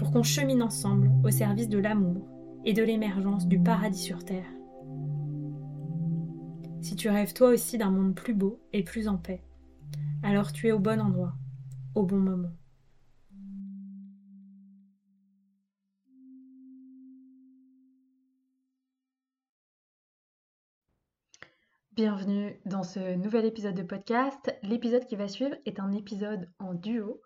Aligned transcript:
pour 0.00 0.12
qu'on 0.12 0.22
chemine 0.22 0.62
ensemble 0.62 1.10
au 1.22 1.30
service 1.30 1.68
de 1.68 1.76
l'amour 1.76 2.26
et 2.64 2.72
de 2.72 2.82
l'émergence 2.82 3.46
du 3.46 3.62
paradis 3.62 4.02
sur 4.02 4.24
Terre. 4.24 4.50
Si 6.80 6.96
tu 6.96 7.10
rêves 7.10 7.34
toi 7.34 7.50
aussi 7.50 7.76
d'un 7.76 7.90
monde 7.90 8.14
plus 8.14 8.32
beau 8.32 8.62
et 8.72 8.82
plus 8.82 9.08
en 9.08 9.18
paix, 9.18 9.44
alors 10.22 10.52
tu 10.52 10.68
es 10.68 10.72
au 10.72 10.78
bon 10.78 11.02
endroit, 11.02 11.34
au 11.94 12.04
bon 12.04 12.16
moment. 12.16 12.48
Bienvenue 21.92 22.58
dans 22.64 22.84
ce 22.84 23.16
nouvel 23.16 23.44
épisode 23.44 23.74
de 23.74 23.82
podcast. 23.82 24.56
L'épisode 24.62 25.04
qui 25.04 25.16
va 25.16 25.28
suivre 25.28 25.56
est 25.66 25.78
un 25.78 25.92
épisode 25.92 26.48
en 26.58 26.72
duo 26.72 27.20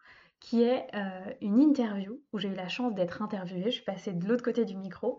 qui 0.44 0.62
est 0.62 0.86
euh, 0.94 1.32
une 1.40 1.58
interview 1.58 2.20
où 2.34 2.38
j'ai 2.38 2.50
eu 2.50 2.54
la 2.54 2.68
chance 2.68 2.94
d'être 2.94 3.22
interviewée. 3.22 3.70
Je 3.70 3.76
suis 3.76 3.84
passée 3.84 4.12
de 4.12 4.28
l'autre 4.28 4.44
côté 4.44 4.66
du 4.66 4.76
micro 4.76 5.18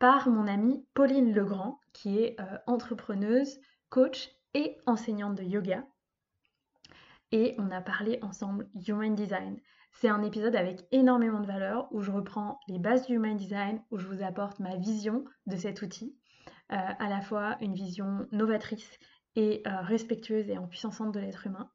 par 0.00 0.28
mon 0.28 0.48
amie 0.48 0.84
Pauline 0.94 1.32
Legrand 1.32 1.78
qui 1.92 2.18
est 2.18 2.34
euh, 2.40 2.58
entrepreneuse, 2.66 3.60
coach 3.88 4.30
et 4.52 4.76
enseignante 4.86 5.36
de 5.36 5.44
yoga. 5.44 5.86
Et 7.30 7.54
on 7.58 7.70
a 7.70 7.80
parlé 7.80 8.18
ensemble 8.20 8.68
Human 8.88 9.14
Design. 9.14 9.60
C'est 9.92 10.08
un 10.08 10.24
épisode 10.24 10.56
avec 10.56 10.88
énormément 10.90 11.38
de 11.38 11.46
valeur 11.46 11.86
où 11.92 12.02
je 12.02 12.10
reprends 12.10 12.58
les 12.66 12.80
bases 12.80 13.06
du 13.06 13.14
Human 13.14 13.36
Design, 13.36 13.80
où 13.92 13.98
je 13.98 14.08
vous 14.08 14.24
apporte 14.24 14.58
ma 14.58 14.74
vision 14.74 15.24
de 15.46 15.56
cet 15.56 15.82
outil 15.82 16.16
euh, 16.72 16.76
à 16.76 17.08
la 17.08 17.20
fois 17.20 17.58
une 17.60 17.74
vision 17.74 18.26
novatrice 18.32 18.98
et 19.36 19.62
respectueuse 19.66 20.48
et 20.48 20.58
en 20.58 20.66
puissance 20.66 21.00
de 21.00 21.20
l'être 21.20 21.46
humain. 21.46 21.70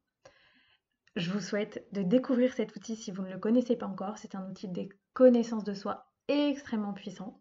Je 1.20 1.30
vous 1.30 1.40
souhaite 1.40 1.86
de 1.92 2.02
découvrir 2.02 2.54
cet 2.54 2.74
outil 2.76 2.96
si 2.96 3.10
vous 3.10 3.22
ne 3.22 3.30
le 3.30 3.38
connaissez 3.38 3.76
pas 3.76 3.84
encore. 3.84 4.16
C'est 4.16 4.34
un 4.34 4.48
outil 4.48 4.68
de 4.68 4.88
connaissance 5.12 5.64
de 5.64 5.74
soi 5.74 6.10
extrêmement 6.28 6.94
puissant. 6.94 7.38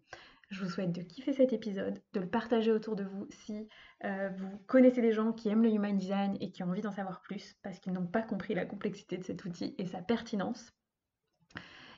Je 0.50 0.62
vous 0.62 0.70
souhaite 0.70 0.92
de 0.92 1.02
kiffer 1.02 1.32
cet 1.32 1.54
épisode, 1.54 2.02
de 2.12 2.20
le 2.20 2.28
partager 2.28 2.74
autour 2.74 2.98
de 2.98 3.06
vous 3.06 3.26
si 3.30 3.70
euh, 4.04 4.32
vous 4.36 4.50
connaissez 4.68 5.02
des 5.02 5.14
gens 5.14 5.32
qui 5.32 5.48
aiment 5.48 5.64
le 5.64 5.70
Human 5.70 5.98
Design 5.98 6.36
et 6.42 6.52
qui 6.52 6.62
ont 6.62 6.68
envie 6.68 6.82
d'en 6.82 6.92
savoir 6.92 7.22
plus 7.22 7.56
parce 7.64 7.80
qu'ils 7.80 7.94
n'ont 7.94 8.06
pas 8.06 8.22
compris 8.22 8.54
la 8.54 8.66
complexité 8.66 9.18
de 9.18 9.24
cet 9.24 9.46
outil 9.46 9.76
et 9.78 9.86
sa 9.86 10.02
pertinence. 10.02 10.74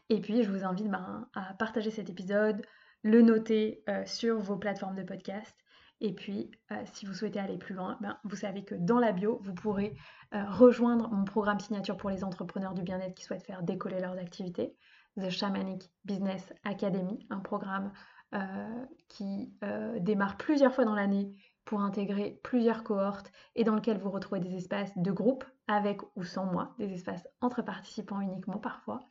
Et 0.09 0.21
puis, 0.21 0.43
je 0.43 0.51
vous 0.51 0.63
invite 0.63 0.87
ben, 0.87 1.29
à 1.33 1.55
partager 1.55 1.89
cet 1.89 2.11
épisode, 2.11 2.63
le 3.01 3.23
noter 3.23 3.83
euh, 3.89 4.05
sur 4.05 4.37
vos 4.37 4.57
plateformes 4.57 4.95
de 4.95 5.03
podcast. 5.03 5.57
Et 6.01 6.13
puis, 6.13 6.51
euh, 6.71 6.75
si 6.93 7.05
vous 7.05 7.13
souhaitez 7.13 7.39
aller 7.39 7.57
plus 7.57 7.75
loin, 7.75 7.97
ben, 8.01 8.17
vous 8.23 8.35
savez 8.35 8.65
que 8.65 8.75
dans 8.75 8.99
la 8.99 9.11
bio, 9.11 9.39
vous 9.43 9.53
pourrez 9.53 9.95
euh, 10.33 10.43
rejoindre 10.49 11.09
mon 11.11 11.23
programme 11.23 11.59
signature 11.59 11.95
pour 11.95 12.09
les 12.09 12.23
entrepreneurs 12.23 12.73
du 12.73 12.81
bien-être 12.81 13.13
qui 13.13 13.23
souhaitent 13.23 13.45
faire 13.45 13.61
décoller 13.61 13.99
leurs 13.99 14.17
activités, 14.17 14.75
The 15.19 15.29
Shamanic 15.29 15.91
Business 16.03 16.53
Academy, 16.63 17.25
un 17.29 17.39
programme 17.39 17.91
qui 19.09 19.53
démarre 19.99 20.37
plusieurs 20.37 20.73
fois 20.73 20.85
dans 20.85 20.95
l'année 20.95 21.35
pour 21.65 21.81
intégrer 21.81 22.39
plusieurs 22.43 22.85
cohortes 22.85 23.31
et 23.55 23.65
dans 23.65 23.75
lequel 23.75 23.97
vous 23.97 24.09
retrouvez 24.09 24.39
des 24.39 24.55
espaces 24.55 24.97
de 24.97 25.11
groupe 25.11 25.43
avec 25.67 26.01
ou 26.15 26.23
sans 26.23 26.45
moi, 26.45 26.73
des 26.79 26.93
espaces 26.93 27.27
entre 27.41 27.61
participants 27.61 28.21
uniquement 28.21 28.57
parfois, 28.57 29.01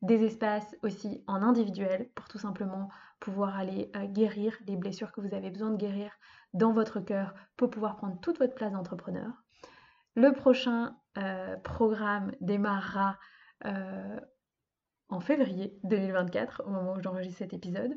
des 0.00 0.24
espaces 0.24 0.76
aussi 0.82 1.22
en 1.26 1.42
individuel 1.42 2.08
pour 2.14 2.28
tout 2.28 2.38
simplement 2.38 2.88
pouvoir 3.22 3.56
aller 3.56 3.88
euh, 3.94 4.06
guérir 4.06 4.58
les 4.66 4.76
blessures 4.76 5.12
que 5.12 5.20
vous 5.20 5.32
avez 5.32 5.50
besoin 5.50 5.70
de 5.70 5.76
guérir 5.76 6.10
dans 6.54 6.72
votre 6.72 6.98
cœur 6.98 7.34
pour 7.56 7.70
pouvoir 7.70 7.96
prendre 7.96 8.20
toute 8.20 8.40
votre 8.40 8.54
place 8.54 8.72
d'entrepreneur. 8.72 9.30
Le 10.16 10.32
prochain 10.32 10.96
euh, 11.18 11.56
programme 11.58 12.32
démarrera 12.40 13.16
euh, 13.64 14.20
en 15.08 15.20
février 15.20 15.78
2024 15.84 16.64
au 16.66 16.70
moment 16.70 16.94
où 16.94 17.00
j'enregistre 17.00 17.38
cet 17.38 17.54
épisode. 17.54 17.96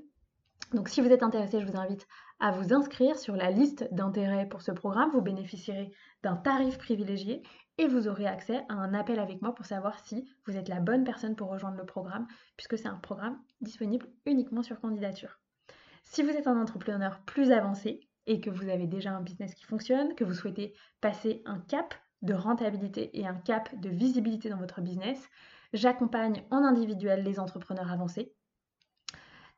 Donc 0.73 0.89
si 0.89 1.01
vous 1.01 1.11
êtes 1.11 1.23
intéressé, 1.23 1.61
je 1.61 1.67
vous 1.67 1.77
invite 1.77 2.07
à 2.39 2.51
vous 2.51 2.73
inscrire 2.73 3.17
sur 3.17 3.35
la 3.35 3.51
liste 3.51 3.87
d'intérêts 3.93 4.47
pour 4.47 4.61
ce 4.61 4.71
programme. 4.71 5.11
Vous 5.11 5.21
bénéficierez 5.21 5.91
d'un 6.23 6.35
tarif 6.35 6.77
privilégié 6.77 7.43
et 7.77 7.87
vous 7.87 8.07
aurez 8.07 8.25
accès 8.25 8.63
à 8.69 8.73
un 8.73 8.93
appel 8.93 9.19
avec 9.19 9.41
moi 9.41 9.53
pour 9.53 9.65
savoir 9.65 9.99
si 9.99 10.29
vous 10.45 10.57
êtes 10.57 10.69
la 10.69 10.79
bonne 10.79 11.03
personne 11.03 11.35
pour 11.35 11.49
rejoindre 11.49 11.77
le 11.77 11.85
programme, 11.85 12.27
puisque 12.57 12.77
c'est 12.77 12.87
un 12.87 12.97
programme 12.97 13.37
disponible 13.61 14.07
uniquement 14.25 14.63
sur 14.63 14.79
candidature. 14.79 15.39
Si 16.03 16.23
vous 16.23 16.29
êtes 16.29 16.47
un 16.47 16.59
entrepreneur 16.59 17.19
plus 17.25 17.51
avancé 17.51 18.07
et 18.27 18.39
que 18.39 18.49
vous 18.49 18.69
avez 18.69 18.87
déjà 18.87 19.11
un 19.11 19.21
business 19.21 19.53
qui 19.53 19.65
fonctionne, 19.65 20.15
que 20.15 20.23
vous 20.23 20.33
souhaitez 20.33 20.73
passer 21.01 21.41
un 21.45 21.59
cap 21.59 21.93
de 22.21 22.33
rentabilité 22.33 23.17
et 23.19 23.27
un 23.27 23.35
cap 23.35 23.69
de 23.79 23.89
visibilité 23.89 24.49
dans 24.49 24.57
votre 24.57 24.81
business, 24.81 25.29
j'accompagne 25.73 26.43
en 26.49 26.63
individuel 26.63 27.23
les 27.23 27.39
entrepreneurs 27.39 27.91
avancés 27.91 28.33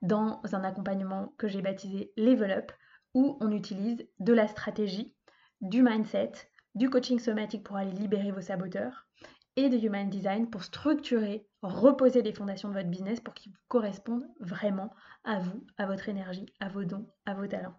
dans 0.02 0.42
un 0.52 0.64
accompagnement 0.64 1.34
que 1.38 1.48
j'ai 1.48 1.62
baptisé 1.62 2.12
Level 2.18 2.52
Up, 2.52 2.72
où 3.14 3.38
on 3.42 3.52
utilise 3.52 4.08
de 4.20 4.34
la 4.34 4.48
stratégie, 4.48 5.16
du 5.62 5.82
mindset, 5.82 6.32
du 6.76 6.90
coaching 6.90 7.20
somatique 7.20 7.64
pour 7.64 7.78
aller 7.78 7.92
libérer 7.92 8.32
vos 8.32 8.42
saboteurs 8.42 9.08
et 9.56 9.70
de 9.70 9.78
Human 9.78 10.10
Design 10.10 10.50
pour 10.50 10.64
structurer, 10.64 11.48
reposer 11.64 12.22
les 12.22 12.34
fondations 12.34 12.70
de 12.70 12.76
votre 12.76 12.90
business 12.90 13.20
pour 13.20 13.34
qu'ils 13.34 13.54
correspondent 13.68 14.30
vraiment 14.40 14.94
à 15.24 15.40
vous, 15.40 15.66
à 15.78 15.88
votre 15.88 16.10
énergie, 16.10 16.46
à 16.60 16.70
vos 16.70 16.86
dons, 16.86 17.08
à 17.26 17.34
vos 17.34 17.48
talents. 17.48 17.76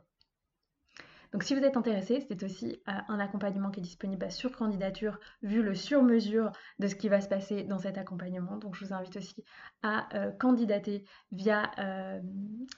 Donc 1.33 1.43
si 1.43 1.55
vous 1.55 1.63
êtes 1.63 1.77
intéressé, 1.77 2.25
c'est 2.27 2.43
aussi 2.43 2.81
euh, 2.89 2.93
un 3.09 3.21
accompagnement 3.21 3.71
qui 3.71 3.81
est 3.81 3.83
disponible 3.83 4.31
sur 4.31 4.53
candidature 4.57 5.19
vu 5.43 5.63
le 5.63 5.75
sur-mesure 5.75 6.53
de 6.79 6.87
ce 6.87 6.95
qui 6.95 7.09
va 7.09 7.21
se 7.21 7.29
passer 7.29 7.65
dans 7.65 7.79
cet 7.79 7.99
accompagnement. 7.99 8.57
Donc 8.57 8.75
je 8.75 8.85
vous 8.85 8.93
invite 8.93 9.17
aussi 9.17 9.45
à 9.83 10.09
euh, 10.17 10.31
candidater 10.31 11.05
via 11.33 11.71
euh, 11.79 12.21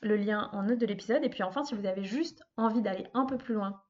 le 0.03 0.16
lien 0.16 0.49
en 0.53 0.65
note 0.65 0.78
de 0.78 0.87
l'épisode. 0.87 1.25
Et 1.25 1.28
puis 1.28 1.43
enfin, 1.43 1.65
si 1.65 1.75
vous 1.75 1.87
avez 1.87 2.05
juste 2.05 2.43
envie 2.56 2.83
d'aller 2.83 3.06
un 3.15 3.27
peu 3.27 3.38
plus 3.38 3.55
loin 3.55 3.81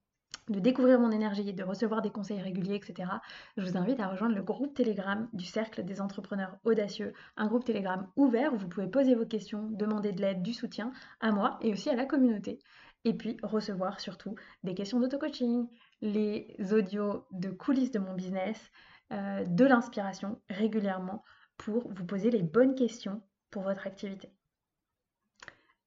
de 0.48 0.58
découvrir 0.58 0.98
mon 0.98 1.12
énergie, 1.12 1.52
de 1.52 1.62
recevoir 1.62 2.02
des 2.02 2.10
conseils 2.10 2.40
réguliers, 2.40 2.74
etc., 2.74 3.08
je 3.56 3.64
vous 3.64 3.76
invite 3.76 4.00
à 4.00 4.08
rejoindre 4.08 4.34
le 4.34 4.42
groupe 4.42 4.74
Telegram 4.74 5.28
du 5.32 5.44
Cercle 5.44 5.84
des 5.84 6.00
entrepreneurs 6.00 6.56
audacieux, 6.64 7.12
un 7.36 7.46
groupe 7.46 7.64
Telegram 7.64 8.08
ouvert 8.16 8.52
où 8.52 8.56
vous 8.56 8.68
pouvez 8.68 8.88
poser 8.88 9.14
vos 9.14 9.26
questions, 9.26 9.68
demander 9.70 10.12
de 10.12 10.20
l'aide, 10.20 10.42
du 10.42 10.52
soutien 10.52 10.90
à 11.20 11.30
moi 11.30 11.58
et 11.62 11.72
aussi 11.72 11.88
à 11.88 11.94
la 11.94 12.04
communauté. 12.04 12.58
Et 13.04 13.14
puis 13.14 13.36
recevoir 13.42 14.00
surtout 14.00 14.34
des 14.62 14.74
questions 14.74 15.00
d'auto-coaching, 15.00 15.68
les 16.02 16.56
audios 16.72 17.26
de 17.30 17.50
coulisses 17.50 17.92
de 17.92 17.98
mon 17.98 18.14
business, 18.14 18.70
euh, 19.12 19.44
de 19.44 19.64
l'inspiration 19.64 20.40
régulièrement 20.50 21.24
pour 21.56 21.92
vous 21.92 22.04
poser 22.04 22.30
les 22.30 22.42
bonnes 22.42 22.74
questions 22.74 23.22
pour 23.50 23.62
votre 23.62 23.86
activité. 23.86 24.32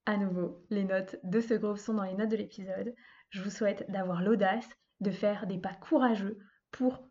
À 0.05 0.17
nouveau, 0.17 0.65
les 0.69 0.83
notes 0.83 1.17
de 1.23 1.39
ce 1.39 1.53
groupe 1.53 1.77
sont 1.77 1.93
dans 1.93 2.03
les 2.03 2.15
notes 2.15 2.29
de 2.29 2.35
l'épisode 2.35 2.93
je 3.33 3.41
vous 3.41 3.49
souhaite 3.49 3.89
d'avoir 3.89 4.21
l'audace 4.21 4.69
de 5.01 5.09
faire 5.09 5.47
des 5.47 5.57
pas 5.57 5.73
courageux 5.73 6.37
pour 6.71 7.03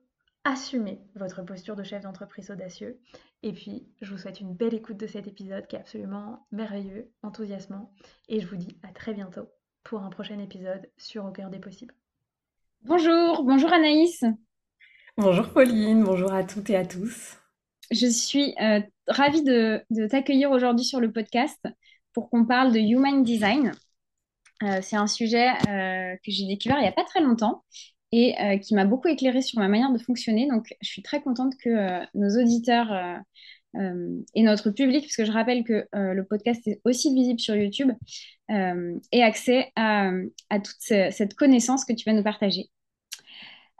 assumer 0.44 1.04
votre 1.16 1.42
posture 1.42 1.74
de 1.74 1.82
chef 1.82 2.02
d'entreprise 2.02 2.50
audacieux. 2.50 3.00
Et 3.42 3.52
puis, 3.52 3.88
je 4.00 4.12
vous 4.12 4.18
souhaite 4.18 4.40
une 4.40 4.54
belle 4.54 4.74
écoute 4.74 4.98
de 4.98 5.08
cet 5.08 5.26
épisode 5.26 5.66
qui 5.66 5.74
est 5.74 5.80
absolument 5.80 6.46
merveilleux, 6.52 7.12
enthousiasmant. 7.22 7.92
Et 8.28 8.40
je 8.40 8.46
vous 8.46 8.56
dis 8.56 8.78
à 8.84 8.92
très 8.92 9.14
bientôt 9.14 9.48
pour 9.84 10.02
un 10.02 10.10
prochain 10.10 10.38
épisode 10.38 10.88
sur 10.96 11.24
Au 11.24 11.30
cœur 11.30 11.50
des 11.50 11.58
possibles. 11.58 11.94
Bonjour, 12.82 13.44
bonjour 13.44 13.72
Anaïs. 13.72 14.24
Bonjour 15.16 15.50
Pauline, 15.52 16.02
bonjour 16.04 16.32
à 16.32 16.44
toutes 16.44 16.70
et 16.70 16.76
à 16.76 16.84
tous. 16.84 17.38
Je 17.90 18.06
suis 18.06 18.54
euh, 18.60 18.80
ravie 19.06 19.42
de, 19.42 19.84
t'accueillir 20.08 20.50
aujourd'hui 20.50 20.84
sur 20.84 21.00
le 21.00 21.12
podcast 21.12 21.60
pour 22.12 22.30
qu'on 22.30 22.46
parle 22.46 22.72
de 22.72 22.78
Human 22.78 23.22
Design. 23.22 23.72
Euh, 24.62 24.78
c'est 24.80 24.96
un 24.96 25.06
sujet 25.06 25.48
euh, 25.68 26.16
que 26.24 26.30
j'ai 26.30 26.46
découvert 26.46 26.78
il 26.78 26.82
n'y 26.82 26.88
a 26.88 26.92
pas 26.92 27.04
très 27.04 27.20
longtemps 27.20 27.64
et 28.12 28.34
euh, 28.40 28.58
qui 28.58 28.74
m'a 28.74 28.84
beaucoup 28.84 29.08
éclairé 29.08 29.42
sur 29.42 29.58
ma 29.58 29.68
manière 29.68 29.92
de 29.92 29.98
fonctionner. 29.98 30.48
Donc, 30.48 30.74
je 30.80 30.88
suis 30.88 31.02
très 31.02 31.22
contente 31.22 31.54
que 31.62 32.00
nos 32.14 32.40
auditeurs 32.40 33.20
et 33.74 34.42
notre 34.42 34.70
public, 34.70 35.02
puisque 35.02 35.24
je 35.24 35.32
rappelle 35.32 35.64
que 35.64 35.86
le 35.92 36.24
podcast 36.24 36.66
est 36.66 36.80
aussi 36.84 37.14
visible 37.14 37.40
sur 37.40 37.54
YouTube, 37.54 37.90
aient 38.48 39.22
accès 39.22 39.72
à, 39.76 40.10
à 40.50 40.60
toute 40.60 40.76
cette 40.80 41.34
connaissance 41.34 41.84
que 41.84 41.92
tu 41.92 42.04
vas 42.04 42.14
nous 42.14 42.22
partager. 42.22 42.70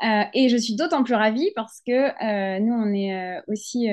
Euh, 0.03 0.25
et 0.35 0.49
je 0.49 0.57
suis 0.57 0.75
d'autant 0.75 1.05
plus 1.05 1.15
ravie 1.15 1.53
parce 1.55 1.81
que 1.87 1.93
euh, 1.93 2.59
nous, 2.59 2.75
on 2.75 2.93
est 2.93 3.39
euh, 3.39 3.41
aussi 3.47 3.89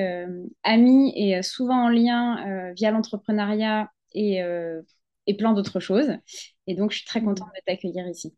amis 0.64 1.12
et 1.14 1.42
souvent 1.42 1.84
en 1.84 1.88
lien 1.88 2.72
via 2.74 2.90
l'entrepreneuriat 2.90 3.90
et, 4.12 4.40
et, 5.26 5.36
plein 5.36 5.52
d'autres 5.52 5.80
choses. 5.80 6.10
Et 6.66 6.74
donc, 6.74 6.90
je 6.90 6.98
suis 6.98 7.06
très 7.06 7.22
contente 7.22 7.48
de 7.54 7.62
t'accueillir 7.66 8.08
ici. 8.08 8.34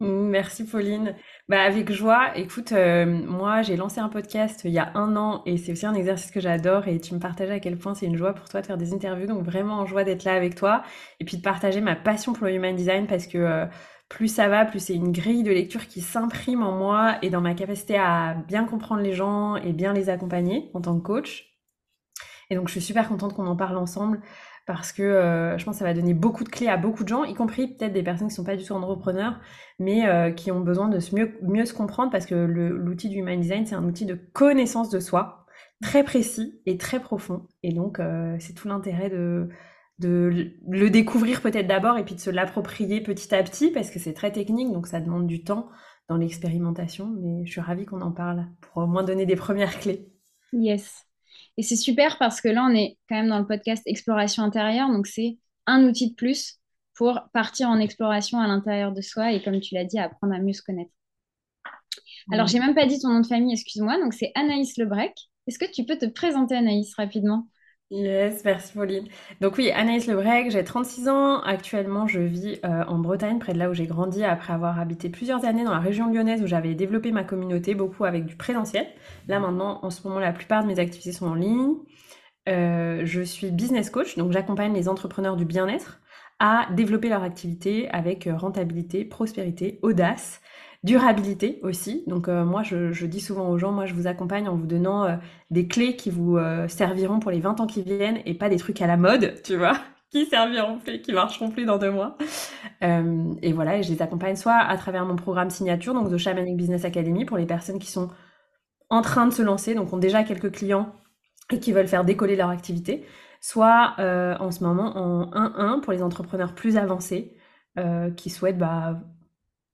Merci 0.00 0.64
Pauline. 0.64 1.14
Bah, 1.48 1.62
avec 1.62 1.92
joie. 1.92 2.36
Écoute, 2.36 2.72
moi 2.72 3.62
j'ai 3.62 3.76
lancé 3.76 4.00
un 4.00 4.08
podcast 4.08 4.62
il 4.64 4.72
y 4.72 4.78
a 4.78 4.90
un 4.94 5.16
an 5.16 5.42
et 5.46 5.56
c'est 5.56 5.72
aussi 5.72 5.86
un 5.86 5.94
exercice 5.94 6.30
que 6.30 6.40
j'adore 6.40 6.88
et 6.88 6.98
tu 7.00 7.14
me 7.14 7.20
partages 7.20 7.50
à 7.50 7.60
quel 7.60 7.78
point 7.78 7.94
c'est 7.94 8.06
une 8.06 8.16
joie 8.16 8.34
pour 8.34 8.48
toi 8.48 8.60
de 8.60 8.66
faire 8.66 8.76
des 8.76 8.92
interviews. 8.92 9.26
Donc 9.26 9.42
vraiment 9.44 9.74
en 9.78 9.86
joie 9.86 10.04
d'être 10.04 10.24
là 10.24 10.34
avec 10.34 10.54
toi 10.56 10.82
et 11.20 11.24
puis 11.24 11.36
de 11.36 11.42
partager 11.42 11.80
ma 11.80 11.96
passion 11.96 12.32
pour 12.32 12.46
le 12.46 12.54
human 12.54 12.74
design 12.74 13.06
parce 13.06 13.26
que 13.26 13.66
plus 14.08 14.28
ça 14.28 14.48
va, 14.48 14.64
plus 14.64 14.80
c'est 14.80 14.94
une 14.94 15.12
grille 15.12 15.42
de 15.42 15.50
lecture 15.50 15.86
qui 15.88 16.00
s'imprime 16.00 16.62
en 16.62 16.72
moi 16.72 17.16
et 17.22 17.30
dans 17.30 17.40
ma 17.40 17.54
capacité 17.54 17.96
à 17.96 18.34
bien 18.46 18.64
comprendre 18.64 19.02
les 19.02 19.12
gens 19.12 19.56
et 19.56 19.72
bien 19.72 19.92
les 19.92 20.08
accompagner 20.10 20.70
en 20.74 20.80
tant 20.80 20.96
que 20.98 21.02
coach. 21.02 21.50
Et 22.50 22.54
donc 22.56 22.68
je 22.68 22.72
suis 22.72 22.82
super 22.82 23.08
contente 23.08 23.34
qu'on 23.34 23.46
en 23.46 23.56
parle 23.56 23.78
ensemble 23.78 24.20
parce 24.66 24.92
que 24.92 25.02
euh, 25.02 25.58
je 25.58 25.64
pense 25.64 25.74
que 25.74 25.78
ça 25.80 25.84
va 25.84 25.94
donner 25.94 26.14
beaucoup 26.14 26.44
de 26.44 26.48
clés 26.48 26.68
à 26.68 26.76
beaucoup 26.76 27.04
de 27.04 27.08
gens, 27.08 27.24
y 27.24 27.34
compris 27.34 27.68
peut-être 27.68 27.92
des 27.92 28.02
personnes 28.02 28.28
qui 28.28 28.32
ne 28.32 28.36
sont 28.36 28.44
pas 28.44 28.56
du 28.56 28.64
tout 28.64 28.72
entrepreneurs, 28.72 29.38
mais 29.78 30.06
euh, 30.08 30.30
qui 30.30 30.50
ont 30.50 30.60
besoin 30.60 30.88
de 30.88 30.98
mieux, 31.14 31.38
mieux 31.42 31.66
se 31.66 31.74
comprendre 31.74 32.10
parce 32.10 32.26
que 32.26 32.34
l'outil 32.34 33.08
du 33.08 33.18
Human 33.18 33.38
Design, 33.38 33.66
c'est 33.66 33.74
un 33.74 33.84
outil 33.84 34.06
de 34.06 34.14
connaissance 34.14 34.88
de 34.88 35.00
soi, 35.00 35.46
très 35.82 36.02
précis 36.02 36.60
et 36.64 36.78
très 36.78 37.00
profond. 37.00 37.46
Et 37.62 37.72
donc 37.72 38.00
euh, 38.00 38.36
c'est 38.40 38.54
tout 38.54 38.68
l'intérêt 38.68 39.10
de 39.10 39.48
le 40.00 40.88
découvrir 40.88 41.40
peut-être 41.40 41.66
d'abord 41.66 41.98
et 41.98 42.04
puis 42.04 42.14
de 42.14 42.20
se 42.20 42.30
l'approprier 42.30 43.00
petit 43.00 43.32
à 43.34 43.42
petit 43.42 43.70
parce 43.70 43.90
que 43.90 44.00
c'est 44.00 44.12
très 44.12 44.32
technique 44.32 44.72
donc 44.72 44.88
ça 44.88 45.00
demande 45.00 45.28
du 45.28 45.44
temps 45.44 45.68
dans 46.08 46.16
l'expérimentation 46.16 47.14
mais 47.16 47.46
je 47.46 47.52
suis 47.52 47.60
ravie 47.60 47.86
qu'on 47.86 48.00
en 48.00 48.10
parle 48.10 48.48
pour 48.60 48.82
au 48.82 48.86
moins 48.88 49.04
donner 49.04 49.24
des 49.24 49.36
premières 49.36 49.78
clés. 49.78 50.12
Yes. 50.52 51.06
Et 51.56 51.62
c'est 51.62 51.76
super 51.76 52.18
parce 52.18 52.40
que 52.40 52.48
là 52.48 52.66
on 52.68 52.74
est 52.74 52.98
quand 53.08 53.16
même 53.16 53.28
dans 53.28 53.38
le 53.38 53.46
podcast 53.46 53.82
exploration 53.86 54.42
intérieure 54.42 54.90
donc 54.90 55.06
c'est 55.06 55.38
un 55.66 55.84
outil 55.84 56.10
de 56.10 56.14
plus 56.14 56.58
pour 56.94 57.20
partir 57.32 57.68
en 57.68 57.78
exploration 57.78 58.40
à 58.40 58.46
l'intérieur 58.46 58.92
de 58.92 59.00
soi 59.00 59.32
et 59.32 59.42
comme 59.42 59.60
tu 59.60 59.74
l'as 59.74 59.84
dit 59.84 59.98
apprendre 59.98 60.34
à 60.34 60.38
mieux 60.38 60.52
se 60.52 60.62
connaître. 60.62 60.92
Alors 62.32 62.46
j'ai 62.46 62.58
même 62.58 62.74
pas 62.74 62.86
dit 62.86 62.98
ton 62.98 63.08
nom 63.08 63.20
de 63.20 63.26
famille, 63.26 63.52
excuse-moi, 63.52 63.98
donc 64.00 64.14
c'est 64.14 64.32
Anaïs 64.34 64.76
Lebrec. 64.78 65.12
Est-ce 65.46 65.58
que 65.58 65.70
tu 65.70 65.84
peux 65.84 65.98
te 65.98 66.06
présenter 66.06 66.54
Anaïs 66.56 66.94
rapidement? 66.96 67.48
Yes, 67.90 68.44
merci 68.44 68.72
Pauline. 68.72 69.06
Donc 69.40 69.56
oui, 69.58 69.70
Anaïs 69.70 70.06
Lebrec, 70.06 70.50
j'ai 70.50 70.64
36 70.64 71.08
ans. 71.08 71.40
Actuellement, 71.42 72.06
je 72.06 72.18
vis 72.18 72.58
euh, 72.64 72.82
en 72.86 72.98
Bretagne, 72.98 73.38
près 73.38 73.52
de 73.52 73.58
là 73.58 73.70
où 73.70 73.74
j'ai 73.74 73.86
grandi, 73.86 74.24
après 74.24 74.52
avoir 74.52 74.80
habité 74.80 75.08
plusieurs 75.10 75.44
années 75.44 75.64
dans 75.64 75.70
la 75.70 75.78
région 75.80 76.10
lyonnaise 76.12 76.42
où 76.42 76.46
j'avais 76.46 76.74
développé 76.74 77.12
ma 77.12 77.24
communauté, 77.24 77.74
beaucoup 77.74 78.04
avec 78.04 78.24
du 78.24 78.36
présentiel. 78.36 78.86
Là 79.28 79.38
maintenant, 79.38 79.80
en 79.82 79.90
ce 79.90 80.06
moment, 80.08 80.18
la 80.18 80.32
plupart 80.32 80.62
de 80.62 80.68
mes 80.68 80.78
activités 80.78 81.12
sont 81.12 81.26
en 81.26 81.34
ligne. 81.34 81.74
Euh, 82.48 83.02
je 83.04 83.22
suis 83.22 83.50
business 83.50 83.90
coach, 83.90 84.16
donc 84.16 84.32
j'accompagne 84.32 84.74
les 84.74 84.88
entrepreneurs 84.88 85.36
du 85.36 85.44
bien-être 85.44 86.00
à 86.40 86.66
développer 86.72 87.08
leur 87.08 87.22
activité 87.22 87.88
avec 87.90 88.26
euh, 88.26 88.36
rentabilité, 88.36 89.04
prospérité, 89.04 89.78
audace 89.82 90.40
Durabilité 90.84 91.60
aussi. 91.62 92.04
Donc 92.06 92.28
euh, 92.28 92.44
moi, 92.44 92.62
je, 92.62 93.06
dis 93.06 93.20
souvent 93.20 93.48
aux 93.48 93.56
gens, 93.56 93.72
moi, 93.72 93.86
je 93.86 93.94
vous 93.94 94.06
accompagne 94.06 94.46
en 94.50 94.54
vous 94.54 94.66
donnant 94.66 95.04
euh, 95.04 95.16
des 95.50 95.66
clés 95.66 95.96
qui 95.96 96.10
vous 96.10 96.36
euh, 96.36 96.68
serviront 96.68 97.20
pour 97.20 97.30
les 97.30 97.40
20 97.40 97.60
ans 97.60 97.66
qui 97.66 97.80
viennent 97.80 98.20
et 98.26 98.34
pas 98.34 98.50
des 98.50 98.58
trucs 98.58 98.82
à 98.82 98.86
la 98.86 98.98
mode, 98.98 99.40
tu 99.42 99.56
vois, 99.56 99.78
qui 100.10 100.26
serviront 100.26 100.78
plus, 100.78 101.00
qui 101.00 101.14
marcheront 101.14 101.50
plus 101.50 101.64
dans 101.64 101.78
deux 101.78 101.90
mois. 101.90 102.18
et 102.82 103.52
voilà, 103.54 103.78
et 103.78 103.82
je 103.82 103.90
les 103.90 104.02
accompagne 104.02 104.36
soit 104.36 104.58
à 104.58 104.76
travers 104.76 105.06
mon 105.06 105.16
programme 105.16 105.48
signature, 105.48 105.94
donc 105.94 106.10
The 106.10 106.18
Shamanic 106.18 106.54
Business 106.54 106.84
Academy, 106.84 107.24
pour 107.24 107.38
les 107.38 107.46
personnes 107.46 107.78
qui 107.78 107.90
sont 107.90 108.10
en 108.90 109.00
train 109.00 109.26
de 109.26 109.32
se 109.32 109.40
lancer, 109.40 109.74
donc 109.74 109.90
ont 109.94 109.98
déjà 109.98 110.22
quelques 110.22 110.52
clients 110.52 110.92
et 111.50 111.60
qui 111.60 111.72
veulent 111.72 111.88
faire 111.88 112.04
décoller 112.04 112.36
leur 112.36 112.50
activité, 112.50 113.06
soit 113.40 113.94
en 113.98 114.50
ce 114.50 114.62
moment 114.62 114.98
en 114.98 115.30
1-1 115.30 115.80
pour 115.80 115.94
les 115.94 116.02
entrepreneurs 116.02 116.54
plus 116.54 116.76
avancés 116.76 117.34
qui 118.16 118.28
souhaitent 118.28 118.58
bah, 118.58 119.00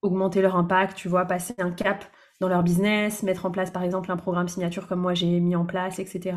augmenter 0.01 0.41
leur 0.41 0.55
impact, 0.55 0.97
tu 0.97 1.07
vois, 1.07 1.25
passer 1.25 1.53
un 1.59 1.71
cap 1.71 2.05
dans 2.41 2.49
leur 2.49 2.63
business, 2.63 3.23
mettre 3.23 3.45
en 3.45 3.51
place 3.51 3.71
par 3.71 3.83
exemple 3.83 4.11
un 4.11 4.17
programme 4.17 4.47
signature 4.47 4.87
comme 4.87 4.99
moi 4.99 5.13
j'ai 5.13 5.39
mis 5.39 5.55
en 5.55 5.65
place, 5.65 5.99
etc. 5.99 6.35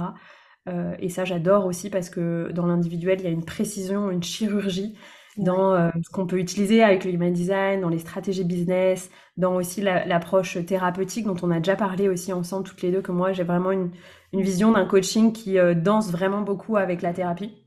Euh, 0.68 0.94
et 0.98 1.08
ça 1.08 1.24
j'adore 1.24 1.66
aussi 1.66 1.90
parce 1.90 2.10
que 2.10 2.50
dans 2.52 2.66
l'individuel 2.66 3.20
il 3.20 3.24
y 3.24 3.26
a 3.26 3.30
une 3.30 3.44
précision, 3.44 4.10
une 4.10 4.22
chirurgie 4.22 4.96
dans 5.36 5.74
euh, 5.74 5.90
ce 6.02 6.10
qu'on 6.10 6.26
peut 6.26 6.38
utiliser 6.38 6.82
avec 6.82 7.04
le 7.04 7.10
human 7.10 7.32
design, 7.32 7.80
dans 7.80 7.88
les 7.88 7.98
stratégies 7.98 8.44
business, 8.44 9.10
dans 9.36 9.56
aussi 9.56 9.80
l'approche 9.80 10.64
thérapeutique 10.64 11.26
dont 11.26 11.36
on 11.42 11.50
a 11.50 11.58
déjà 11.58 11.74
parlé 11.74 12.08
aussi 12.08 12.32
ensemble 12.32 12.66
toutes 12.68 12.82
les 12.82 12.92
deux, 12.92 13.02
que 13.02 13.10
moi 13.10 13.32
j'ai 13.32 13.42
vraiment 13.42 13.72
une, 13.72 13.90
vision 14.32 14.72
d'un 14.72 14.84
coaching 14.84 15.32
qui 15.32 15.58
euh, 15.58 15.74
danse 15.74 16.10
vraiment 16.10 16.42
beaucoup 16.42 16.76
avec 16.76 17.02
la 17.02 17.12
thérapie. 17.12 17.66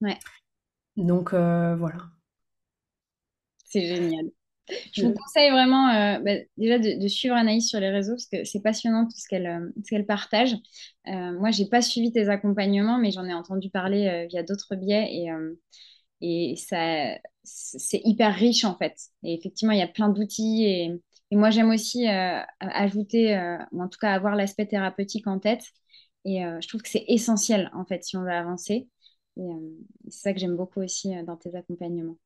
Ouais. 0.00 0.18
Donc 0.96 1.32
voilà. 1.32 2.10
C'est 3.64 3.86
génial. 3.86 4.30
Je 4.92 5.02
vous 5.02 5.14
conseille 5.14 5.50
vraiment 5.50 5.88
euh, 5.88 6.18
bah, 6.20 6.32
déjà 6.56 6.78
de, 6.78 7.08
suivre 7.08 7.34
Anaïs 7.34 7.68
sur 7.68 7.80
les 7.80 7.90
réseaux 7.90 8.14
parce 8.14 8.26
que 8.26 8.44
c'est 8.44 8.60
passionnant 8.60 9.04
tout 9.04 9.16
ce 9.16 9.28
qu'elle 9.28 9.46
euh, 9.46 10.02
partage. 10.04 10.54
Euh, 11.06 11.32
moi, 11.38 11.50
j'ai 11.50 11.66
pas 11.66 11.82
suivi 11.82 12.12
tes 12.12 12.28
accompagnements, 12.28 12.98
mais 12.98 13.10
j'en 13.10 13.24
ai 13.24 13.34
entendu 13.34 13.70
parler 13.70 14.06
euh, 14.08 14.26
via 14.28 14.42
d'autres 14.42 14.76
biais 14.76 15.08
et, 15.10 15.30
et 16.20 16.56
ça 16.56 17.18
c'est 17.44 18.00
hyper 18.04 18.34
riche 18.34 18.64
en 18.64 18.76
fait. 18.76 18.96
Et 19.22 19.34
effectivement, 19.34 19.72
il 19.72 19.78
y 19.78 19.82
a 19.82 19.88
plein 19.88 20.08
d'outils 20.08 20.64
et, 20.64 21.00
et, 21.30 21.36
moi 21.36 21.50
j'aime 21.50 21.70
aussi 21.70 22.06
ajouter 22.60 23.36
ou 23.72 23.82
en 23.82 23.88
tout 23.88 23.98
cas 23.98 24.12
avoir 24.12 24.36
l'aspect 24.36 24.66
thérapeutique 24.66 25.26
en 25.26 25.38
tête. 25.38 25.64
Et 26.24 26.40
je 26.60 26.68
trouve 26.68 26.82
que 26.82 26.88
c'est 26.88 27.04
essentiel 27.08 27.70
en 27.74 27.84
fait 27.86 28.04
si 28.04 28.16
on 28.16 28.22
veut 28.22 28.32
avancer. 28.32 28.88
Et 29.36 29.42
c'est 30.10 30.20
ça 30.20 30.32
que 30.34 30.40
j'aime 30.40 30.56
beaucoup 30.56 30.82
aussi 30.82 31.10
dans 31.24 31.36
tes 31.36 31.54
accompagnements. 31.54 32.18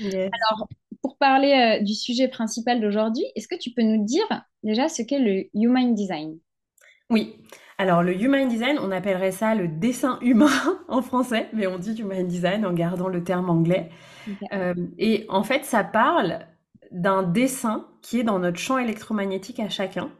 Alors, 0.00 0.68
pour 1.02 1.18
parler 1.18 1.52
euh, 1.52 1.84
du 1.84 1.94
sujet 1.94 2.28
principal 2.28 2.80
d'aujourd'hui, 2.80 3.24
est-ce 3.36 3.48
que 3.48 3.58
tu 3.58 3.70
peux 3.72 3.82
nous 3.82 4.04
dire 4.04 4.24
déjà 4.62 4.88
ce 4.88 5.02
qu'est 5.02 5.18
le 5.18 5.44
Human 5.54 5.94
Design? 5.94 6.38
Oui. 7.10 7.36
Alors, 7.76 8.02
le 8.02 8.18
Human 8.18 8.48
Design, 8.48 8.78
on 8.80 8.90
appellerait 8.90 9.32
ça 9.32 9.54
le 9.54 9.68
dessin 9.68 10.18
humain 10.22 10.48
en 10.88 11.02
français, 11.02 11.48
mais 11.52 11.66
on 11.66 11.78
dit 11.78 11.94
Human 12.00 12.26
Design 12.26 12.64
en 12.64 12.72
gardant 12.72 13.08
le 13.08 13.22
terme 13.22 13.50
anglais. 13.50 13.90
Euh, 14.52 14.74
et 14.96 15.26
en 15.28 15.42
fait, 15.42 15.66
ça 15.66 15.84
parle 15.84 16.46
d'un 16.90 17.22
dessin 17.22 17.86
qui 18.00 18.20
est 18.20 18.24
dans 18.24 18.38
notre 18.38 18.58
champ 18.58 18.78
électromagnétique 18.78 19.60
à 19.60 19.68
chacun 19.68 20.10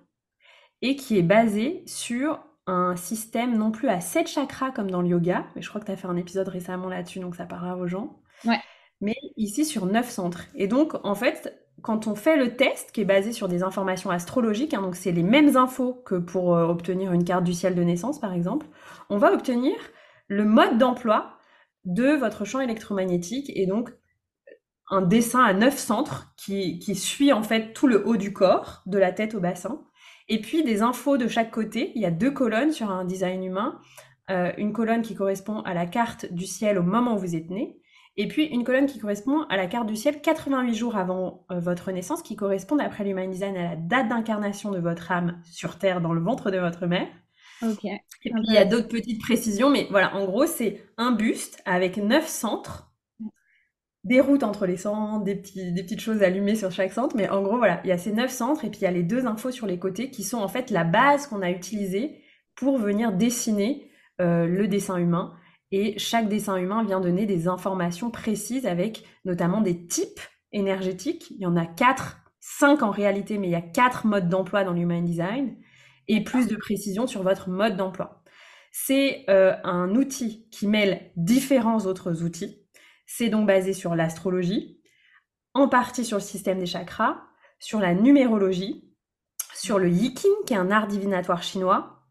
et 0.82 0.96
qui 0.96 1.16
est 1.16 1.22
basé 1.22 1.82
sur 1.86 2.40
un 2.66 2.96
système 2.96 3.56
non 3.56 3.70
plus 3.70 3.88
à 3.88 4.00
sept 4.00 4.26
chakras 4.26 4.70
comme 4.70 4.90
dans 4.90 5.00
le 5.00 5.08
yoga, 5.08 5.46
mais 5.56 5.62
je 5.62 5.68
crois 5.70 5.80
que 5.80 5.86
tu 5.86 5.92
as 5.92 5.96
fait 5.96 6.08
un 6.08 6.16
épisode 6.16 6.48
récemment 6.48 6.88
là-dessus, 6.88 7.20
donc 7.20 7.36
ça 7.36 7.46
parlera 7.46 7.76
aux 7.76 7.86
gens. 7.86 8.18
Ouais 8.44 8.58
mais 9.04 9.16
ici 9.36 9.66
sur 9.66 9.84
neuf 9.84 10.10
centres. 10.10 10.46
Et 10.54 10.66
donc, 10.66 10.94
en 11.04 11.14
fait, 11.14 11.54
quand 11.82 12.06
on 12.06 12.14
fait 12.14 12.38
le 12.38 12.56
test, 12.56 12.90
qui 12.90 13.02
est 13.02 13.04
basé 13.04 13.32
sur 13.32 13.48
des 13.48 13.62
informations 13.62 14.10
astrologiques, 14.10 14.72
hein, 14.72 14.80
donc 14.80 14.96
c'est 14.96 15.12
les 15.12 15.22
mêmes 15.22 15.56
infos 15.56 15.92
que 16.06 16.14
pour 16.14 16.56
euh, 16.56 16.66
obtenir 16.66 17.12
une 17.12 17.24
carte 17.24 17.44
du 17.44 17.52
ciel 17.52 17.74
de 17.74 17.82
naissance, 17.82 18.18
par 18.18 18.32
exemple, 18.32 18.66
on 19.10 19.18
va 19.18 19.32
obtenir 19.32 19.74
le 20.28 20.46
mode 20.46 20.78
d'emploi 20.78 21.38
de 21.84 22.12
votre 22.12 22.46
champ 22.46 22.60
électromagnétique 22.60 23.52
et 23.54 23.66
donc 23.66 23.92
un 24.90 25.02
dessin 25.02 25.44
à 25.44 25.52
neuf 25.52 25.76
centres 25.76 26.32
qui, 26.38 26.80
suit 26.94 27.32
en 27.32 27.42
fait 27.42 27.74
tout 27.74 27.86
le 27.86 28.06
haut 28.06 28.16
du 28.16 28.32
corps, 28.32 28.82
de 28.86 28.96
la 28.96 29.12
tête 29.12 29.34
au 29.34 29.40
bassin, 29.40 29.82
et 30.28 30.40
puis 30.40 30.64
des 30.64 30.80
infos 30.80 31.18
de 31.18 31.28
chaque 31.28 31.50
côté. 31.50 31.92
Il 31.94 32.00
y 32.00 32.06
a 32.06 32.10
deux 32.10 32.30
colonnes 32.30 32.72
sur 32.72 32.90
un 32.90 33.04
design 33.04 33.44
humain. 33.44 33.78
Euh, 34.30 34.52
une 34.56 34.72
colonne 34.72 35.02
qui 35.02 35.14
correspond 35.14 35.60
à 35.60 35.74
la 35.74 35.84
carte 35.84 36.32
du 36.32 36.46
ciel 36.46 36.78
au 36.78 36.82
moment 36.82 37.16
où 37.16 37.18
vous 37.18 37.36
êtes 37.36 37.50
né, 37.50 37.76
et 38.16 38.28
puis 38.28 38.44
une 38.46 38.64
colonne 38.64 38.86
qui 38.86 38.98
correspond 38.98 39.42
à 39.48 39.56
la 39.56 39.66
carte 39.66 39.88
du 39.88 39.96
ciel 39.96 40.20
88 40.20 40.74
jours 40.74 40.96
avant 40.96 41.44
euh, 41.50 41.58
votre 41.58 41.90
naissance, 41.90 42.22
qui 42.22 42.36
correspond 42.36 42.76
d'après 42.76 43.04
l'Human 43.04 43.30
Design 43.30 43.56
à 43.56 43.62
la 43.70 43.76
date 43.76 44.08
d'incarnation 44.08 44.70
de 44.70 44.78
votre 44.78 45.10
âme 45.10 45.40
sur 45.50 45.78
Terre 45.78 46.00
dans 46.00 46.12
le 46.12 46.20
ventre 46.20 46.50
de 46.50 46.58
votre 46.58 46.86
mère. 46.86 47.08
Et 48.24 48.30
puis 48.30 48.42
il 48.48 48.54
y 48.54 48.58
a 48.58 48.64
d'autres 48.64 48.88
petites 48.88 49.20
précisions, 49.20 49.70
mais 49.70 49.86
voilà, 49.90 50.14
en 50.14 50.26
gros 50.26 50.46
c'est 50.46 50.80
un 50.96 51.12
buste 51.12 51.60
avec 51.64 51.96
neuf 51.96 52.28
centres, 52.28 52.92
des 54.04 54.20
routes 54.20 54.42
entre 54.42 54.66
les 54.66 54.76
centres, 54.76 55.24
des, 55.24 55.34
petits, 55.34 55.72
des 55.72 55.82
petites 55.82 56.00
choses 56.00 56.22
allumées 56.22 56.56
sur 56.56 56.70
chaque 56.70 56.92
centre, 56.92 57.16
mais 57.16 57.28
en 57.28 57.42
gros 57.42 57.56
voilà, 57.56 57.80
il 57.84 57.88
y 57.88 57.92
a 57.92 57.98
ces 57.98 58.12
neuf 58.12 58.30
centres 58.30 58.64
et 58.64 58.70
puis 58.70 58.80
il 58.80 58.84
y 58.84 58.88
a 58.88 58.92
les 58.92 59.02
deux 59.02 59.26
infos 59.26 59.50
sur 59.50 59.66
les 59.66 59.78
côtés 59.78 60.10
qui 60.10 60.24
sont 60.24 60.38
en 60.38 60.48
fait 60.48 60.70
la 60.70 60.84
base 60.84 61.26
qu'on 61.26 61.42
a 61.42 61.50
utilisée 61.50 62.20
pour 62.54 62.78
venir 62.78 63.12
dessiner 63.12 63.90
le 64.18 64.66
dessin 64.66 64.98
humain. 64.98 65.34
Et 65.76 65.98
chaque 65.98 66.28
dessin 66.28 66.56
humain 66.56 66.84
vient 66.84 67.00
donner 67.00 67.26
des 67.26 67.48
informations 67.48 68.08
précises 68.08 68.64
avec 68.64 69.04
notamment 69.24 69.60
des 69.60 69.88
types 69.88 70.20
énergétiques. 70.52 71.32
Il 71.32 71.40
y 71.40 71.46
en 71.46 71.56
a 71.56 71.66
quatre, 71.66 72.18
cinq 72.38 72.84
en 72.84 72.92
réalité, 72.92 73.38
mais 73.38 73.48
il 73.48 73.50
y 73.50 73.56
a 73.56 73.60
quatre 73.60 74.06
modes 74.06 74.28
d'emploi 74.28 74.62
dans 74.62 74.72
l'human 74.72 75.04
design 75.04 75.56
et 76.06 76.22
plus 76.22 76.46
de 76.46 76.54
précision 76.54 77.08
sur 77.08 77.24
votre 77.24 77.50
mode 77.50 77.76
d'emploi. 77.76 78.22
C'est 78.70 79.24
euh, 79.28 79.56
un 79.64 79.96
outil 79.96 80.48
qui 80.52 80.68
mêle 80.68 81.10
différents 81.16 81.86
autres 81.86 82.22
outils. 82.22 82.64
C'est 83.04 83.28
donc 83.28 83.44
basé 83.44 83.72
sur 83.72 83.96
l'astrologie, 83.96 84.80
en 85.54 85.68
partie 85.68 86.04
sur 86.04 86.18
le 86.18 86.22
système 86.22 86.60
des 86.60 86.66
chakras, 86.66 87.20
sur 87.58 87.80
la 87.80 87.94
numérologie, 87.94 88.94
sur 89.56 89.80
le 89.80 89.90
yiking, 89.90 90.30
qui 90.46 90.54
est 90.54 90.56
un 90.56 90.70
art 90.70 90.86
divinatoire 90.86 91.42
chinois, 91.42 92.06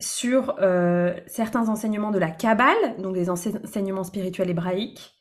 sur 0.00 0.56
euh, 0.60 1.14
certains 1.26 1.68
enseignements 1.68 2.10
de 2.10 2.18
la 2.18 2.30
Kabbale, 2.30 2.96
donc 2.98 3.14
des 3.14 3.30
enseignements 3.30 4.04
spirituels 4.04 4.50
hébraïques, 4.50 5.14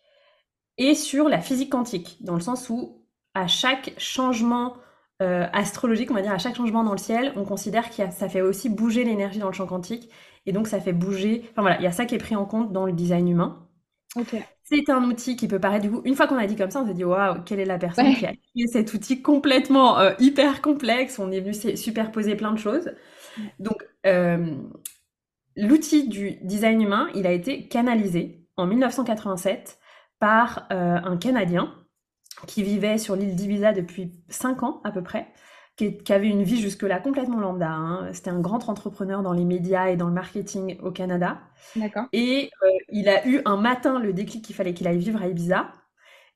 et 0.78 0.94
sur 0.94 1.30
la 1.30 1.42
physique 1.42 1.72
quantique, 1.72 2.18
dans 2.22 2.36
le 2.36 2.42
sens 2.42 2.70
où 2.70 3.04
à 3.34 3.48
chaque 3.48 3.94
changement 3.98 4.78
euh, 5.22 5.48
astrologique, 5.52 6.12
on 6.12 6.14
va 6.14 6.22
dire, 6.22 6.32
à 6.32 6.38
chaque 6.38 6.56
changement 6.56 6.84
dans 6.84 6.92
le 6.92 6.98
ciel, 7.00 7.34
on 7.36 7.44
considère 7.44 7.90
que 7.90 7.96
ça 8.12 8.30
fait 8.30 8.42
aussi 8.42 8.70
bouger 8.70 9.04
l'énergie 9.04 9.40
dans 9.40 9.48
le 9.48 9.54
champ 9.54 9.66
quantique, 9.66 10.10
et 10.46 10.52
donc 10.52 10.68
ça 10.68 10.80
fait 10.80 10.94
bouger. 10.94 11.48
Enfin 11.52 11.62
voilà, 11.62 11.78
il 11.80 11.84
y 11.84 11.88
a 11.88 11.92
ça 11.92 12.06
qui 12.06 12.16
est 12.16 12.20
pris 12.20 12.36
en 12.36 12.46
compte 12.46 12.72
dans 12.72 12.86
le 12.86 12.94
design 12.94 13.28
humain. 13.28 13.68
C'est 14.64 14.90
un 14.90 15.04
outil 15.04 15.36
qui 15.36 15.48
peut 15.48 15.60
paraître 15.60 15.84
du 15.84 15.92
coup, 15.92 16.02
une 16.06 16.16
fois 16.16 16.28
qu'on 16.28 16.38
a 16.38 16.46
dit 16.46 16.56
comme 16.56 16.72
ça, 16.72 16.82
on 16.82 16.88
s'est 16.88 16.94
dit 16.94 17.04
waouh, 17.04 17.42
quelle 17.44 17.60
est 17.60 17.66
la 17.66 17.78
personne 17.78 18.14
qui 18.14 18.26
a 18.26 18.34
créé 18.34 18.68
cet 18.68 18.94
outil 18.94 19.22
complètement 19.22 20.00
euh, 20.00 20.14
hyper 20.20 20.62
complexe. 20.62 21.20
On 21.20 21.32
est 21.32 21.40
venu 21.40 21.54
superposer 21.78 22.36
plein 22.36 22.52
de 22.52 22.60
choses. 22.60 22.92
Donc 23.60 23.88
euh, 24.06 24.56
l'outil 25.56 26.08
du 26.08 26.38
design 26.44 26.82
humain, 26.82 27.10
il 27.16 27.28
a 27.28 27.32
été 27.32 27.68
canalisé 27.68 28.48
en 28.58 28.68
1987 28.68 29.80
par 30.20 30.66
un 30.70 31.16
Canadien 31.18 31.76
qui 32.46 32.64
vivait 32.64 32.98
sur 32.98 33.16
l'île 33.16 33.36
d'Ibiza 33.36 33.74
depuis 33.74 34.12
5 34.30 34.64
ans 34.64 34.82
à 34.84 34.92
peu 34.92 35.02
près, 35.02 35.28
qui, 35.76 35.96
avait 36.10 36.28
une 36.28 36.44
vie 36.44 36.60
jusque-là 36.60 37.00
complètement 37.00 37.40
lambda. 37.40 37.70
Hein. 37.70 38.10
C'était 38.14 38.30
un 38.30 38.40
grand 38.40 38.68
entrepreneur 38.70 39.22
dans 39.22 39.34
les 39.34 39.46
médias 39.46 39.90
et 39.90 39.96
dans 39.96 40.08
le 40.08 40.14
marketing 40.14 40.78
au 40.82 40.92
Canada. 40.92 41.40
D'accord. 41.76 42.06
Et 42.14 42.50
euh, 42.64 42.68
il 42.90 43.10
a 43.10 43.28
eu 43.28 43.42
un 43.46 43.58
matin 43.58 44.00
le 44.00 44.14
déclic 44.14 44.44
qu'il 44.44 44.56
fallait 44.56 44.74
qu'il 44.74 44.88
aille 44.88 44.98
vivre 44.98 45.22
à 45.22 45.28
Ibiza 45.28 45.72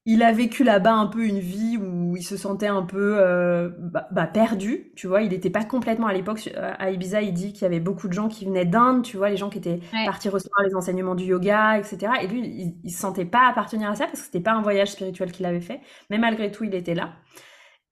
il 0.05 0.23
a 0.23 0.31
vécu 0.31 0.63
là-bas 0.63 0.93
un 0.93 1.07
peu 1.07 1.25
une 1.25 1.39
vie 1.39 1.77
où 1.77 2.15
il 2.17 2.23
se 2.23 2.35
sentait 2.35 2.67
un 2.67 2.81
peu 2.81 3.17
euh, 3.19 3.69
bah, 3.79 4.07
bah, 4.11 4.25
perdu, 4.25 4.91
tu 4.95 5.07
vois. 5.07 5.21
Il 5.21 5.29
n'était 5.29 5.51
pas 5.51 5.63
complètement 5.63 6.07
à 6.07 6.13
l'époque 6.13 6.49
à 6.55 6.89
Ibiza. 6.89 7.21
Il 7.21 7.33
dit 7.33 7.53
qu'il 7.53 7.63
y 7.63 7.65
avait 7.65 7.79
beaucoup 7.79 8.07
de 8.07 8.13
gens 8.13 8.27
qui 8.27 8.45
venaient 8.45 8.65
d'Inde, 8.65 9.03
tu 9.03 9.17
vois, 9.17 9.29
les 9.29 9.37
gens 9.37 9.49
qui 9.49 9.59
étaient 9.59 9.79
partis 10.05 10.29
recevoir 10.29 10.65
les 10.65 10.75
enseignements 10.75 11.15
du 11.15 11.25
yoga, 11.25 11.77
etc. 11.77 12.13
Et 12.21 12.27
lui, 12.27 12.41
il, 12.41 12.79
il 12.83 12.91
se 12.91 12.99
sentait 12.99 13.25
pas 13.25 13.47
appartenir 13.47 13.89
à 13.89 13.95
ça 13.95 14.05
parce 14.05 14.19
que 14.19 14.25
c'était 14.25 14.39
pas 14.39 14.53
un 14.53 14.61
voyage 14.61 14.89
spirituel 14.91 15.31
qu'il 15.31 15.45
avait 15.45 15.61
fait. 15.61 15.81
Mais 16.09 16.17
malgré 16.17 16.51
tout, 16.51 16.63
il 16.63 16.73
était 16.73 16.95
là. 16.95 17.13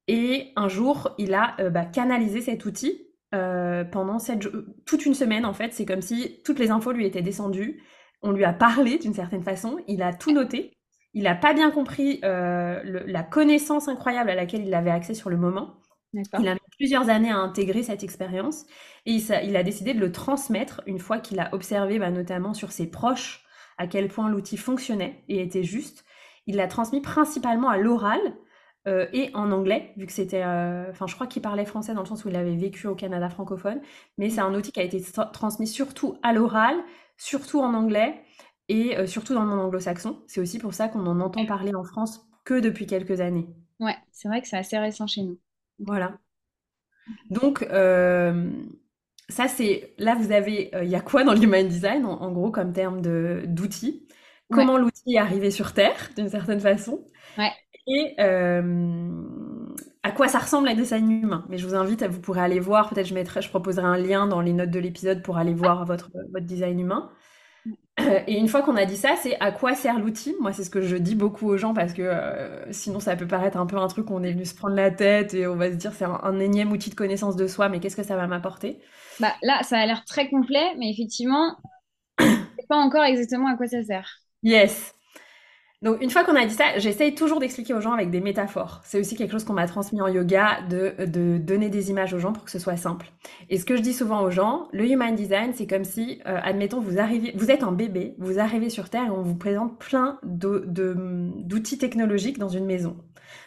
Et 0.08 0.54
un 0.56 0.68
jour, 0.68 1.14
il 1.20 1.36
a 1.36 1.56
euh, 1.60 1.70
bah, 1.70 1.86
canalisé 1.86 2.42
cet 2.42 2.66
outil 2.66 3.00
euh, 3.36 3.84
pendant 3.84 4.18
cette, 4.18 4.48
toute 4.88 5.06
une 5.06 5.14
semaine 5.14 5.46
en 5.46 5.54
fait. 5.54 5.72
C'est 5.72 5.86
comme 5.86 6.02
si 6.02 6.42
toutes 6.44 6.58
les 6.58 6.72
infos 6.72 6.92
lui 6.92 7.06
étaient 7.06 7.22
descendues. 7.22 7.84
On 8.24 8.32
lui 8.32 8.44
a 8.44 8.52
parlé 8.52 8.98
d'une 8.98 9.14
certaine 9.14 9.44
façon. 9.44 9.78
Il 9.88 10.02
a 10.02 10.12
tout 10.12 10.32
noté 10.32 10.74
il 11.14 11.24
n'a 11.24 11.36
pas 11.36 11.54
bien 11.54 11.72
compris 11.72 12.20
euh, 12.24 12.82
la 13.06 13.24
connaissance 13.24 13.88
incroyable 13.88 14.30
à 14.30 14.36
laquelle 14.36 14.66
il 14.66 14.74
avait 14.74 14.92
accès 14.92 15.14
sur 15.14 15.30
le 15.30 15.38
moment. 15.38 15.76
Il 16.14 16.48
a 16.48 16.54
mis 16.54 16.60
plusieurs 16.78 17.10
années 17.10 17.30
à 17.32 17.38
intégrer 17.38 17.84
cette 17.84 18.04
expérience 18.04 18.66
et 19.06 19.14
il, 19.14 19.56
a 19.56 19.64
décidé 19.64 19.94
de 19.94 20.00
le 20.00 20.12
transmettre 20.12 20.82
une 20.88 21.00
fois 21.00 21.20
qu'il 21.20 21.40
a 21.40 21.54
observé, 21.54 22.00
bah, 22.00 22.10
notamment 22.10 22.54
sur 22.54 22.72
ses 22.72 22.90
proches, 22.90 23.46
à 23.78 23.86
quel 23.86 24.08
point 24.08 24.30
l'outil 24.30 24.58
fonctionnait 24.58 25.24
et 25.28 25.42
était 25.42 25.64
juste. 25.64 26.06
Il 26.48 26.56
l'a 26.56 26.68
transmis 26.68 27.02
principalement 27.02 27.70
à 27.70 27.78
l'oral 27.78 28.20
euh, 28.88 29.06
et 29.14 29.30
en 29.36 29.52
anglais, 29.52 29.94
vu 29.98 30.08
que 30.08 30.12
c'était. 30.12 30.44
Euh, 30.44 30.90
enfin, 30.90 31.06
je 31.06 31.14
crois 31.14 31.28
qu'il 31.28 31.42
parlait 31.42 31.66
français 31.66 31.94
dans 31.94 32.02
le 32.02 32.08
sens 32.08 32.26
où 32.26 32.30
il 32.30 32.36
avait 32.36 32.56
vécu 32.56 32.88
au 32.88 32.96
Canada 32.96 33.30
francophone, 33.30 33.82
mais 34.18 34.30
c'est 34.30 34.42
un 34.42 34.54
outil 34.56 34.72
qui 34.72 34.80
a 34.80 34.84
été 34.84 35.00
transmis 35.32 35.68
surtout 35.68 36.18
à 36.24 36.34
l'oral, 36.34 36.76
surtout 37.18 37.60
en 37.60 37.74
anglais 37.74 38.24
et 38.70 38.98
euh, 38.98 39.08
surtout 39.08 39.34
dans 39.34 39.44
le 39.44 39.50
monde 39.50 39.60
anglo-saxon. 39.60 40.22
C'est 40.28 40.40
aussi 40.40 40.60
pour 40.60 40.74
ça 40.74 40.88
qu'on 40.88 41.06
en 41.06 41.20
entend 41.20 41.46
parler 41.46 41.74
en 41.76 41.84
France 41.84 42.26
que 42.46 42.60
depuis 42.60 42.86
quelques 42.86 43.20
années. 43.20 43.48
Ouais, 43.80 43.96
c'est 44.12 44.28
vrai 44.28 44.42
que 44.42 44.48
c'est 44.48 44.58
assez 44.58 44.78
récent 44.78 45.08
chez 45.08 45.24
nous. 45.24 45.40
Voilà. 45.80 46.18
Donc, 47.32 47.64
euh, 47.64 48.52
ça, 49.28 49.48
c'est. 49.48 49.94
Là, 49.98 50.16
vous 50.16 50.32
avez. 50.32 50.74
Euh, 50.76 50.84
il 50.84 50.90
y 50.90 50.96
a 50.96 51.02
quoi 51.02 51.24
dans 51.24 51.34
l'human 51.34 51.68
design, 51.68 52.06
en, 52.06 52.32
gros, 52.32 52.52
comme 52.52 52.72
terme 52.72 53.02
d'outils? 53.02 54.08
Comment 54.52 54.78
l'outil 54.78 55.14
est 55.14 55.20
arrivé 55.20 55.52
sur 55.52 55.74
Terre, 55.74 56.10
d'une 56.16 56.30
certaine 56.30 56.60
façon? 56.60 57.06
Ouais. 57.38 57.52
Et 57.88 58.16
à 60.02 60.12
quoi 60.12 60.28
ça 60.28 60.40
ressemble 60.40 60.68
un 60.70 60.76
dessin 60.76 60.98
humain? 60.98 61.46
Mais 61.50 61.58
je 61.58 61.68
vous 61.68 61.76
invite, 61.76 62.02
à, 62.02 62.08
vous 62.08 62.20
pourrez 62.20 62.42
aller 62.42 62.60
voir, 62.60 62.90
peut-être 62.90 63.08
je 63.08 63.14
mettrai, 63.14 63.42
je 63.42 63.50
proposerai 63.50 63.86
un 63.86 63.98
lien 63.98 64.28
dans 64.28 64.42
les 64.42 64.54
notes 64.54 64.72
de 64.72 64.80
l'épisode 64.80 65.22
pour 65.22 65.38
aller 65.38 65.54
voir 65.54 65.86
votre, 65.86 66.10
votre 66.32 66.46
design 66.46 66.80
humain. 66.80 67.12
Et 68.28 68.38
une 68.38 68.48
fois 68.48 68.62
qu'on 68.62 68.76
a 68.76 68.86
dit 68.86 68.98
ça, 68.98 69.16
c'est 69.22 69.40
à 69.40 69.52
quoi 69.52 69.76
sert 69.76 70.00
l'outil? 70.00 70.36
Moi, 70.40 70.54
c'est 70.54 70.64
ce 70.64 70.70
que 70.70 70.82
je 70.82 70.96
dis 70.96 71.16
beaucoup 71.16 71.48
aux 71.48 71.58
gens 71.58 71.74
parce 71.74 71.94
que 71.94 72.02
euh, 72.02 72.72
sinon, 72.72 73.00
ça 73.00 73.16
peut 73.16 73.28
paraître 73.28 73.58
un 73.58 73.66
peu 73.66 73.78
un 73.78 73.88
truc 73.88 74.10
où 74.10 74.14
on 74.14 74.24
est 74.24 74.32
venu 74.32 74.46
se 74.46 74.56
prendre 74.56 74.76
la 74.76 74.92
tête 74.92 75.34
et 75.34 75.48
on 75.48 75.56
va 75.56 75.70
se 75.72 75.76
dire 75.76 75.94
c'est 75.94 76.06
un, 76.06 76.40
énième 76.40 76.72
outil 76.72 76.90
de 76.90 76.96
connaissance 76.96 77.36
de 77.36 77.48
soi, 77.48 77.70
mais 77.70 77.80
qu'est-ce 77.80 77.96
que 77.96 78.04
ça 78.04 78.16
va 78.16 78.28
m'apporter? 78.28 78.80
Bah 79.20 79.34
là, 79.42 79.62
ça 79.64 79.78
a 79.78 79.86
l'air 79.86 80.06
très 80.06 80.30
complet, 80.30 80.76
mais 80.78 80.90
effectivement, 80.90 81.58
je 82.20 82.26
sais 82.26 82.68
pas 82.68 82.78
encore 82.78 83.04
exactement 83.04 83.48
à 83.48 83.58
quoi 83.58 83.68
ça 83.68 83.84
sert. 83.84 84.20
Yes. 84.44 84.94
Donc 85.82 86.02
une 86.02 86.10
fois 86.10 86.26
qu'on 86.26 86.36
a 86.36 86.46
dit 86.46 86.54
ça, 86.54 86.78
j'essaye 86.78 87.16
toujours 87.16 87.40
d'expliquer 87.40 87.74
aux 87.74 87.80
gens 87.80 87.94
avec 87.94 88.10
des 88.10 88.20
métaphores. 88.20 88.82
C'est 88.84 89.00
aussi 89.00 89.16
quelque 89.16 89.32
chose 89.32 89.46
qu'on 89.46 89.54
m'a 89.54 89.68
transmis 89.68 90.02
en 90.02 90.10
yoga, 90.10 90.60
de, 90.70 90.94
de, 91.06 91.38
donner 91.38 91.70
des 91.70 91.90
images 91.90 92.14
aux 92.14 92.20
gens 92.20 92.34
pour 92.34 92.44
que 92.44 92.52
ce 92.52 92.60
soit 92.60 92.76
simple. 92.76 93.10
Et 93.50 93.58
ce 93.58 93.64
que 93.64 93.78
je 93.78 93.82
dis 93.82 93.94
souvent 93.94 94.22
aux 94.22 94.30
gens, 94.30 94.68
le 94.74 94.86
human 94.86 95.16
design, 95.16 95.54
c'est 95.54 95.68
comme 95.68 95.86
si, 95.86 96.22
euh, 96.28 96.38
admettons, 96.44 96.82
vous 96.82 97.00
arrivez, 97.00 97.32
vous 97.36 97.50
êtes 97.50 97.64
un 97.64 97.72
bébé, 97.72 98.16
vous 98.18 98.40
arrivez 98.40 98.70
sur 98.70 98.90
Terre 98.90 99.06
et 99.06 99.10
on 99.10 99.22
vous 99.22 99.36
présente 99.38 99.80
plein 99.80 100.20
d'outils 100.24 101.78
technologiques 101.78 102.40
dans 102.40 102.50
une 102.50 102.66
maison. 102.66 102.98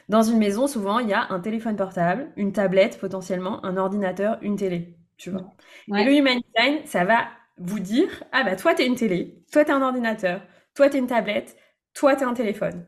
Dans 0.08 0.22
une 0.22 0.38
maison, 0.38 0.66
souvent, 0.66 1.00
il 1.00 1.08
y 1.08 1.14
a 1.14 1.26
un 1.30 1.40
téléphone 1.40 1.76
portable, 1.76 2.30
une 2.36 2.52
tablette 2.52 2.98
potentiellement, 2.98 3.62
un 3.64 3.76
ordinateur, 3.76 4.38
une 4.40 4.56
télé, 4.56 4.96
tu 5.18 5.30
vois. 5.30 5.52
Et 5.88 6.04
le 6.04 6.14
human 6.14 6.38
design, 6.38 6.78
ça 6.86 7.04
va 7.04 7.26
vous 7.58 7.80
dire, 7.80 8.24
ah 8.32 8.42
bah 8.42 8.56
toi 8.56 8.74
t'es 8.74 8.86
une 8.86 8.94
télé, 8.94 9.42
toi 9.52 9.64
t'es 9.64 9.72
un 9.72 9.82
ordinateur, 9.82 10.40
toi 10.74 10.88
t'es 10.88 10.98
une 10.98 11.06
tablette, 11.06 11.56
toi, 11.94 12.16
tu 12.16 12.24
as 12.24 12.28
un 12.28 12.34
téléphone. 12.34 12.86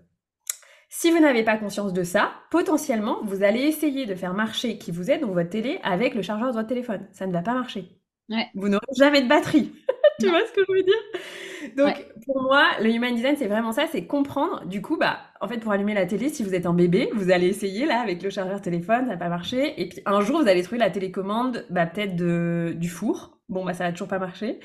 Si 0.88 1.10
vous 1.10 1.18
n'avez 1.18 1.42
pas 1.42 1.56
conscience 1.56 1.92
de 1.92 2.04
ça, 2.04 2.32
potentiellement, 2.50 3.18
vous 3.24 3.42
allez 3.42 3.62
essayer 3.62 4.06
de 4.06 4.14
faire 4.14 4.34
marcher 4.34 4.78
qui 4.78 4.92
vous 4.92 5.10
est, 5.10 5.18
donc 5.18 5.32
votre 5.32 5.50
télé, 5.50 5.80
avec 5.82 6.14
le 6.14 6.22
chargeur 6.22 6.50
de 6.50 6.54
votre 6.54 6.68
téléphone. 6.68 7.08
Ça 7.12 7.26
ne 7.26 7.32
va 7.32 7.42
pas 7.42 7.54
marcher. 7.54 7.98
Vous 8.54 8.68
n'aurez 8.68 8.86
jamais 8.96 9.22
de 9.22 9.28
batterie. 9.28 9.72
tu 10.20 10.28
vois 10.28 10.46
ce 10.46 10.52
que 10.52 10.62
je 10.66 10.72
veux 10.72 10.82
dire? 10.82 11.74
Donc, 11.76 11.94
pour 12.26 12.42
moi, 12.42 12.64
le 12.80 12.90
human 12.90 13.14
design, 13.14 13.36
c'est 13.36 13.48
vraiment 13.48 13.72
ça, 13.72 13.86
c'est 13.90 14.06
comprendre. 14.06 14.64
Du 14.66 14.82
coup, 14.82 14.96
bah, 14.96 15.18
en 15.44 15.48
fait, 15.48 15.58
pour 15.58 15.72
allumer 15.72 15.92
la 15.92 16.06
télé, 16.06 16.30
si 16.30 16.42
vous 16.42 16.54
êtes 16.54 16.64
un 16.64 16.72
bébé, 16.72 17.10
vous 17.14 17.30
allez 17.30 17.48
essayer 17.48 17.84
là 17.84 18.00
avec 18.00 18.22
le 18.22 18.30
chargeur 18.30 18.62
téléphone, 18.62 19.04
ça 19.04 19.12
va 19.12 19.16
pas 19.18 19.28
marcher. 19.28 19.78
Et 19.80 19.90
puis 19.90 20.00
un 20.06 20.22
jour, 20.22 20.40
vous 20.40 20.48
allez 20.48 20.62
trouver 20.62 20.78
la 20.78 20.88
télécommande, 20.88 21.66
bah, 21.68 21.84
peut-être 21.84 22.16
du 22.16 22.88
four. 22.88 23.38
Bon, 23.50 23.62
bah, 23.62 23.74
ça 23.74 23.84
va 23.84 23.92
toujours 23.92 24.08
pas 24.08 24.18
marcher. 24.18 24.58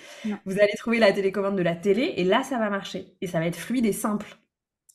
Vous 0.46 0.58
allez 0.58 0.72
trouver 0.78 1.00
la 1.00 1.12
télécommande 1.12 1.58
de 1.58 1.62
la 1.62 1.76
télé 1.76 2.14
et 2.16 2.24
là, 2.24 2.44
ça 2.44 2.58
va 2.60 2.70
marcher. 2.70 3.18
Et 3.20 3.28
ça 3.28 3.40
va 3.40 3.48
être 3.48 3.58
fluide 3.58 3.86
et 3.86 3.92
simple. 3.92 4.38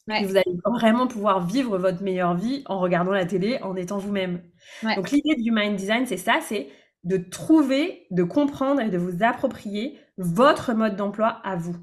Et 0.09 0.25
vous 0.25 0.37
allez 0.37 0.57
vraiment 0.65 1.07
pouvoir 1.07 1.47
vivre 1.47 1.77
votre 1.77 2.03
meilleure 2.03 2.35
vie 2.35 2.63
en 2.65 2.79
regardant 2.79 3.13
la 3.13 3.27
télé, 3.27 3.59
en 3.63 3.77
étant 3.77 3.99
vous-même. 3.99 4.43
Donc, 4.83 5.11
l'idée 5.11 5.35
du 5.37 5.51
mind 5.51 5.77
design, 5.77 6.07
c'est 6.07 6.17
ça, 6.17 6.39
c'est 6.41 6.69
de 7.05 7.19
trouver, 7.19 8.07
de 8.11 8.23
comprendre 8.23 8.81
et 8.81 8.89
de 8.89 8.97
vous 8.97 9.23
approprier 9.23 9.99
votre 10.17 10.73
mode 10.73 10.97
d'emploi 10.97 11.29
à 11.45 11.57
vous. 11.57 11.77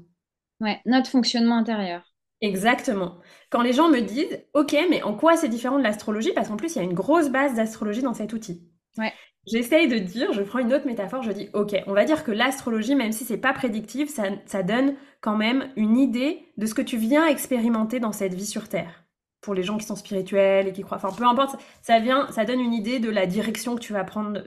Ouais, 0.60 0.80
notre 0.86 1.08
fonctionnement 1.08 1.58
intérieur. 1.58 2.11
Exactement. 2.42 3.18
Quand 3.50 3.62
les 3.62 3.72
gens 3.72 3.88
me 3.88 4.00
disent, 4.00 4.40
OK, 4.52 4.76
mais 4.90 5.02
en 5.02 5.14
quoi 5.14 5.36
c'est 5.36 5.48
différent 5.48 5.78
de 5.78 5.84
l'astrologie? 5.84 6.32
Parce 6.34 6.48
qu'en 6.48 6.56
plus, 6.56 6.74
il 6.74 6.78
y 6.78 6.80
a 6.80 6.84
une 6.84 6.92
grosse 6.92 7.30
base 7.30 7.54
d'astrologie 7.54 8.02
dans 8.02 8.14
cet 8.14 8.32
outil. 8.32 8.68
Ouais. 8.98 9.12
J'essaye 9.46 9.88
de 9.88 9.98
dire, 9.98 10.32
je 10.32 10.42
prends 10.42 10.58
une 10.58 10.72
autre 10.72 10.86
métaphore, 10.86 11.22
je 11.22 11.32
dis, 11.32 11.48
ok, 11.52 11.74
on 11.86 11.94
va 11.94 12.04
dire 12.04 12.24
que 12.24 12.32
l'astrologie, 12.32 12.94
même 12.94 13.12
si 13.12 13.24
c'est 13.24 13.38
pas 13.38 13.52
prédictif, 13.52 14.08
ça, 14.08 14.24
ça, 14.46 14.62
donne 14.62 14.94
quand 15.20 15.36
même 15.36 15.70
une 15.76 15.96
idée 15.96 16.52
de 16.56 16.66
ce 16.66 16.74
que 16.74 16.82
tu 16.82 16.96
viens 16.96 17.26
expérimenter 17.26 18.00
dans 18.00 18.12
cette 18.12 18.34
vie 18.34 18.46
sur 18.46 18.68
Terre. 18.68 19.04
Pour 19.40 19.54
les 19.54 19.62
gens 19.64 19.78
qui 19.78 19.86
sont 19.86 19.96
spirituels 19.96 20.68
et 20.68 20.72
qui 20.72 20.82
croient, 20.82 20.98
enfin 20.98 21.10
peu 21.10 21.24
importe, 21.24 21.60
ça 21.80 21.98
vient, 21.98 22.30
ça 22.30 22.44
donne 22.44 22.60
une 22.60 22.74
idée 22.74 23.00
de 23.00 23.10
la 23.10 23.26
direction 23.26 23.74
que 23.74 23.80
tu 23.80 23.92
vas 23.92 24.04
prendre 24.04 24.44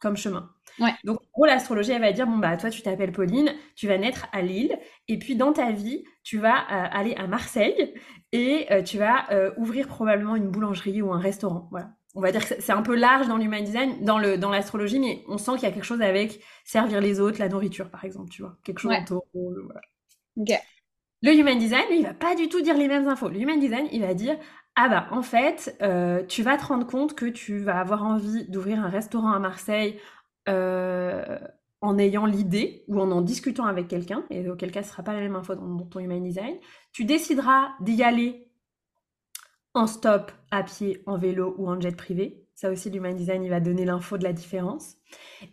comme 0.00 0.16
chemin. 0.18 0.50
Ouais. 0.78 0.94
Donc, 1.04 1.20
en 1.20 1.26
gros, 1.34 1.46
l'astrologie, 1.46 1.92
elle 1.92 2.02
va 2.02 2.12
dire, 2.12 2.26
bon, 2.26 2.38
bah, 2.38 2.56
toi, 2.56 2.70
tu 2.70 2.82
t'appelles 2.82 3.12
Pauline, 3.12 3.54
tu 3.74 3.86
vas 3.86 3.98
naître 3.98 4.26
à 4.32 4.42
Lille, 4.42 4.78
et 5.08 5.18
puis 5.18 5.36
dans 5.36 5.52
ta 5.52 5.70
vie, 5.72 6.04
tu 6.22 6.38
vas 6.38 6.56
euh, 6.56 6.88
aller 6.92 7.14
à 7.14 7.26
Marseille, 7.26 7.94
et 8.32 8.66
euh, 8.70 8.82
tu 8.82 8.98
vas 8.98 9.30
euh, 9.32 9.52
ouvrir 9.56 9.86
probablement 9.88 10.36
une 10.36 10.48
boulangerie 10.48 11.02
ou 11.02 11.12
un 11.12 11.20
restaurant. 11.20 11.68
Voilà. 11.70 11.90
on 12.14 12.20
va 12.20 12.32
dire 12.32 12.46
que 12.46 12.54
c'est 12.60 12.72
un 12.72 12.82
peu 12.82 12.94
large 12.96 13.28
dans 13.28 13.36
l'human 13.36 13.62
design, 13.64 14.04
dans 14.04 14.18
le 14.18 14.36
dans 14.38 14.50
l'astrologie, 14.50 14.98
mais 14.98 15.24
on 15.28 15.38
sent 15.38 15.52
qu'il 15.52 15.62
y 15.62 15.66
a 15.66 15.72
quelque 15.72 15.84
chose 15.84 16.02
avec 16.02 16.40
servir 16.64 17.00
les 17.00 17.20
autres, 17.20 17.38
la 17.38 17.48
nourriture 17.48 17.90
par 17.90 18.04
exemple, 18.04 18.30
tu 18.30 18.42
vois, 18.42 18.56
quelque 18.64 18.80
chose 18.80 18.90
Ouais. 18.90 18.98
en 18.98 19.04
taureau, 19.04 19.54
voilà. 19.64 19.80
Le 21.22 21.32
human 21.32 21.58
design, 21.58 21.84
lui, 21.88 21.98
il 22.00 22.02
va 22.04 22.14
pas 22.14 22.34
du 22.34 22.48
tout 22.48 22.60
dire 22.60 22.76
les 22.76 22.88
mêmes 22.88 23.08
infos. 23.08 23.28
Le 23.28 23.40
human 23.40 23.58
design, 23.58 23.88
il 23.92 24.02
va 24.02 24.14
dire 24.14 24.36
ah 24.78 24.88
bah 24.90 25.06
en 25.10 25.22
fait, 25.22 25.74
euh, 25.82 26.22
tu 26.26 26.42
vas 26.42 26.58
te 26.58 26.66
rendre 26.66 26.86
compte 26.86 27.14
que 27.14 27.24
tu 27.24 27.58
vas 27.58 27.80
avoir 27.80 28.04
envie 28.04 28.44
d'ouvrir 28.48 28.78
un 28.84 28.90
restaurant 28.90 29.32
à 29.32 29.38
Marseille 29.38 29.98
en 30.48 31.98
ayant 31.98 32.26
l'idée 32.26 32.84
ou 32.88 33.00
en 33.00 33.10
en 33.10 33.20
discutant 33.20 33.66
avec 33.66 33.88
quelqu'un, 33.88 34.24
et 34.30 34.48
auquel 34.48 34.72
cas 34.72 34.82
ce 34.82 34.90
sera 34.90 35.02
pas 35.02 35.12
la 35.12 35.20
même 35.20 35.36
info 35.36 35.54
dans, 35.54 35.78
ton 35.84 36.00
human 36.00 36.22
design. 36.22 36.56
Tu 36.92 37.04
décideras 37.04 37.68
d'y 37.80 38.02
aller 38.02 38.48
en 39.74 39.86
stop, 39.86 40.32
à 40.50 40.62
pied, 40.62 41.02
en 41.06 41.18
vélo 41.18 41.54
ou 41.58 41.68
en 41.68 41.78
jet 41.80 41.94
privé. 41.94 42.46
Ça 42.54 42.70
aussi, 42.70 42.88
l'human 42.88 43.14
design, 43.14 43.44
il 43.44 43.50
va 43.50 43.60
donner 43.60 43.84
l'info 43.84 44.16
de 44.16 44.24
la 44.24 44.32
différence. 44.32 44.96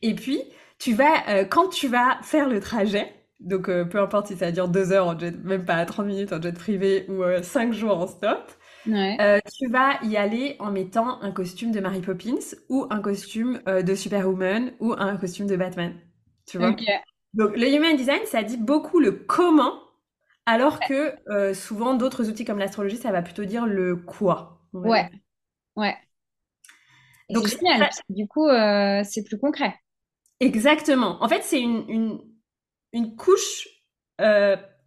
Et 0.01 0.15
puis, 0.15 0.41
tu 0.79 0.93
vas, 0.93 1.27
euh, 1.29 1.43
quand 1.43 1.67
tu 1.67 1.89
vas 1.89 2.17
faire 2.21 2.47
le 2.47 2.61
trajet, 2.61 3.13
donc 3.41 3.67
euh, 3.67 3.83
peu 3.83 3.99
importe 3.99 4.27
si 4.27 4.37
ça 4.37 4.51
dure 4.51 4.69
deux 4.69 4.93
heures 4.93 5.07
en 5.07 5.19
jet, 5.19 5.31
même 5.43 5.65
pas 5.65 5.85
30 5.85 6.05
minutes 6.05 6.31
en 6.31 6.41
jet 6.41 6.53
privé 6.53 7.05
ou 7.09 7.23
euh, 7.23 7.41
cinq 7.43 7.73
jours 7.73 7.97
en 7.97 8.07
stop, 8.07 8.51
Ouais. 8.85 9.21
euh, 9.21 9.39
tu 9.57 9.69
vas 9.69 10.01
y 10.03 10.17
aller 10.17 10.55
en 10.59 10.71
mettant 10.71 11.21
un 11.21 11.31
costume 11.31 11.71
de 11.71 11.79
Mary 11.79 12.01
Poppins 12.01 12.39
ou 12.69 12.87
un 12.89 12.99
costume 13.01 13.61
euh, 13.67 13.81
de 13.83 13.95
Superwoman 13.95 14.71
ou 14.79 14.93
un 14.93 15.17
costume 15.17 15.47
de 15.47 15.55
Batman. 15.55 15.93
Tu 16.45 16.57
vois? 16.57 16.71
Ok. 16.71 16.81
Donc, 17.33 17.55
le 17.57 17.67
human 17.69 17.95
design, 17.95 18.21
ça 18.25 18.43
dit 18.43 18.57
beaucoup 18.57 18.99
le 18.99 19.11
comment, 19.11 19.79
alors 20.45 20.79
que 20.79 21.15
euh, 21.29 21.53
souvent 21.53 21.95
d'autres 21.95 22.29
outils 22.29 22.45
comme 22.45 22.59
l'astrologie, 22.59 22.97
ça 22.97 23.11
va 23.11 23.21
plutôt 23.21 23.45
dire 23.45 23.65
le 23.67 23.95
quoi. 23.95 24.61
Ouais. 24.73 25.09
Ouais. 25.75 25.97
Et 27.29 27.35
Donc, 27.35 27.47
génial, 27.47 27.89
du 28.09 28.27
coup, 28.27 28.47
c'est 29.03 29.23
plus 29.23 29.37
concret. 29.37 29.75
Exactement. 30.39 31.23
En 31.23 31.29
fait, 31.29 31.41
c'est 31.43 31.61
une, 31.61 31.85
une, 31.89 32.21
une 32.93 33.15
couche 33.15 33.67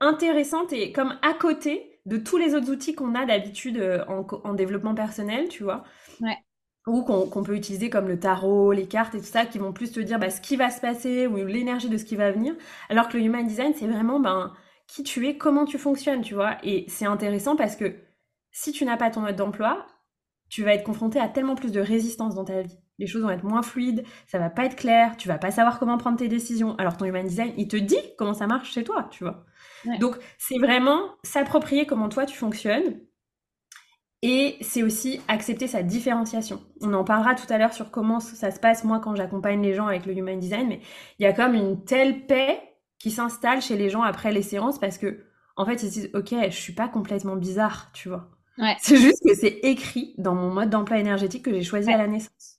intéressante 0.00 0.72
et 0.72 0.92
comme 0.92 1.18
à 1.22 1.34
côté 1.34 1.95
de 2.06 2.16
tous 2.16 2.36
les 2.36 2.54
autres 2.54 2.70
outils 2.70 2.94
qu'on 2.94 3.14
a 3.14 3.26
d'habitude 3.26 3.78
euh, 3.78 4.04
en, 4.06 4.54
développement 4.54 4.94
personnel, 4.94 5.48
tu 5.48 5.64
vois. 5.64 5.84
Ouais. 6.20 6.38
Ou 6.86 7.02
qu'on 7.02 7.28
qu'on 7.28 7.42
peut 7.42 7.56
utiliser 7.56 7.90
comme 7.90 8.06
le 8.06 8.18
tarot, 8.18 8.72
les 8.72 8.86
cartes 8.86 9.14
et 9.16 9.18
tout 9.18 9.24
ça, 9.24 9.44
qui 9.44 9.58
vont 9.58 9.72
plus 9.72 9.90
te 9.90 10.00
dire 10.00 10.20
bah, 10.20 10.30
ce 10.30 10.40
qui 10.40 10.56
va 10.56 10.70
se 10.70 10.80
passer 10.80 11.26
ou 11.26 11.36
l'énergie 11.44 11.88
de 11.88 11.98
ce 11.98 12.04
qui 12.04 12.16
va 12.16 12.30
venir. 12.30 12.54
Alors 12.88 13.08
que 13.08 13.18
le 13.18 13.24
human 13.24 13.44
design, 13.46 13.72
c'est 13.74 13.88
vraiment 13.88 14.20
ben, 14.20 14.52
qui 14.86 15.02
tu 15.02 15.26
es, 15.26 15.36
comment 15.36 15.64
tu 15.64 15.78
fonctionnes, 15.78 16.22
tu 16.22 16.34
vois. 16.34 16.58
Et 16.62 16.86
c'est 16.88 17.06
intéressant 17.06 17.56
parce 17.56 17.74
que 17.74 17.96
si 18.52 18.70
tu 18.70 18.84
n'as 18.84 18.96
pas 18.96 19.10
ton 19.10 19.20
mode 19.20 19.36
d'emploi, 19.36 19.86
tu 20.48 20.62
vas 20.62 20.74
être 20.74 20.84
confronté 20.84 21.18
à 21.18 21.28
tellement 21.28 21.56
plus 21.56 21.72
de 21.72 21.80
résistance 21.80 22.36
dans 22.36 22.44
ta 22.44 22.62
vie. 22.62 22.78
Les 22.98 23.06
choses 23.06 23.22
vont 23.22 23.30
être 23.30 23.44
moins 23.44 23.62
fluides, 23.62 24.04
ça 24.26 24.38
va 24.38 24.48
pas 24.48 24.64
être 24.64 24.76
clair, 24.76 25.16
tu 25.16 25.28
vas 25.28 25.38
pas 25.38 25.50
savoir 25.50 25.78
comment 25.78 25.98
prendre 25.98 26.16
tes 26.16 26.28
décisions. 26.28 26.76
Alors 26.76 26.96
ton 26.96 27.04
human 27.04 27.26
design, 27.26 27.52
il 27.56 27.68
te 27.68 27.76
dit 27.76 27.98
comment 28.16 28.32
ça 28.32 28.46
marche 28.46 28.72
chez 28.72 28.84
toi, 28.84 29.08
tu 29.10 29.24
vois. 29.24 29.44
Ouais. 29.84 29.98
Donc 29.98 30.16
c'est 30.38 30.58
vraiment 30.58 31.14
s'approprier 31.22 31.86
comment 31.86 32.08
toi 32.08 32.26
tu 32.26 32.36
fonctionnes. 32.36 33.00
Et 34.22 34.56
c'est 34.62 34.82
aussi 34.82 35.20
accepter 35.28 35.66
sa 35.68 35.82
différenciation. 35.82 36.62
On 36.80 36.94
en 36.94 37.04
parlera 37.04 37.34
tout 37.34 37.46
à 37.52 37.58
l'heure 37.58 37.72
sur 37.74 37.90
comment 37.90 38.18
ça 38.18 38.50
se 38.50 38.58
passe 38.58 38.82
moi 38.82 38.98
quand 38.98 39.14
j'accompagne 39.14 39.62
les 39.62 39.74
gens 39.74 39.86
avec 39.86 40.06
le 40.06 40.16
human 40.16 40.38
design, 40.38 40.68
mais 40.68 40.80
il 41.18 41.22
y 41.22 41.26
a 41.26 41.32
comme 41.32 41.54
une 41.54 41.84
telle 41.84 42.26
paix 42.26 42.60
qui 42.98 43.10
s'installe 43.10 43.60
chez 43.60 43.76
les 43.76 43.90
gens 43.90 44.02
après 44.02 44.32
les 44.32 44.42
séances 44.42 44.78
parce 44.78 44.98
que 44.98 45.26
en 45.56 45.66
fait 45.66 45.74
ils 45.82 45.88
se 45.88 45.92
disent 45.92 46.10
ok 46.14 46.34
je 46.50 46.56
suis 46.56 46.72
pas 46.72 46.88
complètement 46.88 47.36
bizarre, 47.36 47.90
tu 47.92 48.08
vois. 48.08 48.30
Ouais. 48.58 48.74
C'est 48.80 48.96
juste 48.96 49.22
que 49.24 49.34
c'est 49.34 49.60
écrit 49.64 50.14
dans 50.18 50.34
mon 50.34 50.50
mode 50.50 50.70
d'emploi 50.70 50.98
énergétique 50.98 51.44
que 51.44 51.52
j'ai 51.52 51.62
choisi 51.62 51.90
à 51.92 51.98
la 51.98 52.06
naissance. 52.06 52.58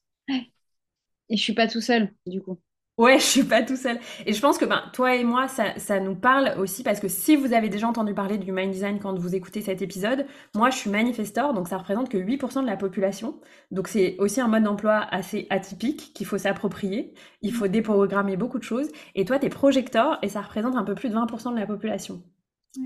Et 1.29 1.37
je 1.37 1.41
suis 1.41 1.53
pas 1.53 1.67
tout 1.67 1.81
seul, 1.81 2.13
du 2.25 2.41
coup. 2.41 2.59
Ouais, 2.97 3.19
je 3.19 3.25
suis 3.25 3.43
pas 3.43 3.61
tout 3.61 3.75
seul. 3.75 3.99
Et 4.25 4.33
je 4.33 4.41
pense 4.41 4.57
que 4.57 4.65
ben, 4.65 4.81
toi 4.91 5.15
et 5.15 5.23
moi, 5.23 5.47
ça, 5.47 5.77
ça 5.77 5.99
nous 5.99 6.15
parle 6.15 6.55
aussi 6.57 6.81
parce 6.81 6.99
que 6.99 7.07
si 7.07 7.35
vous 7.35 7.53
avez 7.53 7.69
déjà 7.69 7.87
entendu 7.87 8.15
parler 8.15 8.39
du 8.39 8.51
Mind 8.51 8.71
Design 8.71 8.97
quand 8.99 9.17
vous 9.19 9.35
écoutez 9.35 9.61
cet 9.61 9.83
épisode, 9.83 10.25
moi 10.55 10.71
je 10.71 10.77
suis 10.77 10.89
manifestor, 10.89 11.53
donc 11.53 11.67
ça 11.67 11.77
représente 11.77 12.09
que 12.09 12.17
8% 12.17 12.61
de 12.63 12.65
la 12.65 12.75
population. 12.75 13.39
Donc 13.69 13.87
c'est 13.87 14.15
aussi 14.17 14.41
un 14.41 14.47
mode 14.47 14.63
d'emploi 14.63 14.95
assez 15.11 15.45
atypique 15.51 16.11
qu'il 16.15 16.25
faut 16.25 16.39
s'approprier. 16.39 17.13
Il 17.43 17.53
faut 17.53 17.67
déprogrammer 17.67 18.35
beaucoup 18.35 18.57
de 18.57 18.63
choses. 18.63 18.89
Et 19.13 19.25
toi, 19.25 19.37
t'es 19.37 19.49
projecteur 19.49 20.17
et 20.23 20.27
ça 20.29 20.41
représente 20.41 20.75
un 20.75 20.83
peu 20.83 20.95
plus 20.95 21.09
de 21.09 21.13
20% 21.15 21.53
de 21.53 21.59
la 21.59 21.67
population. 21.67 22.23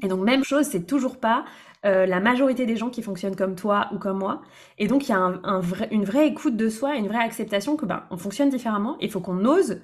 Et 0.04 0.08
donc 0.08 0.22
même 0.22 0.44
chose, 0.44 0.66
c'est 0.66 0.86
toujours 0.86 1.20
pas 1.20 1.46
euh, 1.86 2.06
la 2.06 2.20
majorité 2.20 2.66
des 2.66 2.76
gens 2.78 2.90
qui 2.90 3.02
fonctionnent 3.02 3.36
comme 3.36 3.56
toi 3.56 3.90
ou 3.94 3.98
comme 4.00 4.20
moi. 4.20 4.42
Et 4.78 4.88
donc 4.88 5.08
il 5.08 5.12
y 5.12 5.14
a 5.14 5.20
un, 5.20 5.42
un 5.44 5.60
vrai, 5.60 5.88
une 5.92 6.06
vraie 6.06 6.28
écoute 6.28 6.56
de 6.56 6.70
soi, 6.70 6.96
une 6.96 7.08
vraie 7.08 7.24
acceptation 7.24 7.76
que 7.76 7.86
ben 7.86 8.04
on 8.10 8.18
fonctionne 8.18 8.50
différemment. 8.50 8.98
Il 9.02 9.12
faut 9.12 9.20
qu'on 9.22 9.44
ose 9.46 9.82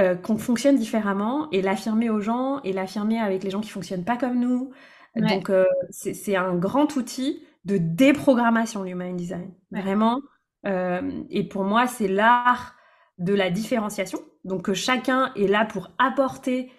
euh, 0.00 0.16
qu'on 0.16 0.38
fonctionne 0.38 0.76
différemment 0.76 1.48
et 1.52 1.62
l'affirmer 1.62 2.10
aux 2.10 2.20
gens 2.20 2.60
et 2.64 2.72
l'affirmer 2.72 3.20
avec 3.20 3.44
les 3.44 3.50
gens 3.50 3.60
qui 3.60 3.70
fonctionnent 3.70 4.04
pas 4.04 4.16
comme 4.16 4.40
nous. 4.40 4.72
Ouais. 5.14 5.22
Donc 5.22 5.50
euh, 5.50 5.66
c'est 5.90 6.34
un 6.34 6.56
grand 6.56 6.96
outil 6.96 7.44
de 7.64 7.78
déprogrammation 7.78 8.82
l'human 8.82 9.14
design. 9.16 9.52
Ouais. 9.70 9.82
Vraiment. 9.82 10.20
Euh, 10.66 11.22
et 11.30 11.44
pour 11.44 11.62
moi, 11.62 11.86
c'est 11.86 12.08
l'art 12.08 12.74
de 13.18 13.34
la 13.34 13.50
différenciation. 13.50 14.18
Donc 14.44 14.62
que 14.62 14.74
chacun 14.74 15.32
est 15.36 15.46
là 15.46 15.64
pour 15.64 15.92
apporter 15.98 16.72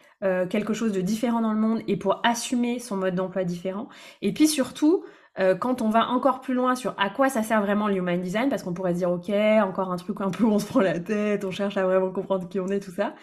quelque 0.50 0.74
chose 0.74 0.92
de 0.92 1.02
différent 1.02 1.40
dans 1.40 1.54
le 1.54 1.60
monde 1.60 1.82
et 1.88 1.98
pour 1.98 2.20
assumer 2.26 2.80
son 2.80 2.98
mode 2.98 3.14
d'emploi 3.14 3.44
différent. 3.44 3.90
Et 4.24 4.34
puis 4.34 4.48
surtout, 4.48 5.06
euh, 5.40 5.56
quand 5.56 5.82
on 5.82 5.90
va 5.90 6.10
encore 6.10 6.42
plus 6.42 6.54
loin 6.54 6.76
sur 6.76 6.94
à 6.98 7.10
quoi 7.10 7.30
ça 7.30 7.44
sert 7.44 7.62
vraiment 7.62 7.88
le 7.88 7.96
human 7.96 8.22
design, 8.22 8.50
parce 8.50 8.64
qu'on 8.64 8.74
pourrait 8.74 8.94
se 8.94 9.00
dire 9.00 9.12
ok, 9.12 9.30
encore 9.64 9.92
un 9.92 9.98
truc 9.98 10.22
un 10.22 10.30
peu 10.30 10.44
où 10.44 10.52
on 10.52 10.60
se 10.60 10.68
prend 10.68 10.82
la 10.82 11.00
tête, 11.00 11.44
on 11.46 11.52
cherche 11.52 11.78
à 11.78 11.86
vraiment 11.86 12.12
comprendre 12.12 12.48
qui 12.48 12.60
on 12.60 12.68
est, 12.68 12.80
tout 12.80 12.92
ça. 12.92 13.16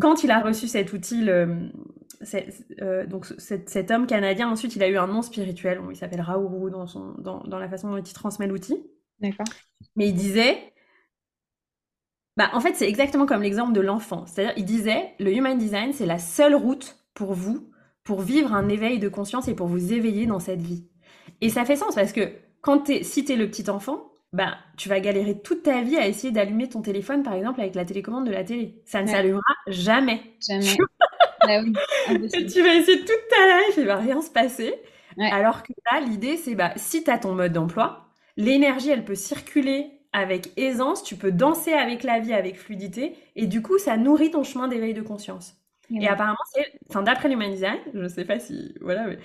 Quand 0.00 0.24
il 0.24 0.30
a 0.30 0.40
reçu 0.40 0.66
cet 0.66 0.92
outil, 0.92 1.22
le, 1.22 1.70
euh, 2.82 3.06
donc 3.06 3.26
cet, 3.38 3.68
cet 3.68 3.90
homme 3.90 4.06
canadien, 4.06 4.50
ensuite 4.50 4.76
il 4.76 4.82
a 4.82 4.88
eu 4.88 4.96
un 4.96 5.06
nom 5.06 5.22
spirituel, 5.22 5.80
Bon, 5.80 5.90
il 5.90 5.96
s'appelle 5.96 6.20
Raourou 6.20 6.70
dans, 6.70 6.86
son, 6.86 7.14
dans, 7.18 7.40
dans 7.44 7.58
la 7.58 7.68
façon 7.68 7.90
dont 7.90 8.02
il 8.02 8.12
transmet 8.12 8.46
l'outil. 8.46 8.82
D'accord. 9.20 9.46
Mais 9.96 10.08
il 10.08 10.14
disait, 10.14 10.72
bah, 12.36 12.50
en 12.52 12.60
fait, 12.60 12.74
c'est 12.74 12.88
exactement 12.88 13.26
comme 13.26 13.42
l'exemple 13.42 13.72
de 13.72 13.80
l'enfant. 13.80 14.26
C'est-à-dire, 14.26 14.54
il 14.56 14.64
disait, 14.64 15.14
le 15.18 15.32
human 15.32 15.58
design, 15.58 15.92
c'est 15.92 16.06
la 16.06 16.18
seule 16.18 16.54
route 16.54 16.98
pour 17.14 17.34
vous, 17.34 17.70
pour 18.04 18.20
vivre 18.22 18.54
un 18.54 18.68
éveil 18.68 18.98
de 18.98 19.08
conscience 19.08 19.48
et 19.48 19.54
pour 19.54 19.66
vous 19.66 19.92
éveiller 19.92 20.26
dans 20.26 20.40
cette 20.40 20.62
vie. 20.62 20.89
Et 21.40 21.48
ça 21.50 21.64
fait 21.64 21.76
sens 21.76 21.94
parce 21.94 22.12
que 22.12 22.30
quand 22.62 22.80
t'es, 22.80 23.02
si 23.02 23.24
t'es 23.24 23.36
le 23.36 23.48
petit 23.50 23.68
enfant, 23.70 24.12
bah, 24.32 24.58
tu 24.76 24.88
vas 24.88 25.00
galérer 25.00 25.40
toute 25.40 25.62
ta 25.64 25.82
vie 25.82 25.96
à 25.96 26.06
essayer 26.06 26.32
d'allumer 26.32 26.68
ton 26.68 26.82
téléphone, 26.82 27.22
par 27.22 27.34
exemple, 27.34 27.60
avec 27.60 27.74
la 27.74 27.84
télécommande 27.84 28.26
de 28.26 28.32
la 28.32 28.44
télé. 28.44 28.80
Ça 28.84 29.02
ne 29.02 29.06
Ouais. 29.06 29.12
s'allumera 29.12 29.42
jamais. 29.66 30.20
Jamais. 30.46 30.76
bah 31.46 31.62
oui. 31.62 31.72
Et 32.34 32.46
tu 32.46 32.62
vas 32.62 32.74
essayer 32.74 33.00
toute 33.00 33.28
ta 33.30 33.46
life, 33.68 33.74
il 33.78 33.86
va 33.86 33.96
rien 33.96 34.22
se 34.22 34.30
passer. 34.30 34.74
Ouais. 35.16 35.30
Alors 35.30 35.62
que 35.62 35.72
là, 35.90 36.00
l'idée, 36.00 36.36
c'est 36.36 36.54
bah, 36.54 36.72
si 36.76 37.04
tu 37.04 37.10
as 37.10 37.18
ton 37.18 37.34
mode 37.34 37.52
d'emploi, 37.52 38.06
l'énergie, 38.36 38.90
elle 38.90 39.04
peut 39.04 39.14
circuler 39.14 39.86
avec 40.12 40.50
aisance, 40.58 41.02
tu 41.04 41.16
peux 41.16 41.32
danser 41.32 41.72
avec 41.72 42.02
la 42.02 42.18
vie 42.20 42.32
avec 42.34 42.58
fluidité, 42.58 43.14
et 43.36 43.46
du 43.46 43.62
coup, 43.62 43.78
ça 43.78 43.96
nourrit 43.96 44.30
ton 44.32 44.42
chemin 44.44 44.68
d'éveil 44.68 44.94
de 44.94 45.02
conscience. 45.02 45.54
Et 46.00 46.06
apparemment, 46.08 46.36
c'est, 46.54 46.66
enfin, 46.88 47.02
d'après 47.02 47.28
l'Human 47.28 47.50
Design, 47.50 47.78
je 47.94 48.06
sais 48.08 48.24
pas 48.24 48.38
si, 48.40 48.74
voilà, 48.80 49.06
mais 49.06 49.18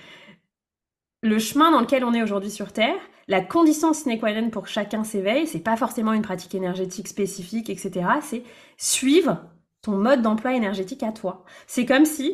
le 1.22 1.38
chemin 1.38 1.70
dans 1.70 1.80
lequel 1.80 2.04
on 2.04 2.14
est 2.14 2.22
aujourd'hui 2.22 2.50
sur 2.50 2.72
Terre, 2.72 2.98
la 3.28 3.40
condition 3.40 3.92
sine 3.92 4.18
qua 4.18 4.32
non 4.40 4.50
pour 4.50 4.68
chacun 4.68 5.02
s'éveille, 5.02 5.46
c'est 5.46 5.60
pas 5.60 5.76
forcément 5.76 6.12
une 6.12 6.22
pratique 6.22 6.54
énergétique 6.54 7.08
spécifique, 7.08 7.70
etc. 7.70 8.06
C'est 8.22 8.42
suivre 8.76 9.44
ton 9.82 9.92
mode 9.92 10.22
d'emploi 10.22 10.54
énergétique 10.54 11.02
à 11.02 11.12
toi. 11.12 11.44
C'est 11.66 11.86
comme 11.86 12.04
si, 12.04 12.32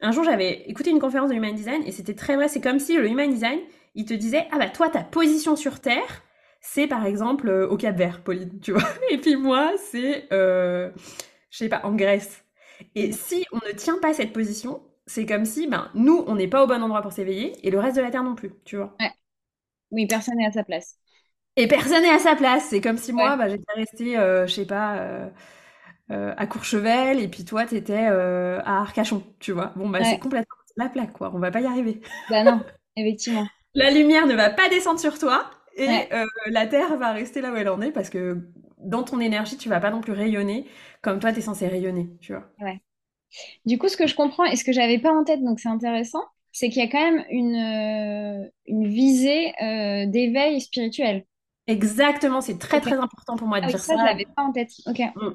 un 0.00 0.12
jour 0.12 0.24
j'avais 0.24 0.64
écouté 0.68 0.90
une 0.90 1.00
conférence 1.00 1.30
de 1.30 1.34
Human 1.34 1.54
Design 1.54 1.82
et 1.86 1.92
c'était 1.92 2.14
très 2.14 2.36
vrai, 2.36 2.48
c'est 2.48 2.60
comme 2.60 2.78
si 2.78 2.96
le 2.96 3.08
Human 3.08 3.30
Design, 3.30 3.60
il 3.94 4.04
te 4.04 4.14
disait, 4.14 4.46
ah 4.52 4.58
bah 4.58 4.68
toi, 4.68 4.88
ta 4.88 5.02
position 5.02 5.56
sur 5.56 5.80
Terre, 5.80 6.22
c'est 6.60 6.86
par 6.86 7.06
exemple 7.06 7.48
euh, 7.48 7.68
au 7.68 7.76
Cap 7.76 7.96
Vert, 7.96 8.22
Pauline, 8.22 8.58
tu 8.60 8.72
vois. 8.72 8.88
Et 9.10 9.18
puis 9.18 9.36
moi, 9.36 9.72
c'est, 9.90 10.26
euh, 10.32 10.90
je 11.50 11.58
sais 11.58 11.68
pas, 11.68 11.82
en 11.84 11.94
Grèce. 11.94 12.44
Et 12.94 13.12
si 13.12 13.44
on 13.52 13.56
ne 13.56 13.72
tient 13.72 13.98
pas 13.98 14.12
cette 14.14 14.32
position, 14.32 14.82
c'est 15.06 15.26
comme 15.26 15.44
si, 15.44 15.66
ben, 15.68 15.90
nous, 15.94 16.24
on 16.26 16.34
n'est 16.36 16.48
pas 16.48 16.64
au 16.64 16.66
bon 16.66 16.82
endroit 16.82 17.02
pour 17.02 17.12
s'éveiller 17.12 17.54
et 17.66 17.70
le 17.70 17.78
reste 17.80 17.96
de 17.96 18.02
la 18.02 18.10
Terre 18.10 18.24
non 18.24 18.34
plus, 18.34 18.52
tu 18.64 18.76
vois. 18.76 19.00
Oui, 19.90 20.06
personne 20.06 20.36
n'est 20.36 20.46
à 20.46 20.52
sa 20.52 20.64
place. 20.64 20.98
Et 21.56 21.68
personne 21.68 22.02
n'est 22.02 22.10
à 22.10 22.18
sa 22.18 22.34
place. 22.36 22.64
C'est 22.70 22.80
comme 22.80 22.98
si 22.98 23.12
moi, 23.12 23.36
Ouais. 23.36 23.36
bah, 23.36 23.48
j'étais 23.48 23.72
restée, 23.74 24.18
euh, 24.18 24.46
je 24.46 24.54
sais 24.54 24.66
pas, 24.66 24.96
euh, 24.98 25.28
euh, 26.12 26.34
à 26.36 26.46
Courchevel 26.46 27.20
et 27.20 27.28
puis 27.28 27.44
toi, 27.44 27.66
t'étais 27.66 28.06
à 28.06 28.80
Arcachon, 28.82 29.24
tu 29.40 29.52
vois. 29.52 29.72
Bon, 29.76 29.88
bah, 29.90 30.02
Ouais. 30.02 30.04
c'est 30.04 30.18
complètement 30.18 30.56
la 30.76 30.88
plaque, 30.88 31.12
quoi. 31.12 31.32
On 31.34 31.38
va 31.40 31.50
pas 31.52 31.60
y 31.60 31.66
arriver. 31.66 32.00
Bah 32.28 32.44
non, 32.44 32.62
effectivement. 32.96 33.50
La 33.74 33.90
lumière 33.90 34.26
ne 34.26 34.34
va 34.34 34.50
pas 34.50 34.68
descendre 34.68 35.00
sur 35.00 35.18
toi 35.18 35.50
et 35.76 35.88
Ouais. 35.88 36.08
la 36.46 36.66
Terre 36.66 36.96
va 36.98 37.12
rester 37.12 37.40
là 37.40 37.52
où 37.52 37.56
elle 37.56 37.68
en 37.68 37.80
est 37.80 37.90
parce 37.92 38.10
que 38.10 38.38
dans 38.78 39.02
ton 39.02 39.20
énergie, 39.20 39.56
tu 39.56 39.68
vas 39.68 39.80
pas 39.80 39.90
non 39.90 40.00
plus 40.00 40.12
rayonner 40.12 40.66
comme 41.02 41.18
toi, 41.20 41.32
t'es 41.32 41.40
censé 41.40 41.66
rayonner, 41.68 42.10
tu 42.20 42.32
vois. 42.32 42.44
Du 43.66 43.78
coup, 43.78 43.88
ce 43.88 43.96
que 43.96 44.06
je 44.06 44.14
comprends 44.14 44.44
et 44.44 44.56
ce 44.56 44.64
que 44.64 44.72
j'avais 44.72 44.98
pas 44.98 45.12
en 45.12 45.24
tête, 45.24 45.42
donc 45.42 45.60
c'est 45.60 45.68
intéressant, 45.68 46.22
c'est 46.52 46.68
qu'il 46.70 46.82
y 46.82 46.86
a 46.86 46.88
quand 46.90 47.00
même 47.12 47.24
une, 47.30 47.56
euh, 48.44 48.50
une 48.66 48.86
visée 48.88 49.52
euh, 49.62 50.06
d'éveil 50.06 50.60
spirituel. 50.60 51.24
Exactement, 51.66 52.40
c'est 52.42 52.58
très 52.58 52.80
très 52.80 52.96
important 52.98 53.36
pour 53.36 53.48
moi 53.48 53.60
de 53.60 53.66
Ah 53.66 53.68
dire 53.68 53.84
ça, 53.86 53.96
ça. 53.96 53.96
je 53.98 54.04
l'avais 54.04 54.26
pas 54.36 54.42
en 54.44 54.52
tête. 54.52 54.70
Ok. 54.86 55.00
Mm. 55.16 55.28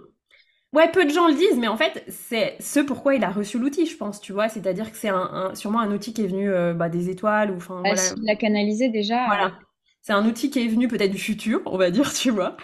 Ouais, 0.74 0.92
peu 0.92 1.06
de 1.06 1.12
gens 1.12 1.28
le 1.30 1.36
disent, 1.36 1.58
mais 1.58 1.68
en 1.70 1.78
fait, 1.78 2.04
c'est 2.10 2.58
ce 2.62 2.80
pourquoi 2.82 3.16
il 3.16 3.24
a 3.26 3.32
reçu 3.32 3.60
l'outil, 3.60 3.86
je 3.88 3.98
pense, 3.98 4.22
tu 4.22 4.34
vois. 4.34 4.50
C'est-à-dire 4.50 4.92
que 4.92 4.98
c'est 4.98 5.10
un, 5.10 5.18
un- 5.52 5.56
sûrement 5.56 5.80
un 5.82 5.92
outil 5.94 6.14
qui 6.14 6.24
est 6.24 6.28
venu 6.28 6.50
euh, 6.52 6.74
bah, 6.76 6.90
des 6.90 7.10
étoiles, 7.10 7.52
ou 7.52 7.58
enfin 7.58 7.84
Bah, 7.84 7.94
voilà. 7.94 7.98
s'il 7.98 8.24
l'a 8.24 8.36
canalisé 8.38 8.88
déjà. 8.90 9.44
euh, 9.44 9.50
Voilà. 9.50 9.60
C'est 10.02 10.14
un 10.14 10.26
outil 10.26 10.50
qui 10.50 10.60
est 10.64 10.68
venu 10.68 10.88
peut-être 10.88 11.12
du 11.12 11.18
futur, 11.18 11.62
on 11.66 11.78
va 11.78 11.92
dire, 11.92 12.14
tu 12.14 12.32
vois. 12.32 12.58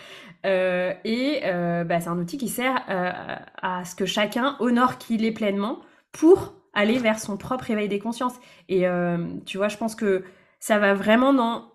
Euh, 0.46 0.94
et 1.04 1.42
euh, 1.46 1.84
bah, 1.84 2.00
c'est 2.00 2.10
un 2.10 2.20
outil 2.20 2.38
qui 2.38 2.50
sert 2.50 2.84
euh, 2.90 3.12
à 3.62 3.84
ce 3.84 3.96
que 3.96 4.06
chacun 4.06 4.56
honore 4.60 4.98
qui 4.98 5.16
il 5.16 5.26
est 5.26 5.32
pleinement 5.32 5.80
pour 6.12 6.54
aller 6.74 7.00
vers 7.00 7.20
son 7.20 7.38
propre 7.38 7.72
éveil 7.72 7.90
des 7.90 8.00
consciences. 8.00 8.36
Et 8.70 8.86
tu 9.46 9.58
vois, 9.58 9.70
je 9.70 9.78
pense 9.78 9.96
que 9.96 10.24
ça 10.60 10.78
va 10.78 10.94
vraiment 10.94 11.34
dans 11.34 11.72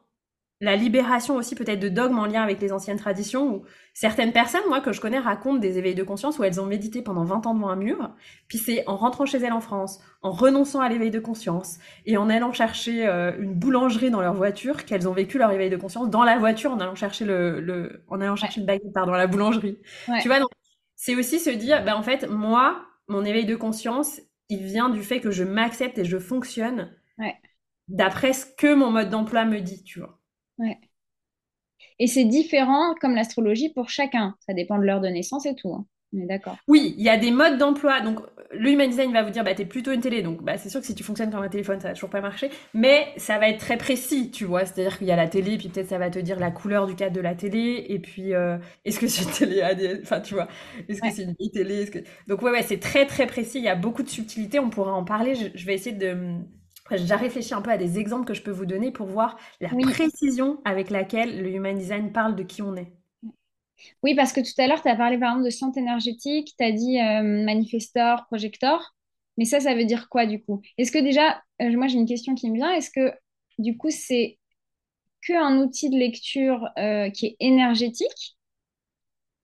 la 0.61 0.77
libération 0.77 1.37
aussi 1.37 1.55
peut-être 1.55 1.81
de 1.81 1.89
dogmes 1.89 2.19
en 2.19 2.27
lien 2.27 2.43
avec 2.43 2.61
les 2.61 2.73
anciennes 2.73 2.99
traditions 2.99 3.49
où 3.55 3.65
certaines 3.95 4.33
personnes, 4.33 4.61
moi, 4.69 4.81
que 4.81 4.93
je 4.93 5.01
connais, 5.01 5.19
racontent 5.19 5.59
des 5.59 5.79
éveils 5.79 5.95
de 5.95 6.03
conscience 6.03 6.39
où 6.39 6.45
elles 6.45 6.61
ont 6.61 6.67
médité 6.67 7.01
pendant 7.03 7.25
20 7.25 7.47
ans 7.47 7.55
devant 7.55 7.71
un 7.71 7.77
mur, 7.77 8.15
puis 8.49 8.59
c'est 8.59 8.87
en 8.87 8.97
rentrant 8.97 9.25
chez 9.27 9.39
elles 9.39 9.53
en 9.53 9.61
France, 9.63 10.01
en 10.23 10.31
renonçant 10.33 10.81
à 10.81 10.89
l'éveil 10.91 11.11
de 11.11 11.19
conscience 11.21 11.79
et 12.05 12.17
en 12.19 12.29
allant 12.29 12.53
chercher 12.53 13.07
euh, 13.09 13.33
une 13.39 13.55
boulangerie 13.55 14.11
dans 14.11 14.21
leur 14.21 14.35
voiture 14.35 14.85
qu'elles 14.85 15.09
ont 15.09 15.13
vécu 15.13 15.39
leur 15.39 15.51
éveil 15.51 15.71
de 15.71 15.77
conscience 15.77 16.11
dans 16.11 16.25
la 16.25 16.39
voiture 16.39 16.73
en 16.73 16.81
allant 16.81 16.95
chercher 16.95 17.25
le, 17.25 17.61
le 17.61 18.05
en 18.09 18.21
allant 18.21 18.37
chercher 18.37 18.61
Ouais. 18.61 18.61
le 18.61 18.67
baguette 18.67 18.93
pardon 18.93 19.15
à 19.15 19.19
la 19.19 19.27
boulangerie. 19.27 19.79
Ouais. 20.09 20.21
Tu 20.21 20.29
vois 20.29 20.39
c'est 20.97 21.15
aussi 21.17 21.41
se 21.41 21.51
dire 21.51 21.85
ben 21.85 21.95
en 21.95 22.03
fait 22.03 22.29
moi 22.29 22.85
mon 23.09 23.25
éveil 23.25 23.47
de 23.47 23.57
conscience 23.57 24.21
il 24.51 24.63
vient 24.65 24.91
du 24.91 25.03
fait 25.03 25.21
que 25.21 25.31
je 25.31 25.45
m'accepte 25.45 25.99
et 25.99 26.05
je 26.05 26.19
fonctionne 26.19 26.93
Ouais. 27.19 27.41
d'après 27.89 28.33
ce 28.35 28.47
que 28.47 28.75
mon 28.75 28.91
mode 28.93 29.11
d'emploi 29.11 29.45
me 29.47 29.61
dit, 29.61 29.85
tu 29.85 30.01
vois. 30.01 30.20
Ouais. 30.61 30.81
Et 32.01 32.09
c'est 32.09 32.25
différent 32.25 32.97
comme 33.01 33.15
l'astrologie 33.15 33.73
pour 33.73 33.91
chacun. 33.91 34.37
Ça 34.41 34.55
dépend 34.55 34.77
de 34.79 34.83
l'heure 34.85 35.01
de 35.01 35.07
naissance 35.07 35.47
et 35.47 35.55
tout. 35.55 35.73
hein. 35.73 35.87
On 36.13 36.19
est 36.21 36.27
d'accord. 36.27 36.59
Oui, 36.69 36.95
il 36.99 37.03
y 37.05 37.09
a 37.09 37.17
des 37.17 37.33
modes 37.33 37.59
d'emploi. 37.59 38.01
Donc, 38.01 38.21
le 38.53 38.71
Human 38.71 38.89
Design 38.89 39.13
va 39.13 39.23
vous 39.25 39.31
dire, 39.31 39.43
bah, 39.43 39.55
t'es 39.55 39.65
plutôt 39.65 39.91
une 39.93 40.01
télé. 40.01 40.23
Donc, 40.23 40.43
bah, 40.43 40.57
c'est 40.57 40.69
sûr 40.69 40.81
que 40.81 40.87
si 40.87 40.95
tu 40.95 41.03
fonctionnes 41.03 41.31
comme 41.33 41.43
un 41.43 41.49
téléphone, 41.49 41.81
ça 41.81 41.89
va 41.89 41.95
toujours 41.95 42.11
pas 42.11 42.21
marcher. 42.21 42.49
Mais 42.75 43.13
ça 43.17 43.39
va 43.39 43.49
être 43.49 43.59
très 43.59 43.77
précis, 43.77 44.31
tu 44.31 44.45
vois. 44.45 44.65
C'est-à-dire 44.65 44.97
qu'il 44.99 45.09
y 45.09 45.11
a 45.13 45.17
la 45.17 45.29
télé, 45.29 45.59
puis 45.59 45.69
peut-être 45.69 45.89
ça 45.89 45.99
va 45.99 46.09
te 46.11 46.19
dire 46.21 46.39
la 46.39 46.53
couleur 46.53 46.87
du 46.87 46.95
cadre 46.95 47.15
de 47.17 47.21
la 47.21 47.35
télé. 47.35 47.87
Et 47.89 47.99
puis, 47.99 48.35
euh, 48.35 48.57
est-ce 48.85 49.01
que 49.01 49.09
c'est 49.09 49.25
une 49.25 49.31
télé 49.33 49.63
ADN 49.63 50.01
Enfin, 50.03 50.21
tu 50.21 50.35
vois. 50.35 50.47
Est-ce 50.89 51.03
que 51.03 51.11
c'est 51.11 51.23
une 51.25 51.35
vieille 51.39 51.51
télé? 51.51 51.83
Est-ce 51.83 51.91
que... 51.91 51.99
Donc, 52.29 52.41
ouais, 52.43 52.53
ouais, 52.53 52.63
c'est 52.63 52.79
très, 52.81 53.07
très 53.07 53.27
précis. 53.27 53.59
Il 53.59 53.65
y 53.65 53.69
a 53.69 53.75
beaucoup 53.75 54.03
de 54.05 54.09
subtilités. 54.09 54.61
On 54.61 54.71
pourra 54.71 54.93
en 54.93 55.05
parler. 55.05 55.35
Je, 55.35 55.47
je 55.55 55.67
vais 55.67 55.75
essayer 55.75 55.97
de. 55.97 56.17
J'ai 56.97 57.03
déjà 57.03 57.17
réfléchi 57.17 57.55
un 57.55 57.63
peu 57.63 57.71
à 57.71 57.77
des 57.79 57.99
exemples 57.99 58.27
que 58.27 58.35
je 58.35 58.43
peux 58.43 58.51
vous 58.51 58.67
donner 58.67 58.91
pour 58.93 59.07
voir 59.07 59.39
la 59.61 59.71
Oui. 59.71 59.85
précision 59.91 60.61
avec 60.65 60.91
laquelle 60.91 61.43
le 61.43 61.51
Human 61.51 61.77
Design 61.79 62.13
parle 62.13 62.37
de 62.37 62.43
qui 62.43 62.63
on 62.63 62.77
est. 62.77 62.93
Oui, 64.03 64.15
parce 64.15 64.33
que 64.33 64.41
tout 64.41 64.61
à 64.61 64.67
l'heure, 64.67 64.83
tu 64.83 64.89
as 64.89 64.97
parlé 64.97 65.19
par 65.19 65.31
exemple 65.31 65.45
de 65.47 65.51
centre 65.51 65.79
énergétique, 65.79 66.55
tu 66.59 66.65
as 66.65 66.73
dit 66.73 66.99
euh, 67.01 67.23
manifestor, 67.45 68.27
projecteur. 68.27 68.95
Mais 69.37 69.45
ça, 69.45 69.61
ça 69.61 69.75
veut 69.75 69.85
dire 69.85 70.09
quoi 70.09 70.27
du 70.27 70.43
coup? 70.43 70.61
Est-ce 70.79 70.93
que 70.93 70.99
déjà, 70.99 71.43
euh, 71.63 71.71
moi 71.77 71.87
j'ai 71.87 71.99
une 71.99 72.07
question 72.07 72.35
qui 72.35 72.51
me 72.51 72.57
vient, 72.57 72.73
est-ce 72.73 72.91
que 72.91 73.13
du 73.59 73.77
coup 73.77 73.91
c'est 73.91 74.39
que 75.27 75.33
un 75.35 75.59
outil 75.63 75.91
de 75.91 75.99
lecture 75.99 76.69
euh, 76.79 77.11
qui 77.11 77.27
est 77.29 77.37
énergétique? 77.41 78.37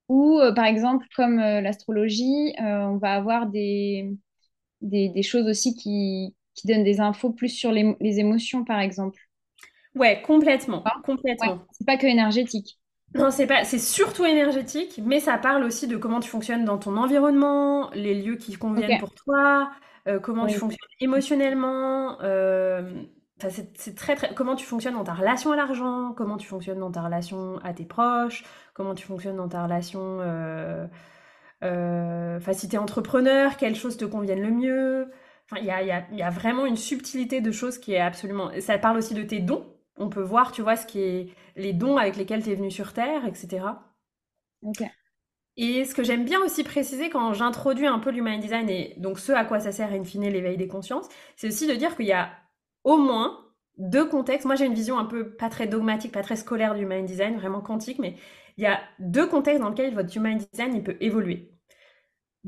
Ou 0.09 0.41
par 0.55 0.67
exemple 0.67 1.07
comme 1.17 1.37
l'astrologie, 1.39 2.55
on 2.59 2.97
va 2.99 3.15
avoir 3.15 3.47
des, 3.49 4.17
des, 4.83 5.11
des 5.11 5.23
choses 5.25 5.49
aussi 5.49 5.75
qui, 5.77 6.35
qui 6.57 6.67
donnent 6.69 6.85
des 6.85 7.01
infos 7.01 7.33
plus 7.33 7.51
sur 7.51 7.73
les, 7.73 7.97
les 8.01 8.21
émotions 8.21 8.65
par 8.65 8.81
exemple. 8.81 9.21
Ouais, 9.97 10.23
complètement. 10.23 10.93
Ouais, 11.43 11.49
Complètement. 11.53 11.67
c'est 11.73 11.85
pas 11.87 11.97
que 11.99 12.07
énergétique. 12.07 12.79
Non, 13.15 13.31
c'est 13.31 13.47
pas, 13.47 13.65
c'est 13.65 13.79
surtout 13.79 14.25
énergétique, 14.27 15.01
mais 15.05 15.21
ça 15.21 15.39
parle 15.39 15.65
aussi 15.65 15.87
de 15.87 15.97
comment 15.97 16.21
tu 16.21 16.29
fonctionnes 16.29 16.65
dans 16.67 16.77
ton 16.79 16.97
environnement, 16.99 17.91
les 17.95 18.15
lieux 18.21 18.37
qui 18.37 18.55
conviennent 18.55 18.99
pour 18.99 19.15
toi, 19.15 19.71
euh, 20.07 20.21
comment 20.21 20.47
tu 20.47 20.57
fonctionnes 20.59 20.89
émotionnellement. 21.01 22.21
euh, 22.21 22.83
enfin, 23.39 23.49
c'est, 23.51 23.75
c'est 23.79 23.95
très, 23.95 24.17
très, 24.17 24.35
comment 24.35 24.55
tu 24.55 24.67
fonctionnes 24.67 24.95
dans 24.95 25.05
ta 25.05 25.15
relation 25.15 25.53
à 25.53 25.57
l'argent, 25.57 26.13
comment 26.15 26.37
tu 26.37 26.47
fonctionnes 26.47 26.81
dans 26.81 26.91
ta 26.91 27.01
relation 27.03 27.59
à 27.65 27.73
tes 27.73 27.87
proches, 27.87 28.45
comment 28.75 28.95
tu 28.95 29.07
fonctionnes 29.07 29.37
dans 29.37 29.49
ta 29.49 29.63
relation, 29.63 30.19
euh, 30.21 30.87
euh, 31.65 32.37
enfin, 32.39 32.53
si 32.53 32.69
t'es 32.69 32.79
entrepreneur, 32.79 33.57
quelles 33.57 33.77
choses 33.77 33.97
te 33.97 34.05
conviennent 34.05 34.43
le 34.43 34.51
mieux. 34.51 35.11
Il 35.57 35.65
y 35.65 35.71
a, 35.71 35.83
il 35.83 35.89
y 35.89 35.93
a, 35.93 36.07
il 36.11 36.19
y 36.19 36.23
a 36.23 36.31
vraiment 36.31 36.67
une 36.67 36.77
subtilité 36.77 37.41
de 37.41 37.53
choses 37.53 37.79
qui 37.79 37.93
est 37.93 38.01
absolument. 38.01 38.51
Ça 38.61 38.79
parle 38.79 38.97
aussi 38.99 39.15
de 39.15 39.23
tes 39.23 39.41
dons. 39.41 39.65
On 39.97 40.09
peut 40.09 40.23
voir, 40.23 40.53
tu 40.53 40.63
vois, 40.63 40.77
ce 40.77 40.87
qui 40.87 41.01
est 41.01 41.29
les 41.55 41.73
dons 41.73 41.97
avec 41.97 42.17
lesquels 42.17 42.43
tu 42.43 42.51
es 42.51 42.55
venu 42.55 42.71
sur 42.71 42.93
Terre, 42.93 43.25
etc. 43.27 43.87
Ok. 44.63 44.83
Et 45.57 45.85
ce 45.85 45.95
que 45.95 46.05
j'aime 46.05 46.25
bien 46.25 46.41
aussi 46.43 46.65
préciser 46.65 47.09
quand 47.11 47.33
j'introduis 47.33 47.87
un 47.87 47.99
peu 47.99 48.11
l'Human 48.11 48.39
Design 48.41 48.69
et 48.69 48.95
donc 48.99 49.19
ce 49.19 49.33
à 49.33 49.45
quoi 49.45 49.61
ça 49.61 49.73
sert 49.73 49.93
in 49.93 50.05
fine 50.05 50.29
l'éveil 50.29 50.57
des 50.59 50.69
consciences, 50.69 51.09
c'est 51.37 51.49
aussi 51.49 51.67
de 51.67 51.75
dire 51.75 51.97
qu'il 51.97 52.07
y 52.07 52.13
a 52.13 52.31
au 52.85 52.99
moins 52.99 53.45
deux 53.79 54.07
contextes. 54.07 54.47
Moi, 54.47 54.57
j'ai 54.57 54.67
une 54.67 54.75
vision 54.75 54.99
un 54.99 55.07
peu 55.07 55.35
pas 55.37 55.49
très 55.51 55.67
dogmatique, 55.67 56.13
pas 56.13 56.23
très 56.23 56.37
scolaire 56.37 56.75
du 56.75 56.83
Human 56.83 57.05
Design, 57.07 57.37
vraiment 57.37 57.61
quantique, 57.63 57.99
mais 57.99 58.17
il 58.59 58.65
y 58.65 58.67
a 58.67 58.81
deux 58.99 59.27
contextes 59.29 59.63
dans 59.63 59.71
lesquels 59.71 59.95
votre 59.95 60.15
Human 60.17 60.39
Design 60.53 60.75
il 60.75 60.83
peut 60.85 60.97
évoluer. 61.01 61.56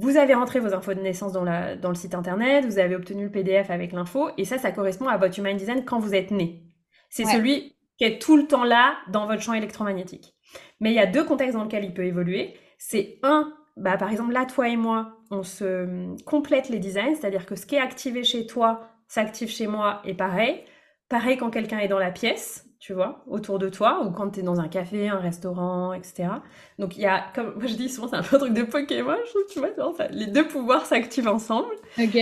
Vous 0.01 0.17
avez 0.17 0.35
rentré 0.35 0.61
vos 0.61 0.73
infos 0.75 0.95
de 0.95 1.01
naissance 1.01 1.33
dans, 1.33 1.45
la, 1.45 1.75
dans 1.77 1.89
le 1.89 1.95
site 1.97 2.15
internet, 2.15 2.65
vous 2.65 2.79
avez 2.79 2.95
obtenu 2.95 3.25
le 3.25 3.31
PDF 3.31 3.69
avec 3.71 3.93
l'info, 3.93 4.31
et 4.39 4.45
ça, 4.45 4.57
ça 4.57 4.71
correspond 4.71 5.09
à 5.09 5.17
votre 5.19 5.37
Human 5.39 5.57
Design 5.57 5.85
quand 5.85 5.99
vous 5.99 6.15
êtes 6.15 6.31
né. 6.31 6.63
C'est 7.11 7.25
Ouais. 7.27 7.33
celui 7.33 7.77
qui 7.99 8.05
est 8.05 8.21
tout 8.23 8.37
le 8.37 8.47
temps 8.47 8.63
là 8.65 8.97
dans 9.11 9.27
votre 9.27 9.43
champ 9.43 9.55
électromagnétique. 9.55 10.35
Mais 10.81 10.91
il 10.93 10.95
y 10.95 11.01
a 11.01 11.07
deux 11.07 11.25
contextes 11.25 11.57
dans 11.57 11.65
lesquels 11.65 11.85
il 11.85 11.93
peut 11.93 12.05
évoluer. 12.05 12.55
C'est 12.79 13.19
un, 13.25 13.53
bah, 13.77 13.97
par 13.97 14.11
exemple, 14.13 14.33
là, 14.33 14.47
toi 14.47 14.69
et 14.69 14.77
moi, 14.77 15.19
on 15.33 15.43
se 15.43 15.65
euh, 15.65 16.15
complète 16.25 16.69
les 16.69 16.79
designs, 16.79 17.15
c'est-à-dire 17.17 17.45
que 17.45 17.57
ce 17.57 17.67
qui 17.67 17.75
est 17.75 17.81
activé 17.81 18.23
chez 18.23 18.47
toi 18.47 18.89
s'active 19.09 19.49
chez 19.51 19.67
moi 19.67 20.01
et 20.05 20.15
pareil. 20.15 20.63
Pareil 21.09 21.39
quand 21.39 21.51
quelqu'un 21.51 21.79
est 21.81 21.89
dans 21.89 21.99
la 21.99 22.11
pièce, 22.13 22.68
tu 22.79 22.93
vois, 22.95 23.25
autour 23.27 23.59
de 23.59 23.69
toi, 23.69 24.05
ou 24.07 24.13
quand 24.13 24.31
tu 24.31 24.41
es 24.41 24.43
dans 24.43 24.61
un 24.61 24.69
café, 24.69 25.09
un 25.09 25.19
restaurant, 25.19 25.93
etc. 25.93 26.43
Donc 26.79 26.97
il 26.97 27.03
y 27.03 27.07
a, 27.07 27.27
comme 27.35 27.55
moi 27.57 27.67
je 27.67 27.75
dis 27.75 27.89
souvent, 27.89 28.09
c'est 28.09 28.17
un 28.17 28.23
peu 28.23 28.37
un 28.37 28.39
truc 28.41 28.55
de 28.55 28.63
Pokémon, 28.63 29.17
je 29.27 29.31
trouve, 29.31 29.47
tu 29.51 29.59
vois, 29.59 29.75
genre, 29.77 29.95
ça- 29.97 30.09
les 30.09 30.27
deux 30.27 30.47
pouvoirs 30.49 30.87
s'activent 30.87 31.29
ensemble. 31.29 31.75
Ok. 31.97 32.17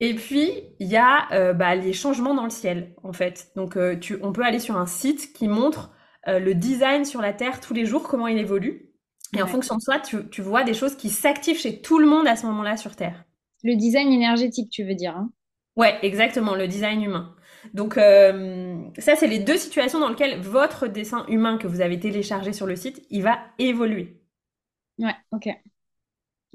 Et 0.00 0.14
puis, 0.14 0.50
il 0.78 0.88
y 0.88 0.96
a 0.96 1.26
euh, 1.32 1.52
bah, 1.54 1.74
les 1.74 1.92
changements 1.92 2.34
dans 2.34 2.44
le 2.44 2.50
ciel, 2.50 2.94
en 3.02 3.12
fait. 3.12 3.50
Donc, 3.56 3.76
euh, 3.76 3.96
tu, 3.98 4.18
on 4.22 4.32
peut 4.32 4.44
aller 4.44 4.58
sur 4.58 4.76
un 4.76 4.86
site 4.86 5.32
qui 5.32 5.48
montre 5.48 5.90
euh, 6.28 6.38
le 6.38 6.54
design 6.54 7.04
sur 7.04 7.22
la 7.22 7.32
Terre 7.32 7.60
tous 7.60 7.72
les 7.74 7.86
jours, 7.86 8.02
comment 8.08 8.26
il 8.26 8.38
évolue. 8.38 8.90
Et 9.34 9.42
en 9.42 9.46
fonction 9.46 9.76
de 9.76 9.80
ça, 9.80 9.98
tu, 10.00 10.28
tu 10.28 10.42
vois 10.42 10.64
des 10.64 10.74
choses 10.74 10.96
qui 10.96 11.08
s'activent 11.10 11.58
chez 11.58 11.80
tout 11.80 11.98
le 11.98 12.06
monde 12.06 12.26
à 12.26 12.36
ce 12.36 12.46
moment-là 12.46 12.76
sur 12.76 12.94
Terre. 12.94 13.24
Le 13.64 13.74
design 13.76 14.14
énergétique, 14.14 14.70
tu 14.70 14.82
veux 14.82 14.94
dire, 14.94 15.14
hein? 15.14 15.30
Ouais, 15.76 15.98
exactement, 16.02 16.56
le 16.56 16.66
design 16.66 17.02
humain. 17.04 17.35
Donc, 17.74 17.98
euh, 17.98 18.78
ça, 18.98 19.16
c'est 19.16 19.26
les 19.26 19.38
deux 19.38 19.56
situations 19.56 20.00
dans 20.00 20.08
lesquelles 20.08 20.40
votre 20.40 20.86
dessin 20.86 21.26
humain 21.28 21.58
que 21.58 21.66
vous 21.66 21.80
avez 21.80 21.98
téléchargé 22.00 22.52
sur 22.52 22.66
le 22.66 22.76
site, 22.76 23.04
il 23.10 23.22
va 23.22 23.38
évoluer. 23.58 24.20
Ouais, 24.98 25.14
ok. 25.32 25.48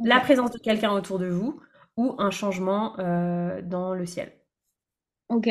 La 0.03 0.19
présence 0.19 0.51
de 0.51 0.59
quelqu'un 0.59 0.91
autour 0.91 1.17
de 1.17 1.27
vous 1.27 1.61
ou 1.95 2.15
un 2.17 2.29
changement 2.29 2.99
euh, 2.99 3.61
dans 3.61 3.93
le 3.93 4.05
ciel. 4.05 4.33
Ok. 5.29 5.47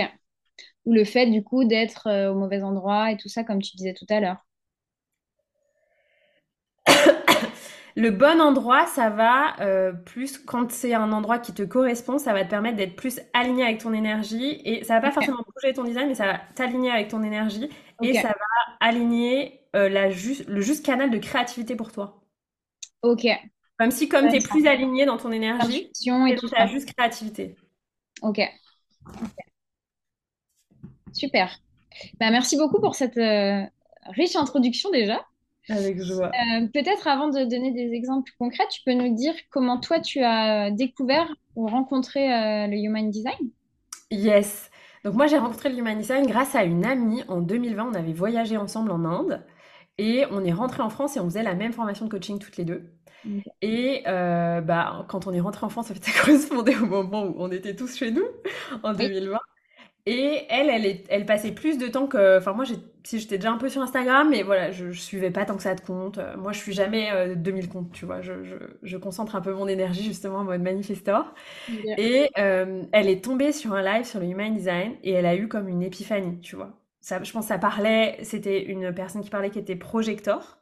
Ou 0.86 0.92
le 0.94 1.04
fait, 1.04 1.26
du 1.30 1.42
coup, 1.44 1.64
d'être 1.64 2.06
euh, 2.08 2.32
au 2.32 2.36
mauvais 2.36 2.62
endroit 2.62 3.12
et 3.12 3.16
tout 3.16 3.28
ça, 3.28 3.44
comme 3.44 3.62
tu 3.62 3.76
disais 3.76 3.94
tout 3.94 4.06
à 4.10 4.20
l'heure. 4.20 4.46
Le 7.96 8.10
bon 8.10 8.40
endroit, 8.40 8.86
ça 8.86 9.10
va 9.10 9.60
euh, 9.60 9.92
plus 9.92 10.38
quand 10.38 10.70
c'est 10.70 10.94
un 10.94 11.12
endroit 11.12 11.38
qui 11.38 11.52
te 11.52 11.62
correspond, 11.62 12.18
ça 12.18 12.32
va 12.32 12.44
te 12.44 12.50
permettre 12.50 12.76
d'être 12.76 12.96
plus 12.96 13.20
aligné 13.32 13.64
avec 13.64 13.78
ton 13.78 13.92
énergie 13.92 14.60
et 14.64 14.84
ça 14.84 14.94
va 14.94 15.00
pas 15.00 15.12
forcément 15.12 15.44
bouger 15.54 15.72
ton 15.72 15.84
design, 15.84 16.08
mais 16.08 16.14
ça 16.14 16.26
va 16.26 16.40
t'aligner 16.54 16.90
avec 16.90 17.08
ton 17.08 17.22
énergie 17.22 17.68
et 18.02 18.14
ça 18.14 18.28
va 18.28 18.76
aligner 18.80 19.60
euh, 19.76 19.88
la 19.88 20.08
le 20.08 20.60
juste 20.60 20.84
canal 20.84 21.10
de 21.10 21.18
créativité 21.18 21.76
pour 21.76 21.92
toi. 21.92 22.22
Ok. 23.02 23.26
Comme 23.78 23.90
si, 23.90 24.08
comme 24.08 24.28
tu 24.28 24.36
es 24.36 24.40
plus 24.40 24.66
aligné 24.66 25.06
dans 25.06 25.16
ton 25.16 25.32
énergie, 25.32 25.90
ta 26.04 26.48
ça. 26.48 26.66
juste 26.66 26.92
créativité. 26.92 27.56
Ok. 28.22 28.40
Ok. 29.06 29.30
Super. 31.12 31.58
Bah, 32.18 32.30
merci 32.30 32.56
beaucoup 32.56 32.80
pour 32.80 32.94
cette 32.94 33.16
euh, 33.16 33.62
riche 34.10 34.36
introduction 34.36 34.90
déjà. 34.90 35.24
Avec 35.70 36.02
joie. 36.02 36.28
Euh, 36.28 36.66
peut-être 36.72 37.08
avant 37.08 37.28
de 37.28 37.44
donner 37.44 37.72
des 37.72 37.92
exemples 37.94 38.30
concrets, 38.38 38.66
tu 38.70 38.80
peux 38.84 38.92
nous 38.92 39.14
dire 39.14 39.34
comment 39.50 39.78
toi 39.78 40.00
tu 40.00 40.20
as 40.20 40.70
découvert 40.70 41.34
ou 41.56 41.66
rencontré 41.66 42.32
euh, 42.32 42.66
le 42.66 42.76
Human 42.76 43.10
Design? 43.10 43.50
Yes. 44.10 44.70
Donc 45.04 45.14
moi 45.14 45.26
j'ai 45.26 45.38
rencontré 45.38 45.70
le 45.70 45.78
Human 45.78 45.98
Design 45.98 46.26
grâce 46.26 46.54
à 46.54 46.64
une 46.64 46.84
amie 46.84 47.22
en 47.28 47.40
2020. 47.40 47.90
On 47.92 47.94
avait 47.94 48.12
voyagé 48.12 48.56
ensemble 48.56 48.90
en 48.90 49.04
Inde 49.04 49.44
et 49.98 50.24
on 50.30 50.44
est 50.44 50.52
rentré 50.52 50.82
en 50.82 50.90
France 50.90 51.16
et 51.16 51.20
on 51.20 51.24
faisait 51.24 51.42
la 51.42 51.54
même 51.54 51.72
formation 51.72 52.06
de 52.06 52.10
coaching 52.10 52.38
toutes 52.38 52.56
les 52.56 52.64
deux. 52.64 52.92
Et 53.60 54.02
euh, 54.06 54.60
bah, 54.60 55.04
quand 55.08 55.26
on 55.26 55.32
est 55.32 55.40
rentré 55.40 55.66
en 55.66 55.68
France, 55.68 55.90
en 55.90 55.94
fait, 55.94 56.04
ça 56.04 56.18
correspondait 56.18 56.76
au 56.76 56.86
moment 56.86 57.24
où 57.24 57.34
on 57.38 57.50
était 57.50 57.76
tous 57.76 57.96
chez 57.96 58.10
nous 58.10 58.24
en 58.82 58.94
Oui. 58.94 59.08
2020. 60.06 60.12
Et 60.12 60.46
elle, 60.48 60.70
elle, 60.70 60.86
est, 60.86 61.04
elle 61.08 61.26
passait 61.26 61.52
plus 61.52 61.78
de 61.78 61.88
temps 61.88 62.06
que. 62.06 62.38
Enfin, 62.38 62.52
moi, 62.52 62.64
si 63.04 63.18
j'étais 63.18 63.38
déjà 63.38 63.50
un 63.50 63.58
peu 63.58 63.68
sur 63.68 63.82
Instagram, 63.82 64.28
mais 64.30 64.42
voilà, 64.42 64.70
je, 64.70 64.90
je 64.90 65.00
suivais 65.00 65.30
pas 65.30 65.44
tant 65.44 65.56
que 65.56 65.62
ça 65.62 65.74
de 65.74 65.80
compte. 65.80 66.18
Euh, 66.18 66.36
moi, 66.36 66.52
je 66.52 66.58
suis 66.58 66.72
jamais 66.72 67.10
euh, 67.12 67.34
2000 67.34 67.68
comptes, 67.68 67.92
tu 67.92 68.06
vois. 68.06 68.20
Je, 68.20 68.44
je, 68.44 68.56
je, 68.82 68.96
concentre 68.96 69.36
un 69.36 69.40
peu 69.40 69.52
mon 69.52 69.68
énergie 69.68 70.02
justement 70.04 70.38
en 70.38 70.44
mode 70.44 70.62
manifestor. 70.62 71.34
Et 71.98 72.30
euh, 72.38 72.82
elle 72.92 73.08
est 73.08 73.24
tombée 73.24 73.52
sur 73.52 73.74
un 73.74 73.82
live 73.82 74.04
sur 74.04 74.20
le 74.20 74.26
Human 74.26 74.54
Design 74.54 74.94
et 75.02 75.12
elle 75.12 75.26
a 75.26 75.36
eu 75.36 75.48
comme 75.48 75.68
une 75.68 75.82
épiphanie, 75.82 76.40
tu 76.40 76.56
vois. 76.56 76.72
Ça, 77.00 77.22
je 77.22 77.32
pense 77.32 77.44
que 77.44 77.48
ça 77.48 77.58
parlait. 77.58 78.18
C'était 78.22 78.62
une 78.64 78.92
personne 78.94 79.22
qui 79.22 79.30
parlait 79.30 79.50
qui 79.50 79.58
était 79.58 79.76
projecteur. 79.76 80.58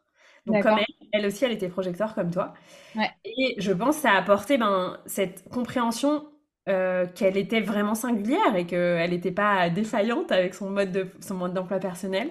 Donc, 0.47 0.63
comme 0.63 0.79
elle, 0.79 1.09
elle 1.13 1.27
aussi, 1.27 1.45
elle 1.45 1.53
était 1.53 1.69
projecteur 1.69 2.15
comme 2.15 2.31
toi. 2.31 2.55
Ouais. 2.95 3.11
Et 3.25 3.57
je 3.59 3.73
pense 3.73 3.97
que 3.97 4.03
ça 4.03 4.13
a 4.13 4.19
apporté 4.19 4.57
ben, 4.57 4.99
cette 5.07 5.49
compréhension 5.51 6.25
euh, 6.69 7.07
qu'elle 7.15 7.37
était 7.37 7.61
vraiment 7.61 7.95
singulière 7.95 8.55
et 8.57 8.67
qu'elle 8.67 9.11
n'était 9.11 9.31
pas 9.31 9.71
défaillante 9.71 10.31
avec 10.33 10.55
son 10.55 10.71
mode 10.71 10.93
de 10.93 11.07
son 11.21 11.35
mode 11.35 11.55
d'emploi 11.55 11.79
personnel. 11.79 12.31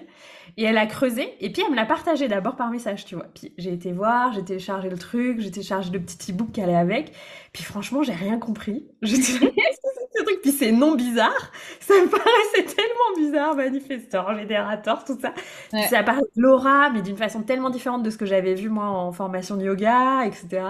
Et 0.56 0.64
elle 0.64 0.78
a 0.78 0.86
creusé 0.86 1.34
et 1.40 1.50
puis 1.50 1.62
elle 1.64 1.70
me 1.70 1.76
l'a 1.76 1.84
partagé 1.84 2.28
d'abord 2.28 2.56
par 2.56 2.70
message, 2.70 3.04
tu 3.04 3.14
vois. 3.14 3.26
Puis 3.34 3.52
j'ai 3.58 3.72
été 3.72 3.92
voir, 3.92 4.32
j'ai 4.32 4.44
téléchargé 4.44 4.88
le 4.88 4.98
truc, 4.98 5.40
j'ai 5.40 5.50
téléchargé 5.50 5.90
le 5.90 6.00
petit 6.00 6.32
e-book 6.32 6.52
qui 6.52 6.60
allait 6.60 6.74
avec. 6.74 7.12
Puis 7.52 7.64
franchement, 7.64 8.02
j'ai 8.02 8.12
rien 8.12 8.38
compris. 8.38 8.86
ce 9.02 10.24
truc 10.24 10.40
puis 10.42 10.52
c'est 10.52 10.72
non 10.72 10.94
bizarre, 10.94 11.52
ça 11.80 11.94
me 11.94 12.08
paraissait 12.08 12.74
tellement 12.74 13.16
bizarre, 13.16 13.54
manifestor, 13.56 14.34
générateur, 14.34 15.04
tout 15.04 15.18
ça. 15.20 15.32
Ouais. 15.72 15.86
Ça 15.88 16.02
paraît 16.02 16.20
l'aura, 16.36 16.90
mais 16.90 17.02
d'une 17.02 17.16
façon 17.16 17.42
tellement 17.42 17.70
différente 17.70 18.02
de 18.02 18.10
ce 18.10 18.18
que 18.18 18.26
j'avais 18.26 18.54
vu 18.54 18.68
moi 18.68 18.86
en 18.86 19.12
formation 19.12 19.56
de 19.56 19.64
yoga, 19.64 20.24
etc. 20.26 20.62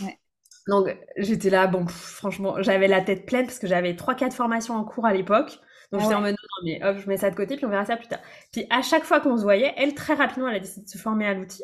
Ouais. 0.00 0.18
Donc 0.68 0.96
j'étais 1.16 1.50
là, 1.50 1.66
bon, 1.66 1.84
pff, 1.84 1.94
franchement, 1.94 2.62
j'avais 2.62 2.88
la 2.88 3.02
tête 3.02 3.26
pleine 3.26 3.46
parce 3.46 3.58
que 3.58 3.66
j'avais 3.66 3.96
trois, 3.96 4.14
quatre 4.14 4.34
formations 4.34 4.74
en 4.74 4.84
cours 4.84 5.06
à 5.06 5.12
l'époque. 5.12 5.58
Donc 5.92 6.00
j'étais 6.00 6.14
en 6.14 6.22
mode, 6.22 6.32
non, 6.32 6.64
mais 6.64 6.84
hop, 6.84 6.96
je 6.98 7.08
mets 7.08 7.18
ça 7.18 7.30
de 7.30 7.36
côté, 7.36 7.56
puis 7.56 7.66
on 7.66 7.68
verra 7.68 7.84
ça 7.84 7.96
plus 7.96 8.08
tard. 8.08 8.20
Puis 8.52 8.66
à 8.70 8.82
chaque 8.82 9.04
fois 9.04 9.20
qu'on 9.20 9.36
se 9.36 9.42
voyait, 9.42 9.72
elle, 9.76 9.94
très 9.94 10.14
rapidement, 10.14 10.48
elle 10.48 10.56
a 10.56 10.60
décidé 10.60 10.84
de 10.84 10.90
se 10.90 10.98
former 10.98 11.26
à 11.26 11.34
l'outil. 11.34 11.62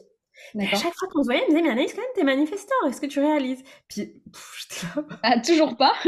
Et 0.59 0.67
à 0.67 0.77
chaque 0.77 0.95
fois 0.95 1.09
qu'on 1.13 1.23
se 1.23 1.29
voyait, 1.29 1.43
elle 1.47 1.55
me 1.55 1.57
disait, 1.57 1.63
mais 1.63 1.73
Anaïs, 1.73 1.93
quand 1.93 2.01
même, 2.01 2.11
t'es 2.15 2.25
manifesteur, 2.25 2.79
est-ce 2.89 3.01
que 3.01 3.07
tu 3.07 3.21
réalises? 3.21 3.63
Puis 3.89 4.23
j'étais 4.59 4.87
là. 4.97 5.05
Ah, 5.23 5.41
toujours 5.41 5.77
pas 5.77 5.93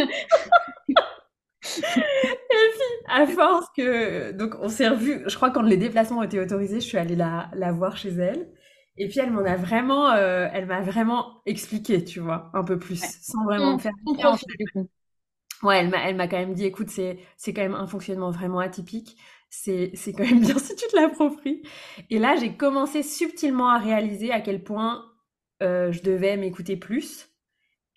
Et 1.65 1.81
puis, 1.91 3.07
à 3.09 3.27
force 3.27 3.67
que. 3.77 4.33
Donc, 4.33 4.55
on 4.61 4.69
s'est 4.69 4.89
revus. 4.89 5.23
Je 5.27 5.37
crois 5.37 5.51
quand 5.51 5.63
les 5.63 5.77
déplacements 5.77 6.19
ont 6.19 6.23
été 6.23 6.41
autorisés, 6.41 6.81
je 6.81 6.87
suis 6.87 6.99
allée 6.99 7.17
la, 7.17 7.51
la 7.55 7.73
voir 7.73 7.97
chez 7.97 8.11
elle. 8.11 8.49
Et 8.97 9.09
puis 9.09 9.21
elle 9.21 9.31
m'en 9.33 9.45
a 9.45 9.57
vraiment, 9.57 10.11
euh, 10.13 10.49
elle 10.53 10.67
m'a 10.67 10.81
vraiment 10.83 11.43
expliqué, 11.47 12.05
tu 12.05 12.21
vois, 12.21 12.51
un 12.55 12.65
peu 12.65 12.79
plus, 12.79 13.01
ouais. 13.03 13.15
sans 13.23 13.45
vraiment 13.45 13.73
Mmh, 13.73 13.77
me 13.77 13.79
faire 13.81 13.93
du 14.59 14.69
coup. 14.71 14.89
Ouais, 15.63 15.79
elle 15.79 15.91
m'a, 15.91 15.99
elle 16.09 16.17
m'a 16.17 16.27
quand 16.27 16.39
même 16.39 16.55
dit, 16.55 16.65
écoute, 16.65 16.91
c'est, 16.91 17.19
c'est 17.37 17.53
quand 17.55 17.63
même 17.63 17.75
un 17.75 17.87
fonctionnement 17.87 18.31
vraiment 18.33 18.59
atypique. 18.59 19.17
C'est, 19.49 19.93
c'est 19.95 20.13
quand 20.13 20.25
même 20.25 20.41
bien 20.41 20.59
si 20.59 20.75
tu 20.75 20.87
te 20.89 20.97
l'appropries. 20.97 21.63
Et 22.11 22.19
là, 22.19 22.35
j'ai 22.37 22.57
commencé 22.57 23.03
subtilement 23.03 23.69
à 23.71 23.79
réaliser 23.79 24.33
à 24.33 24.41
quel 24.41 24.63
point 24.65 25.05
euh, 25.63 25.93
je 25.93 26.03
devais 26.03 26.37
m'écouter 26.37 26.77
plus 26.77 27.29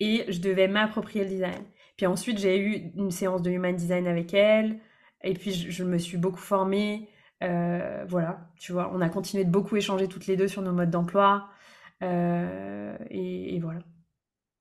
et 0.00 0.26
je 0.32 0.40
devais 0.40 0.68
m'approprier 0.68 1.24
le 1.24 1.30
design. 1.30 1.64
Puis 1.96 2.06
ensuite, 2.06 2.38
j'ai 2.38 2.58
eu 2.58 2.92
une 2.96 3.10
séance 3.12 3.42
de 3.42 3.50
human 3.50 3.76
design 3.76 4.06
avec 4.08 4.34
elle. 4.34 4.80
Et 5.24 5.34
puis, 5.34 5.52
je, 5.52 5.70
je 5.70 5.84
me 5.84 5.98
suis 5.98 6.18
beaucoup 6.18 6.38
formée. 6.40 7.08
Euh, 7.42 8.04
voilà, 8.08 8.48
tu 8.58 8.72
vois, 8.72 8.90
on 8.94 9.00
a 9.00 9.08
continué 9.08 9.44
de 9.44 9.50
beaucoup 9.50 9.76
échanger 9.76 10.08
toutes 10.08 10.26
les 10.26 10.36
deux 10.36 10.48
sur 10.48 10.62
nos 10.62 10.72
modes 10.72 10.90
d'emploi. 10.90 11.48
Euh, 12.02 12.96
et, 13.10 13.56
et, 13.56 13.60
voilà. 13.60 13.80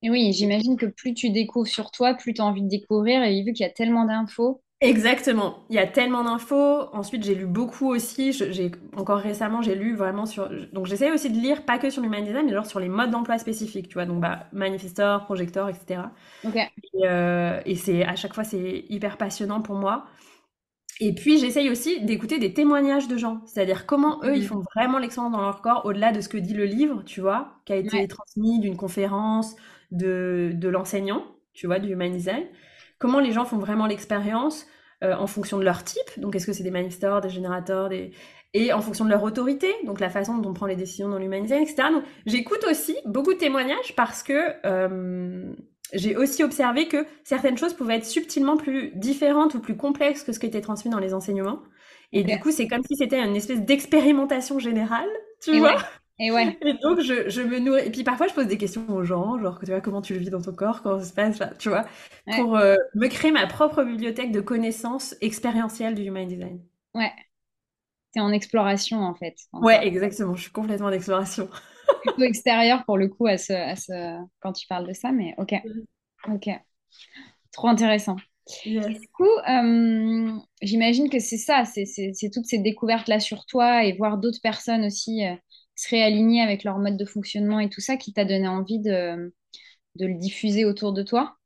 Et 0.01 0.09
oui, 0.09 0.31
j'imagine 0.33 0.77
que 0.77 0.85
plus 0.85 1.13
tu 1.13 1.31
découvres 1.31 1.67
sur 1.67 1.91
toi, 1.91 2.13
plus 2.13 2.33
tu 2.33 2.41
as 2.41 2.45
envie 2.45 2.61
de 2.61 2.69
découvrir. 2.69 3.23
Et 3.23 3.43
vu 3.43 3.53
qu'il 3.53 3.65
y 3.65 3.69
a 3.69 3.73
tellement 3.73 4.05
d'infos. 4.05 4.61
Exactement, 4.81 5.65
il 5.69 5.75
y 5.77 5.79
a 5.79 5.88
tellement 5.88 6.23
d'infos. 6.23 6.93
Ensuite, 6.93 7.23
j'ai 7.23 7.33
lu 7.33 7.45
beaucoup 7.47 7.88
aussi. 7.89 8.33
J'ai 8.33 8.71
encore 8.95 9.19
récemment, 9.19 9.61
j'ai 9.61 9.73
lu 9.73 9.95
vraiment 9.95 10.25
sur. 10.25 10.49
Donc, 10.73 10.85
j'essaie 10.85 11.11
aussi 11.11 11.29
de 11.31 11.39
lire 11.39 11.65
pas 11.65 11.79
que 11.79 11.89
sur 11.89 12.01
l'human 12.01 12.23
design, 12.23 12.45
mais 12.45 12.51
genre 12.53 12.65
sur 12.65 12.79
les 12.79 12.89
modes 12.89 13.09
d'emploi 13.09 13.38
spécifiques, 13.39 13.88
tu 13.88 13.93
vois. 13.93 14.05
Donc, 14.05 14.19
bah, 14.19 14.47
manifestor, 14.51 15.23
projecteur, 15.25 15.69
etc. 15.69 16.01
Ok. 16.43 16.55
Et, 16.93 17.07
euh, 17.07 17.61
et 17.65 17.75
c'est 17.75 18.03
à 18.05 18.15
chaque 18.15 18.33
fois, 18.33 18.43
c'est 18.43 18.85
hyper 18.89 19.17
passionnant 19.17 19.61
pour 19.61 19.75
moi. 19.75 20.05
Et 21.01 21.13
puis, 21.13 21.38
j'essaye 21.38 21.69
aussi 21.69 22.01
d'écouter 22.01 22.39
des 22.39 22.53
témoignages 22.53 23.08
de 23.08 23.17
gens, 23.17 23.41
c'est-à-dire 23.45 23.86
comment 23.86 24.21
eux, 24.23 24.31
mmh. 24.31 24.36
ils 24.36 24.47
font 24.47 24.62
vraiment 24.73 24.97
l'excellence 24.97 25.31
dans 25.31 25.41
leur 25.41 25.62
corps, 25.62 25.86
au-delà 25.86 26.13
de 26.13 26.21
ce 26.21 26.29
que 26.29 26.38
dit 26.38 26.53
le 26.53 26.65
livre, 26.65 27.03
tu 27.05 27.19
vois, 27.19 27.60
qui 27.65 27.73
a 27.73 27.75
été 27.75 27.97
ouais. 27.97 28.08
transmis 28.08 28.60
d'une 28.60 28.77
conférence, 28.77 29.55
de, 29.91 30.51
de 30.53 30.69
l'enseignant, 30.69 31.25
tu 31.53 31.67
vois, 31.67 31.79
du 31.79 31.91
human 31.91 32.12
design. 32.12 32.45
Comment 32.97 33.19
les 33.19 33.34
gens 33.34 33.43
font 33.43 33.58
vraiment 33.58 33.88
l'expérience 33.88 34.67
euh, 35.03 35.13
en 35.15 35.27
fonction 35.27 35.58
de 35.58 35.63
leur 35.63 35.84
type, 35.84 36.10
donc 36.17 36.36
est-ce 36.36 36.45
que 36.45 36.53
c'est 36.53 36.63
des 36.63 36.71
manifestors, 36.71 37.19
des 37.19 37.29
générateurs, 37.29 37.89
des... 37.89 38.12
et 38.53 38.71
en 38.71 38.79
fonction 38.79 39.03
de 39.03 39.10
leur 39.10 39.23
autorité, 39.23 39.67
donc 39.86 39.99
la 39.99 40.10
façon 40.10 40.38
dont 40.38 40.49
on 40.49 40.53
prend 40.53 40.65
les 40.65 40.77
décisions 40.77 41.10
dans 41.10 41.17
l'human 41.17 41.43
design, 41.43 41.63
etc. 41.63 41.89
Donc, 41.91 42.03
j'écoute 42.25 42.63
aussi 42.69 42.95
beaucoup 43.05 43.34
de 43.34 43.39
témoignages 43.39 43.95
parce 43.97 44.23
que... 44.23 44.53
Euh, 44.65 45.53
j'ai 45.95 46.15
aussi 46.15 46.43
observé 46.43 46.88
que 46.88 47.05
certaines 47.23 47.58
choses 47.58 47.73
pouvaient 47.73 47.95
être 47.95 48.05
subtilement 48.05 48.58
plus 48.58 48.91
différentes 48.95 49.55
ou 49.55 49.60
plus 49.60 49.75
complexes 49.77 50.23
que 50.23 50.31
ce 50.31 50.39
qui 50.39 50.45
était 50.45 50.62
transmis 50.62 50.91
dans 50.91 50.99
les 50.99 51.13
enseignements. 51.13 51.60
Et 52.12 52.21
okay. 52.21 52.34
du 52.34 52.39
coup, 52.39 52.51
c'est 52.51 52.67
comme 52.67 52.84
si 52.84 52.95
c'était 52.95 53.19
une 53.19 53.36
espèce 53.36 53.62
d'expérimentation 53.62 54.60
générale, 54.60 55.10
tu 55.41 55.55
et 55.55 55.60
vois. 55.60 55.75
Ouais. 55.75 55.81
Et 56.19 56.31
ouais. 56.31 56.58
Et 56.65 56.73
donc, 56.81 57.01
je, 57.01 57.29
je, 57.29 57.41
me 57.41 57.60
nourris. 57.60 57.88
Et 57.88 57.91
puis 57.91 58.03
parfois, 58.03 58.27
je 58.27 58.34
pose 58.34 58.47
des 58.47 58.58
questions 58.58 58.88
aux 58.89 59.03
gens, 59.03 59.38
genre, 59.39 59.60
tu 59.60 59.65
vois, 59.65 59.81
comment 59.81 60.01
tu 60.01 60.13
le 60.13 60.19
vis 60.19 60.29
dans 60.29 60.41
ton 60.41 60.53
corps, 60.53 60.81
comment 60.81 60.99
ça 60.99 61.05
se 61.05 61.13
passe, 61.13 61.41
tu 61.60 61.69
vois, 61.69 61.86
ouais. 62.27 62.36
pour 62.38 62.55
euh, 62.55 62.75
me 62.93 63.08
créer 63.08 63.31
ma 63.31 63.47
propre 63.47 63.84
bibliothèque 63.84 64.31
de 64.31 64.41
connaissances 64.41 65.15
expérientielles 65.21 65.95
du 65.95 66.03
human 66.03 66.27
design. 66.27 66.62
Ouais. 66.93 67.12
C'est 68.13 68.21
en 68.21 68.31
exploration, 68.31 68.99
en 68.99 69.13
fait. 69.13 69.36
En 69.51 69.62
ouais, 69.62 69.86
exactement. 69.86 70.36
Je 70.36 70.43
suis 70.43 70.51
complètement 70.51 70.88
en 70.88 70.91
exploration. 70.91 71.49
Plutôt 72.05 72.23
extérieur 72.23 72.85
pour 72.85 72.97
le 72.97 73.07
coup 73.07 73.27
à 73.27 73.37
ce, 73.37 73.53
à 73.53 73.75
ce... 73.75 74.21
quand 74.39 74.53
tu 74.53 74.67
parles 74.67 74.87
de 74.87 74.93
ça, 74.93 75.11
mais 75.11 75.33
ok. 75.37 75.53
Ok. 76.27 76.49
Trop 77.51 77.67
intéressant. 77.67 78.17
Yes. 78.65 78.85
Du 78.85 79.07
coup, 79.09 79.23
euh, 79.23 80.31
j'imagine 80.61 81.09
que 81.09 81.19
c'est 81.19 81.37
ça, 81.37 81.63
c'est 81.65 82.29
toutes 82.31 82.45
ces 82.45 82.59
découvertes-là 82.59 83.19
sur 83.19 83.45
toi 83.45 83.83
et 83.83 83.93
voir 83.93 84.17
d'autres 84.17 84.41
personnes 84.41 84.85
aussi 84.85 85.25
euh, 85.25 85.33
se 85.75 85.89
réaligner 85.89 86.41
avec 86.41 86.63
leur 86.63 86.77
mode 86.77 86.97
de 86.97 87.05
fonctionnement 87.05 87.59
et 87.59 87.69
tout 87.69 87.81
ça 87.81 87.97
qui 87.97 88.13
t'a 88.13 88.23
donné 88.23 88.47
envie 88.47 88.79
de, 88.79 89.33
de, 89.95 90.05
le 90.05 90.13
diffuser 90.13 90.63
autour 90.63 90.93
de 90.93 91.01
toi? 91.01 91.37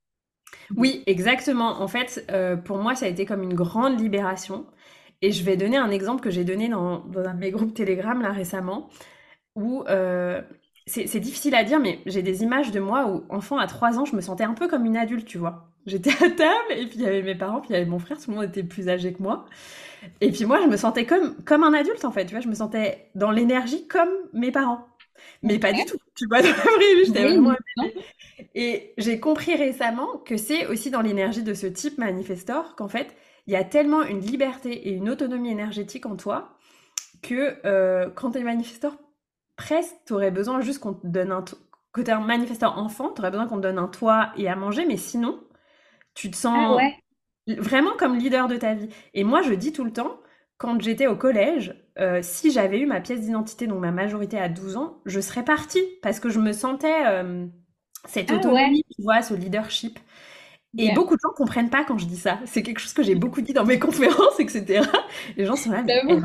Oui, 0.75 1.03
exactement. 1.05 1.81
En 1.81 1.87
fait, 1.87 2.25
euh, 2.31 2.57
pour 2.57 2.77
moi, 2.77 2.95
ça 2.95 3.05
a 3.05 3.09
été 3.09 3.25
comme 3.25 3.43
une 3.43 3.53
grande 3.53 3.99
libération. 3.99 4.65
Et 5.21 5.31
je 5.31 5.43
vais 5.43 5.57
donner 5.57 5.77
un 5.77 5.91
exemple 5.91 6.21
que 6.21 6.29
j'ai 6.29 6.43
donné 6.43 6.69
dans, 6.69 6.99
dans, 6.99 7.21
un 7.21 7.33
de 7.33 7.39
mes 7.39 7.51
groupes 7.51 7.73
Telegram 7.73 8.21
là 8.21 8.31
récemment, 8.31 8.89
où 9.59 9.83
euh, 9.89 10.41
c'est 10.87 11.19
difficile 11.19 11.53
à 11.55 11.63
dire, 11.63 11.79
mais 11.79 11.99
j'ai 12.05 12.21
des 12.21 12.41
images 12.43 12.71
de 12.71 12.79
moi 12.79 13.07
où, 13.07 13.23
enfant, 13.29 13.57
à 13.57 13.67
3 13.67 13.99
ans, 13.99 14.05
je 14.05 14.15
me 14.15 14.21
sentais 14.21 14.43
un 14.43 14.53
peu 14.53 14.67
comme 14.67 14.85
une 14.85 14.97
adulte, 14.97 15.25
tu 15.25 15.37
vois. 15.37 15.69
J'étais 15.85 16.11
à 16.11 16.29
table, 16.29 16.71
et 16.71 16.87
puis 16.87 16.95
il 16.95 17.01
y 17.01 17.05
avait 17.05 17.21
mes 17.21 17.35
parents, 17.35 17.61
puis 17.61 17.69
il 17.71 17.73
y 17.73 17.75
avait 17.75 17.85
mon 17.85 17.99
frère, 17.99 18.17
tout 18.17 18.31
le 18.31 18.37
monde 18.37 18.45
était 18.45 18.63
plus 18.63 18.89
âgé 18.89 19.13
que 19.13 19.21
moi. 19.21 19.45
Et 20.21 20.31
puis 20.31 20.45
moi, 20.45 20.59
je 20.61 20.67
me 20.67 20.77
sentais 20.77 21.05
comme, 21.05 21.35
comme 21.43 21.63
un 21.63 21.73
adulte, 21.73 22.05
en 22.05 22.11
fait, 22.11 22.25
tu 22.25 22.31
vois. 22.31 22.41
Je 22.41 22.47
me 22.47 22.55
sentais 22.55 23.09
dans 23.15 23.31
l'énergie 23.31 23.87
comme 23.87 24.09
mes 24.33 24.51
parents. 24.51 24.87
Mais 25.43 25.53
okay. 25.53 25.59
pas 25.59 25.73
du 25.73 25.85
tout, 25.85 25.97
tu 26.15 26.25
vois, 26.27 26.41
dans 26.41 26.47
la 26.47 26.53
vraie 26.53 26.95
vie, 26.95 27.05
j'étais 27.05 27.25
oui, 27.25 27.37
vraiment... 27.37 27.55
Et 28.55 28.93
j'ai 28.97 29.19
compris 29.19 29.55
récemment 29.55 30.17
que 30.25 30.37
c'est 30.37 30.65
aussi 30.67 30.91
dans 30.91 31.01
l'énergie 31.01 31.43
de 31.43 31.53
ce 31.53 31.67
type 31.67 31.97
manifestor 31.97 32.75
qu'en 32.75 32.87
fait, 32.87 33.15
il 33.47 33.53
y 33.53 33.57
a 33.57 33.63
tellement 33.63 34.03
une 34.03 34.21
liberté 34.21 34.71
et 34.71 34.91
une 34.91 35.09
autonomie 35.09 35.51
énergétique 35.51 36.05
en 36.05 36.15
toi 36.15 36.57
que 37.21 37.57
euh, 37.65 38.09
quand 38.15 38.31
tu 38.31 38.39
es 38.39 38.43
manifestor, 38.43 38.95
presque, 39.59 39.93
tu 40.05 40.13
aurais 40.13 40.31
besoin 40.31 40.61
juste 40.61 40.79
qu'on 40.79 40.93
te 40.93 41.05
donne 41.05 41.31
un... 41.31 41.43
Côté 41.91 42.11
un 42.11 42.19
manifesteur 42.19 42.77
enfant, 42.77 43.11
tu 43.11 43.19
aurais 43.19 43.31
besoin 43.31 43.47
qu'on 43.47 43.57
te 43.57 43.63
donne 43.63 43.79
un 43.79 43.87
toit 43.87 44.31
et 44.37 44.47
à 44.47 44.55
manger, 44.55 44.85
mais 44.85 44.95
sinon, 44.95 45.39
tu 46.13 46.29
te 46.29 46.37
sens 46.37 46.55
ah 46.55 46.75
ouais. 46.75 46.95
vraiment 47.57 47.97
comme 47.97 48.15
leader 48.15 48.47
de 48.47 48.57
ta 48.57 48.75
vie. 48.75 48.89
Et 49.15 49.23
moi, 49.23 49.41
je 49.41 49.53
dis 49.53 49.73
tout 49.73 49.83
le 49.83 49.91
temps, 49.91 50.19
quand 50.59 50.79
j'étais 50.79 51.07
au 51.07 51.15
collège, 51.15 51.73
euh, 51.97 52.19
si 52.21 52.51
j'avais 52.51 52.79
eu 52.79 52.85
ma 52.85 53.01
pièce 53.01 53.21
d'identité, 53.21 53.65
donc 53.65 53.79
ma 53.79 53.91
majorité 53.91 54.39
à 54.39 54.49
12 54.49 54.77
ans, 54.77 55.01
je 55.05 55.19
serais 55.19 55.43
partie 55.43 55.81
parce 56.03 56.19
que 56.19 56.29
je 56.29 56.39
me 56.39 56.51
sentais 56.51 57.07
euh, 57.07 57.47
cette 58.05 58.31
autonomie, 58.31 58.83
ah 58.85 58.89
ouais. 58.89 58.95
tu 58.95 59.01
vois, 59.01 59.21
ce 59.23 59.33
leadership. 59.33 59.99
Et 60.77 60.85
yeah. 60.85 60.93
beaucoup 60.93 61.15
de 61.15 61.21
gens 61.23 61.33
comprennent 61.35 61.71
pas 61.71 61.83
quand 61.83 61.97
je 61.97 62.05
dis 62.05 62.17
ça. 62.17 62.39
C'est 62.45 62.61
quelque 62.61 62.79
chose 62.79 62.93
que 62.93 63.01
j'ai 63.01 63.15
beaucoup 63.23 63.41
dit 63.41 63.53
dans 63.53 63.65
mes 63.65 63.79
conférences, 63.87 64.39
etc. 64.39 64.85
Les 65.37 65.45
gens 65.45 65.55
sont 65.55 65.71
là, 65.71 65.81
mais 65.81 66.01
elle, 66.07 66.21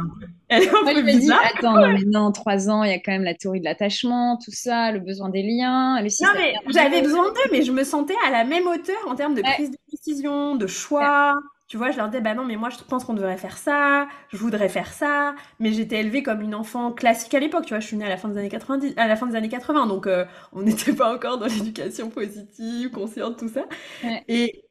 elle 0.49 0.65
est 0.65 0.69
un 0.75 0.83
Moi, 0.83 0.95
peu 0.95 1.01
je 1.01 1.03
me 1.03 1.13
bizarre. 1.13 1.41
dis, 1.43 1.43
attends, 1.43 1.79
non, 1.79 1.89
mais 1.93 2.05
non, 2.07 2.33
trois 2.33 2.69
ans, 2.71 2.83
il 2.85 2.91
y 2.91 2.95
a 2.95 2.99
quand 2.99 3.13
même 3.13 3.25
la 3.25 3.35
théorie 3.35 3.61
de 3.61 3.65
l'attachement, 3.65 4.39
tout 4.39 4.51
ça, 4.53 4.93
le 4.93 5.01
besoin 5.01 5.29
des 5.31 5.43
liens. 5.43 6.01
Le 6.03 6.09
non, 6.21 6.29
mais 6.37 6.55
j'avais 6.69 7.03
besoin 7.03 7.29
d'eux, 7.33 7.51
mais 7.53 7.63
je 7.63 7.73
me 7.73 7.85
sentais 7.85 8.15
à 8.27 8.31
la 8.31 8.45
même 8.45 8.67
hauteur 8.67 8.97
en 9.09 9.15
termes 9.15 9.35
de 9.35 9.43
ouais. 9.43 9.49
prise 9.55 9.71
de 9.71 9.79
décision, 9.91 10.57
de 10.57 10.67
choix. 10.67 11.35
Ouais. 11.35 11.41
Tu 11.67 11.79
vois, 11.79 11.91
je 11.91 11.97
leur 11.97 12.09
disais, 12.09 12.21
bah 12.21 12.35
non, 12.35 12.45
mais 12.45 12.57
moi, 12.57 12.69
je 12.71 12.77
pense 12.85 13.05
qu'on 13.05 13.15
devrait 13.15 13.39
faire 13.39 13.57
ça, 13.57 14.07
je 14.29 14.37
voudrais 14.37 14.69
faire 14.69 14.93
ça, 14.93 15.35
mais 15.59 15.73
j'étais 15.73 16.01
élevée 16.01 16.23
comme 16.23 16.43
une 16.43 16.55
enfant 16.55 16.93
classique 16.93 17.33
à 17.35 17.41
l'époque, 17.41 17.65
tu 17.65 17.71
vois, 17.71 17.81
je 17.81 17.87
suis 17.87 17.97
née 17.97 18.05
à 18.05 18.09
la 18.11 18.19
fin 18.19 18.29
des 18.29 18.39
années 18.39 18.51
90, 18.51 18.93
à 18.99 19.09
la 19.09 19.17
fin 19.17 19.27
des 19.27 19.35
années 19.35 19.49
80, 19.49 19.87
donc 19.87 20.07
euh, 20.07 20.27
on 20.53 20.63
n'était 20.63 20.93
pas 20.93 21.15
encore 21.15 21.39
dans 21.39 21.47
l'éducation 21.47 22.11
positive, 22.11 22.91
consciente, 22.91 23.39
tout 23.39 23.49
ça. 23.49 23.65
Ouais. 24.03 24.25
Et 24.29 24.64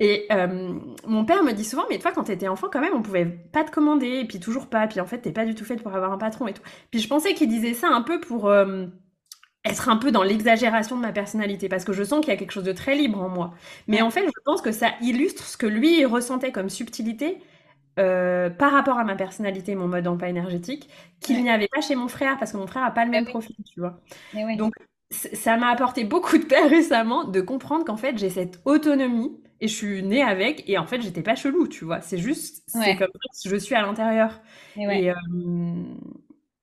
Et 0.00 0.26
euh, 0.30 0.78
mon 1.06 1.24
père 1.24 1.42
me 1.42 1.52
dit 1.52 1.64
souvent, 1.64 1.84
mais 1.90 1.98
toi, 1.98 2.12
quand 2.12 2.24
t'étais 2.24 2.48
enfant, 2.48 2.68
quand 2.72 2.80
même, 2.80 2.94
on 2.94 3.02
pouvait 3.02 3.26
pas 3.26 3.64
te 3.64 3.70
commander, 3.70 4.20
et 4.20 4.24
puis 4.26 4.38
toujours 4.38 4.68
pas, 4.68 4.86
puis 4.86 5.00
en 5.00 5.06
fait, 5.06 5.18
t'es 5.18 5.32
pas 5.32 5.44
du 5.44 5.54
tout 5.54 5.64
faite 5.64 5.82
pour 5.82 5.94
avoir 5.94 6.12
un 6.12 6.18
patron 6.18 6.46
et 6.46 6.52
tout. 6.52 6.62
Puis 6.90 7.00
je 7.00 7.08
pensais 7.08 7.34
qu'il 7.34 7.48
disait 7.48 7.74
ça 7.74 7.88
un 7.88 8.02
peu 8.02 8.20
pour 8.20 8.48
euh, 8.48 8.86
être 9.64 9.88
un 9.88 9.96
peu 9.96 10.12
dans 10.12 10.22
l'exagération 10.22 10.96
de 10.96 11.02
ma 11.02 11.12
personnalité, 11.12 11.68
parce 11.68 11.84
que 11.84 11.92
je 11.92 12.04
sens 12.04 12.20
qu'il 12.20 12.32
y 12.32 12.36
a 12.36 12.38
quelque 12.38 12.52
chose 12.52 12.64
de 12.64 12.72
très 12.72 12.94
libre 12.94 13.20
en 13.20 13.28
moi. 13.28 13.54
Mais 13.88 14.00
en 14.00 14.10
fait, 14.10 14.24
je 14.24 14.40
pense 14.44 14.62
que 14.62 14.72
ça 14.72 14.92
illustre 15.00 15.44
ce 15.44 15.56
que 15.56 15.66
lui 15.66 16.04
ressentait 16.04 16.52
comme 16.52 16.68
subtilité 16.68 17.38
euh, 17.98 18.50
par 18.50 18.70
rapport 18.72 18.98
à 18.98 19.04
ma 19.04 19.16
personnalité 19.16 19.74
mon 19.74 19.88
mode 19.88 20.04
d'emploi 20.04 20.28
énergétique, 20.28 20.88
qu'il 21.20 21.42
n'y 21.42 21.50
avait 21.50 21.68
pas 21.68 21.80
chez 21.80 21.96
mon 21.96 22.06
frère, 22.06 22.38
parce 22.38 22.52
que 22.52 22.56
mon 22.56 22.68
frère 22.68 22.84
a 22.84 22.92
pas 22.92 23.04
le 23.04 23.10
même 23.10 23.24
profil, 23.26 23.56
tu 23.66 23.80
vois. 23.80 24.00
Donc, 24.56 24.74
ça 25.10 25.56
m'a 25.56 25.68
apporté 25.70 26.04
beaucoup 26.04 26.38
de 26.38 26.44
paix 26.44 26.66
récemment 26.68 27.24
de 27.24 27.40
comprendre 27.40 27.84
qu'en 27.84 27.96
fait, 27.96 28.16
j'ai 28.16 28.30
cette 28.30 28.60
autonomie 28.64 29.40
et 29.60 29.68
je 29.68 29.74
suis 29.74 30.02
née 30.02 30.22
avec 30.22 30.68
et 30.68 30.78
en 30.78 30.86
fait 30.86 31.00
j'étais 31.00 31.22
pas 31.22 31.34
chelou 31.34 31.68
tu 31.68 31.84
vois. 31.84 32.00
C'est 32.00 32.18
juste 32.18 32.62
c'est 32.66 32.96
comme 32.96 33.08
ça 33.32 33.50
je 33.50 33.56
suis 33.56 33.74
à 33.74 33.82
l'intérieur. 33.82 34.40
Et, 34.76 35.10
euh, 35.10 35.14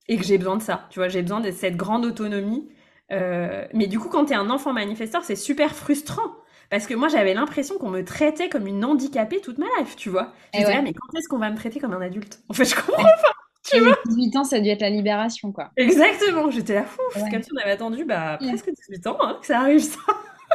et, 0.07 0.17
que 0.17 0.23
j'ai 0.23 0.37
besoin 0.37 0.57
de 0.57 0.61
ça 0.61 0.87
tu 0.89 0.99
vois. 0.99 1.07
J'ai 1.07 1.21
besoin 1.21 1.41
de 1.41 1.51
cette 1.51 1.75
grande 1.75 2.05
autonomie. 2.05 2.69
Euh, 3.11 3.67
mais 3.73 3.87
du 3.87 3.99
coup 3.99 4.09
quand 4.09 4.25
tu 4.25 4.33
es 4.33 4.35
un 4.35 4.49
enfant 4.49 4.73
manifesteur 4.73 5.23
c'est 5.23 5.35
super 5.35 5.75
frustrant. 5.75 6.31
Parce 6.69 6.87
que 6.87 6.95
moi 6.95 7.09
j'avais 7.09 7.33
l'impression 7.33 7.77
qu'on 7.77 7.91
me 7.91 8.03
traitait 8.03 8.49
comme 8.49 8.65
une 8.65 8.83
handicapée 8.83 9.39
toute 9.41 9.57
ma 9.57 9.67
life 9.79 9.95
tu 9.95 10.09
vois. 10.09 10.33
Je 10.53 10.59
disais 10.59 10.81
mais 10.81 10.93
quand 10.93 11.17
est-ce 11.17 11.27
qu'on 11.27 11.37
va 11.37 11.51
me 11.51 11.57
traiter 11.57 11.79
comme 11.79 11.93
un 11.93 12.01
adulte? 12.01 12.39
En 12.49 12.53
fait 12.53 12.65
je 12.65 12.75
comprends 12.75 13.03
pas 13.03 13.31
tu 13.69 13.79
vois. 13.79 13.97
18 14.05 14.35
ans, 14.35 14.43
ça 14.43 14.57
a 14.57 14.59
dû 14.59 14.69
être 14.69 14.81
la 14.81 14.91
libération, 14.91 15.51
quoi. 15.51 15.71
Exactement, 15.75 16.51
j'étais 16.51 16.75
là 16.75 16.83
fou. 16.83 17.01
Comme 17.31 17.41
si 17.41 17.49
on 17.51 17.57
avait 17.57 17.71
attendu 17.71 18.05
bah, 18.05 18.37
presque 18.39 18.69
18 18.69 19.07
ans 19.07 19.17
hein, 19.21 19.37
que 19.41 19.47
ça 19.47 19.61
arrive, 19.61 19.81
ça. 19.81 19.99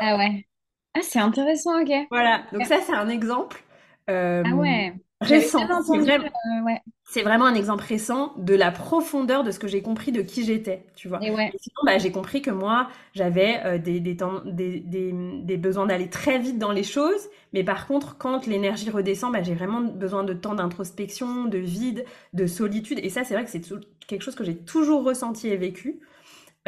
Ah 0.01 0.17
ouais. 0.17 0.47
Ah, 0.95 1.01
c'est 1.03 1.21
intéressant, 1.21 1.81
ok. 1.81 1.91
Voilà, 2.11 2.43
donc 2.53 2.67
ça, 2.67 2.79
c'est 2.85 2.95
un 2.95 3.09
exemple 3.09 3.63
euh, 4.11 4.43
ah 4.45 4.55
ouais. 4.55 4.93
récent. 5.21 5.61
Euh, 5.63 6.75
c'est 7.05 7.23
vraiment, 7.23 7.47
un 7.47 7.55
exemple 7.55 7.85
récent 7.85 8.33
de 8.39 8.55
la 8.55 8.71
profondeur 8.71 9.45
de 9.45 9.51
ce 9.51 9.59
que 9.59 9.69
j'ai 9.69 9.83
compris 9.83 10.13
de 10.13 10.23
qui 10.23 10.45
j'étais, 10.45 10.87
tu 10.95 11.09
vois. 11.09 11.19
Et 11.23 11.31
ouais. 11.31 11.53
sinon, 11.59 11.83
bah, 11.85 11.99
j'ai 11.99 12.11
compris 12.11 12.43
que 12.43 12.51
moi, 12.51 12.89
j'avais 13.15 13.61
euh, 13.65 13.79
des, 13.79 14.01
des, 14.01 14.17
des, 14.47 15.13
des, 15.43 15.57
besoins 15.57 15.87
d'aller 15.87 16.09
très 16.09 16.39
vite 16.39 16.59
dans 16.59 16.73
les 16.73 16.85
choses, 16.85 17.29
mais 17.53 17.65
par 17.65 17.87
contre, 17.87 18.17
quand 18.19 18.47
l'énergie 18.47 18.91
redescend, 18.91 19.33
bah, 19.33 19.43
j'ai 19.43 19.55
vraiment 19.55 19.81
besoin 19.81 20.25
de 20.25 20.35
temps 20.35 20.55
d'introspection, 20.55 21.45
de 21.45 21.59
vide, 21.59 22.05
de 22.33 22.47
solitude. 22.47 23.01
Et 23.03 23.11
ça, 23.11 23.25
c'est 23.25 23.35
vrai 23.35 23.45
que 23.45 23.51
c'est 23.51 23.63
quelque 24.07 24.23
chose 24.23 24.35
que 24.35 24.45
j'ai 24.45 24.57
toujours 24.57 25.05
ressenti 25.05 25.49
et 25.49 25.57
vécu. 25.57 26.01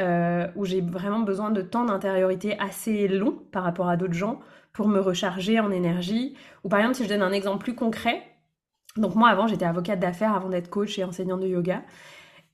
Euh, 0.01 0.49
où 0.57 0.65
j'ai 0.65 0.81
vraiment 0.81 1.21
besoin 1.21 1.51
de 1.51 1.61
temps 1.61 1.85
d'intériorité 1.85 2.59
assez 2.59 3.09
long 3.09 3.33
par 3.53 3.63
rapport 3.63 3.91
à 3.91 3.99
d'autres 3.99 4.15
gens 4.15 4.41
pour 4.73 4.89
me 4.89 4.99
recharger 4.99 5.61
en 5.61 5.71
énergie. 5.71 6.35
Ou 6.65 6.71
par 6.71 6.79
exemple, 6.81 6.97
si 6.97 7.05
je 7.05 7.11
donne 7.11 7.23
un 7.23 7.33
exemple 7.33 7.63
plus 7.63 7.75
concret, 7.75 8.23
donc 8.97 9.15
moi 9.17 9.29
avant 9.29 9.47
j'étais 9.47 9.67
avocate 9.67 10.01
d'affaires 10.01 10.35
avant 10.35 10.49
d'être 10.49 10.71
coach 10.71 10.99
et 10.99 11.05
enseignante 11.05 11.41
de 11.41 11.49
yoga. 11.49 11.83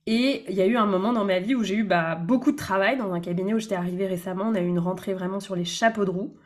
Et 0.07 0.45
il 0.49 0.57
y 0.57 0.63
a 0.63 0.67
eu 0.67 0.77
un 0.77 0.87
moment 0.87 1.13
dans 1.13 1.25
ma 1.25 1.39
vie 1.41 1.55
où 1.55 1.63
j'ai 1.65 1.77
eu 1.77 1.85
bah, 1.85 2.17
beaucoup 2.17 2.53
de 2.53 2.57
travail 2.57 2.97
dans 2.99 3.13
un 3.13 3.21
cabinet 3.21 3.55
où 3.55 3.59
j'étais 3.61 3.75
arrivée 3.77 4.07
récemment. 4.07 4.47
On 4.49 4.55
a 4.55 4.61
eu 4.61 4.67
une 4.67 4.79
rentrée 4.81 5.15
vraiment 5.15 5.41
sur 5.41 5.55
les 5.57 5.65
chapeaux 5.65 6.05
de 6.05 6.11
roue. 6.11 6.37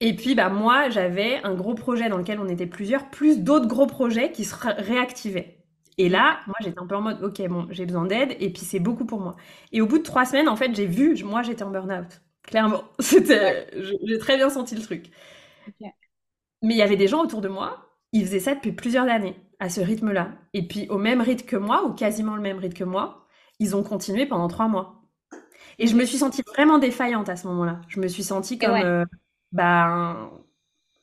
Et 0.00 0.16
puis 0.16 0.34
bah 0.34 0.48
moi 0.50 0.90
j'avais 0.90 1.42
un 1.44 1.54
gros 1.54 1.74
projet 1.74 2.08
dans 2.08 2.18
lequel 2.18 2.40
on 2.40 2.48
était 2.48 2.66
plusieurs, 2.66 3.10
plus 3.10 3.40
d'autres 3.40 3.68
gros 3.68 3.86
projets 3.86 4.32
qui 4.32 4.44
se 4.44 4.54
réactivaient. 4.56 5.57
Et 5.98 6.08
là, 6.08 6.40
moi, 6.46 6.54
j'étais 6.60 6.78
un 6.80 6.86
peu 6.86 6.96
en 6.96 7.00
mode, 7.02 7.22
ok, 7.22 7.46
bon, 7.48 7.66
j'ai 7.70 7.86
besoin 7.86 8.06
d'aide, 8.06 8.36
et 8.40 8.50
puis 8.52 8.62
c'est 8.64 8.78
beaucoup 8.80 9.04
pour 9.06 9.20
moi. 9.20 9.36
Et 9.72 9.80
au 9.80 9.86
bout 9.86 9.98
de 9.98 10.04
trois 10.04 10.24
semaines, 10.24 10.48
en 10.48 10.56
fait, 10.56 10.74
j'ai 10.74 10.86
vu, 10.86 11.22
moi, 11.24 11.42
j'étais 11.42 11.64
en 11.64 11.70
burn-out. 11.70 12.22
Clairement, 12.44 12.84
c'était, 13.00 13.68
j'ai 14.02 14.18
très 14.18 14.36
bien 14.36 14.48
senti 14.50 14.74
le 14.76 14.82
truc. 14.82 15.10
Mais 16.62 16.74
il 16.74 16.78
y 16.78 16.82
avait 16.82 16.96
des 16.96 17.08
gens 17.08 17.22
autour 17.22 17.40
de 17.40 17.48
moi, 17.48 17.86
ils 18.12 18.24
faisaient 18.26 18.40
ça 18.40 18.54
depuis 18.54 18.72
plusieurs 18.72 19.08
années, 19.08 19.36
à 19.60 19.70
ce 19.70 19.80
rythme-là. 19.80 20.32
Et 20.54 20.66
puis, 20.66 20.88
au 20.88 20.98
même 20.98 21.20
rythme 21.20 21.46
que 21.46 21.56
moi, 21.56 21.84
ou 21.84 21.92
quasiment 21.94 22.36
le 22.36 22.42
même 22.42 22.58
rythme 22.58 22.76
que 22.76 22.84
moi, 22.84 23.26
ils 23.60 23.76
ont 23.76 23.82
continué 23.82 24.26
pendant 24.26 24.48
trois 24.48 24.68
mois. 24.68 25.02
Et 25.78 25.86
je 25.88 25.96
me 25.96 26.04
suis 26.04 26.18
sentie 26.18 26.42
vraiment 26.48 26.78
défaillante 26.78 27.28
à 27.30 27.36
ce 27.36 27.46
moment-là. 27.48 27.80
Je 27.88 28.00
me 28.00 28.08
suis 28.08 28.24
sentie 28.24 28.58
comme, 28.58 28.82
euh, 28.82 29.04
bah, 29.52 30.30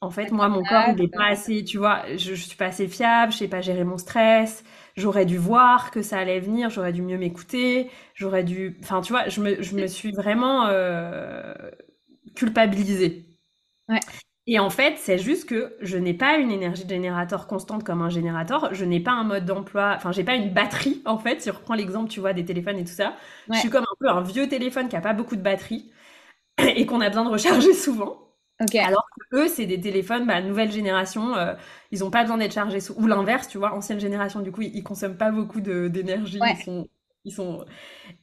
en 0.01 0.11
fait, 0.11 0.31
moi, 0.31 0.49
mon 0.49 0.65
corps, 0.65 0.85
il 0.89 0.95
n'est 0.97 1.09
pas 1.09 1.27
assez, 1.27 1.63
tu 1.65 1.77
vois, 1.79 2.03
je, 2.17 2.35
je 2.35 2.43
suis 2.47 2.57
pas 2.57 2.67
assez 2.67 2.87
fiable, 2.87 3.31
je 3.33 3.39
sais 3.39 3.47
pas 3.49 3.61
gérer 3.61 3.83
mon 3.85 3.97
stress, 3.97 4.63
j'aurais 4.95 5.25
dû 5.25 5.37
voir 5.37 5.91
que 5.91 6.01
ça 6.01 6.17
allait 6.19 6.39
venir, 6.39 6.69
j'aurais 6.69 6.93
dû 6.93 7.01
mieux 7.01 7.17
m'écouter, 7.17 7.89
j'aurais 8.13 8.43
dû... 8.43 8.77
Enfin, 8.83 9.01
tu 9.01 9.13
vois, 9.13 9.27
je 9.29 9.41
me, 9.41 9.61
je 9.61 9.75
me 9.75 9.87
suis 9.87 10.11
vraiment 10.11 10.65
euh, 10.67 11.53
culpabilisée. 12.35 13.25
Ouais. 13.89 13.99
Et 14.47 14.59
en 14.59 14.69
fait, 14.69 14.97
c'est 14.99 15.17
juste 15.17 15.49
que 15.49 15.75
je 15.81 15.97
n'ai 15.97 16.13
pas 16.13 16.37
une 16.37 16.51
énergie 16.51 16.85
de 16.85 16.89
générateur 16.89 17.47
constante 17.47 17.83
comme 17.83 18.01
un 18.03 18.09
générateur. 18.09 18.73
Je 18.73 18.85
n'ai 18.85 18.99
pas 18.99 19.11
un 19.11 19.23
mode 19.23 19.45
d'emploi, 19.45 19.93
enfin, 19.95 20.11
j'ai 20.11 20.23
pas 20.23 20.35
une 20.35 20.53
batterie, 20.53 21.01
en 21.05 21.17
fait. 21.17 21.41
Si 21.41 21.49
on 21.49 21.53
reprend 21.55 21.73
l'exemple, 21.75 22.09
tu 22.09 22.19
vois, 22.19 22.33
des 22.33 22.45
téléphones 22.45 22.77
et 22.77 22.83
tout 22.85 22.93
ça. 22.93 23.15
Je 23.51 23.57
suis 23.57 23.69
comme 23.69 23.83
un 23.83 23.95
peu 23.99 24.09
un 24.09 24.21
vieux 24.21 24.47
téléphone 24.47 24.87
qui 24.89 24.95
a 24.95 25.01
pas 25.01 25.13
beaucoup 25.13 25.35
de 25.35 25.41
batterie 25.41 25.91
et 26.59 26.85
qu'on 26.85 27.01
a 27.01 27.09
besoin 27.09 27.25
de 27.25 27.31
recharger 27.31 27.73
souvent. 27.75 28.34
Alors 28.59 29.05
que 29.31 29.35
eux, 29.35 29.47
c'est 29.47 29.65
des 29.65 29.79
téléphones, 29.79 30.25
bah, 30.25 30.41
nouvelle 30.41 30.71
génération, 30.71 31.35
euh, 31.35 31.53
ils 31.91 31.99
n'ont 31.99 32.11
pas 32.11 32.21
besoin 32.21 32.37
d'être 32.37 32.53
chargés. 32.53 32.79
Ou 32.95 33.07
l'inverse, 33.07 33.47
tu 33.47 33.57
vois, 33.57 33.73
ancienne 33.73 33.99
génération, 33.99 34.39
du 34.39 34.51
coup, 34.51 34.61
ils, 34.61 34.77
ne 34.77 34.81
consomment 34.81 35.17
pas 35.17 35.31
beaucoup 35.31 35.61
d'énergie. 35.61 36.39
Ils 36.41 36.63
sont, 36.63 36.87
ils 37.25 37.33
sont... 37.33 37.65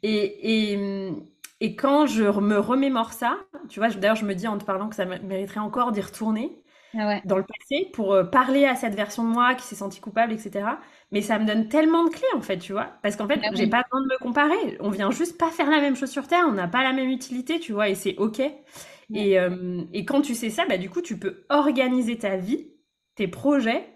Et, 0.03 0.73
et, 0.73 1.13
et, 1.61 1.77
quand 1.77 2.07
je 2.07 2.25
me 2.25 2.59
remémore 2.59 3.13
ça, 3.13 3.39
tu 3.69 3.81
vois, 3.81 3.91
d'ailleurs, 3.91 4.17
je 4.17 4.25
me 4.25 4.35
dis 4.35 4.49
en 4.49 4.57
te 4.57 4.65
parlant 4.65 4.89
que 4.89 4.97
ça 4.97 5.05
mériterait 5.05 5.61
encore 5.61 5.93
d'y 5.93 6.01
retourner 6.01 6.63
ah 6.99 7.21
dans 7.25 7.39
le 7.39 7.45
passé 7.45 7.89
pour 7.93 8.13
euh, 8.13 8.25
parler 8.25 8.67
à 8.67 8.75
cette 8.75 8.95
version 8.95 9.25
de 9.25 9.29
moi 9.29 9.55
qui 9.55 9.65
s'est 9.65 9.75
sentie 9.75 10.01
coupable, 10.01 10.33
etc. 10.33 10.67
Mais 11.11 11.23
ça 11.23 11.39
me 11.39 11.47
donne 11.47 11.69
tellement 11.69 12.05
de 12.05 12.11
clés, 12.11 12.23
en 12.35 12.43
fait, 12.43 12.59
tu 12.59 12.73
vois. 12.73 12.89
Parce 13.03 13.17
qu'en 13.17 13.27
fait, 13.27 13.41
ah 13.43 13.49
j'ai 13.55 13.67
pas 13.67 13.83
besoin 13.91 14.03
de 14.03 14.13
me 14.13 14.19
comparer. 14.19 14.77
On 14.81 14.91
vient 14.91 15.11
juste 15.11 15.39
pas 15.39 15.51
faire 15.51 15.71
la 15.71 15.81
même 15.81 15.97
chose 15.97 16.11
sur 16.11 16.27
Terre, 16.27 16.45
on 16.47 16.53
n'a 16.53 16.69
pas 16.69 16.83
la 16.83 16.93
même 16.93 17.09
utilité, 17.09 17.61
tu 17.61 17.73
vois, 17.73 17.89
et 17.89 17.95
c'est 17.95 18.17
OK. 18.19 18.43
Euh, 19.15 19.85
et, 19.93 20.05
quand 20.05 20.23
tu 20.23 20.35
sais 20.35 20.51
ça, 20.51 20.65
bah, 20.67 20.79
du 20.79 20.91
coup, 20.91 21.03
tu 21.03 21.19
peux 21.19 21.45
organiser 21.49 22.19
ta 22.19 22.37
vie, 22.37 22.73
tes 23.15 23.29
projets, 23.29 23.87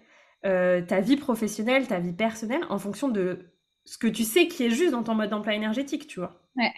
euh, 0.45 0.81
ta 0.81 1.01
vie 1.01 1.17
professionnelle, 1.17 1.87
ta 1.87 1.99
vie 1.99 2.13
personnelle, 2.13 2.61
en 2.69 2.77
fonction 2.77 3.09
de 3.09 3.51
ce 3.85 3.97
que 3.97 4.07
tu 4.07 4.23
sais 4.23 4.47
qui 4.47 4.63
est 4.63 4.69
juste 4.69 4.91
dans 4.91 5.03
ton 5.03 5.15
mode 5.15 5.29
d'emploi 5.29 5.53
énergétique, 5.53 6.07
tu 6.07 6.19
vois. 6.19 6.41
Ouais. 6.55 6.73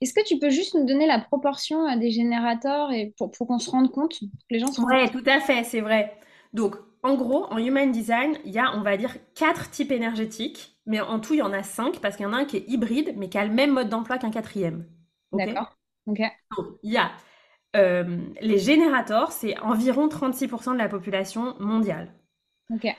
Est-ce 0.00 0.14
que 0.14 0.24
tu 0.24 0.38
peux 0.38 0.50
juste 0.50 0.74
nous 0.74 0.86
donner 0.86 1.06
la 1.06 1.18
proportion 1.18 1.86
euh, 1.86 1.96
des 1.98 2.10
générateurs 2.10 2.90
et 2.92 3.12
pour, 3.18 3.30
qu'on 3.30 3.58
se 3.58 3.70
rende 3.70 3.90
compte 3.90 4.18
que 4.18 4.26
les 4.50 4.60
gens 4.60 4.72
sont 4.72 4.84
Ouais, 4.84 5.08
tout 5.10 5.24
à 5.26 5.40
fait, 5.40 5.64
c'est 5.64 5.80
vrai. 5.80 6.16
Donc, 6.52 6.76
en 7.02 7.16
gros, 7.16 7.44
en 7.52 7.58
Human 7.58 7.90
Design, 7.90 8.38
il 8.44 8.52
y 8.52 8.58
a, 8.58 8.74
on 8.76 8.82
va 8.82 8.96
dire, 8.96 9.14
quatre 9.34 9.70
types 9.70 9.92
énergétiques, 9.92 10.78
mais 10.86 11.00
en 11.00 11.20
tout, 11.20 11.34
il 11.34 11.40
y 11.40 11.42
en 11.42 11.52
a 11.52 11.62
cinq 11.62 12.00
parce 12.00 12.16
qu'il 12.16 12.24
y 12.24 12.28
en 12.28 12.32
a 12.32 12.38
un 12.38 12.44
qui 12.44 12.56
est 12.56 12.64
hybride, 12.68 13.14
mais 13.16 13.28
qui 13.28 13.36
a 13.36 13.44
le 13.44 13.52
même 13.52 13.72
mode 13.72 13.88
d'emploi 13.88 14.16
qu'un 14.16 14.30
quatrième. 14.30 14.86
D'accord. 15.32 15.76
Ok. 16.06 16.20
il 16.82 16.92
y 16.92 16.96
a 16.96 17.12
euh, 17.76 18.18
les 18.40 18.58
générateurs, 18.58 19.32
c'est 19.32 19.58
environ 19.60 20.08
36% 20.08 20.72
de 20.72 20.78
la 20.78 20.88
population 20.88 21.56
mondiale. 21.58 22.14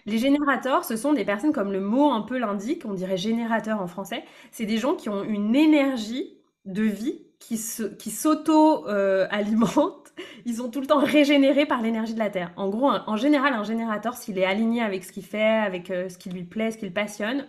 Les 0.05 0.19
générateurs, 0.19 0.85
ce 0.85 0.95
sont 0.95 1.13
des 1.13 1.25
personnes 1.25 1.51
comme 1.51 1.71
le 1.71 1.81
mot 1.81 2.11
un 2.11 2.21
peu 2.21 2.37
l'indique, 2.37 2.85
on 2.85 2.93
dirait 2.93 3.17
générateur 3.17 3.81
en 3.81 3.87
français. 3.87 4.23
C'est 4.51 4.65
des 4.65 4.77
gens 4.77 4.95
qui 4.95 5.09
ont 5.09 5.23
une 5.23 5.55
énergie 5.55 6.37
de 6.65 6.83
vie 6.83 7.25
qui 7.39 7.57
s'auto-alimente. 7.57 10.13
Euh, 10.17 10.21
Ils 10.45 10.55
sont 10.55 10.69
tout 10.69 10.81
le 10.81 10.87
temps 10.87 10.99
régénérés 10.99 11.65
par 11.65 11.81
l'énergie 11.81 12.13
de 12.13 12.19
la 12.19 12.29
Terre. 12.29 12.51
En 12.55 12.69
gros, 12.69 12.89
en 12.89 13.17
général, 13.17 13.53
un 13.53 13.63
générateur, 13.63 14.15
s'il 14.15 14.37
est 14.37 14.45
aligné 14.45 14.81
avec 14.81 15.03
ce 15.03 15.11
qu'il 15.11 15.25
fait, 15.25 15.41
avec 15.41 15.91
euh, 15.91 16.09
ce 16.09 16.17
qui 16.17 16.29
lui 16.29 16.43
plaît, 16.43 16.71
ce 16.71 16.77
qui 16.77 16.85
le 16.85 16.93
passionne, 16.93 17.45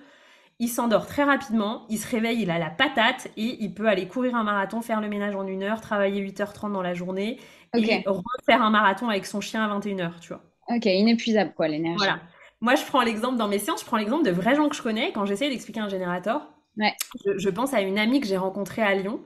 il 0.58 0.68
s'endort 0.68 1.06
très 1.06 1.24
rapidement, 1.24 1.84
il 1.88 1.98
se 1.98 2.08
réveille, 2.08 2.40
il 2.42 2.50
a 2.50 2.58
la 2.58 2.70
patate 2.70 3.28
et 3.36 3.62
il 3.62 3.74
peut 3.74 3.88
aller 3.88 4.08
courir 4.08 4.34
un 4.34 4.44
marathon, 4.44 4.80
faire 4.80 5.00
le 5.00 5.08
ménage 5.08 5.36
en 5.36 5.46
une 5.46 5.62
heure, 5.62 5.80
travailler 5.80 6.22
8h30 6.22 6.72
dans 6.72 6.82
la 6.82 6.94
journée 6.94 7.38
et 7.74 8.02
refaire 8.06 8.62
un 8.62 8.70
marathon 8.70 9.08
avec 9.08 9.26
son 9.26 9.40
chien 9.40 9.62
à 9.62 9.78
21h, 9.78 10.20
tu 10.20 10.28
vois. 10.28 10.42
Ok, 10.68 10.86
inépuisable 10.86 11.52
quoi, 11.54 11.68
l'énergie. 11.68 11.98
Voilà. 11.98 12.20
Moi, 12.60 12.74
je 12.74 12.84
prends 12.84 13.02
l'exemple 13.02 13.36
dans 13.36 13.48
mes 13.48 13.58
séances, 13.58 13.80
je 13.80 13.86
prends 13.86 13.98
l'exemple 13.98 14.24
de 14.24 14.30
vrais 14.30 14.54
gens 14.54 14.68
que 14.68 14.76
je 14.76 14.82
connais 14.82 15.12
quand 15.12 15.26
j'essaie 15.26 15.50
d'expliquer 15.50 15.80
un 15.80 15.88
générateur. 15.88 16.48
Ouais. 16.78 16.94
Je, 17.36 17.48
pense 17.48 17.74
à 17.74 17.80
une 17.80 17.98
amie 17.98 18.20
que 18.20 18.26
j'ai 18.26 18.36
rencontrée 18.36 18.82
à 18.82 18.94
Lyon 18.94 19.20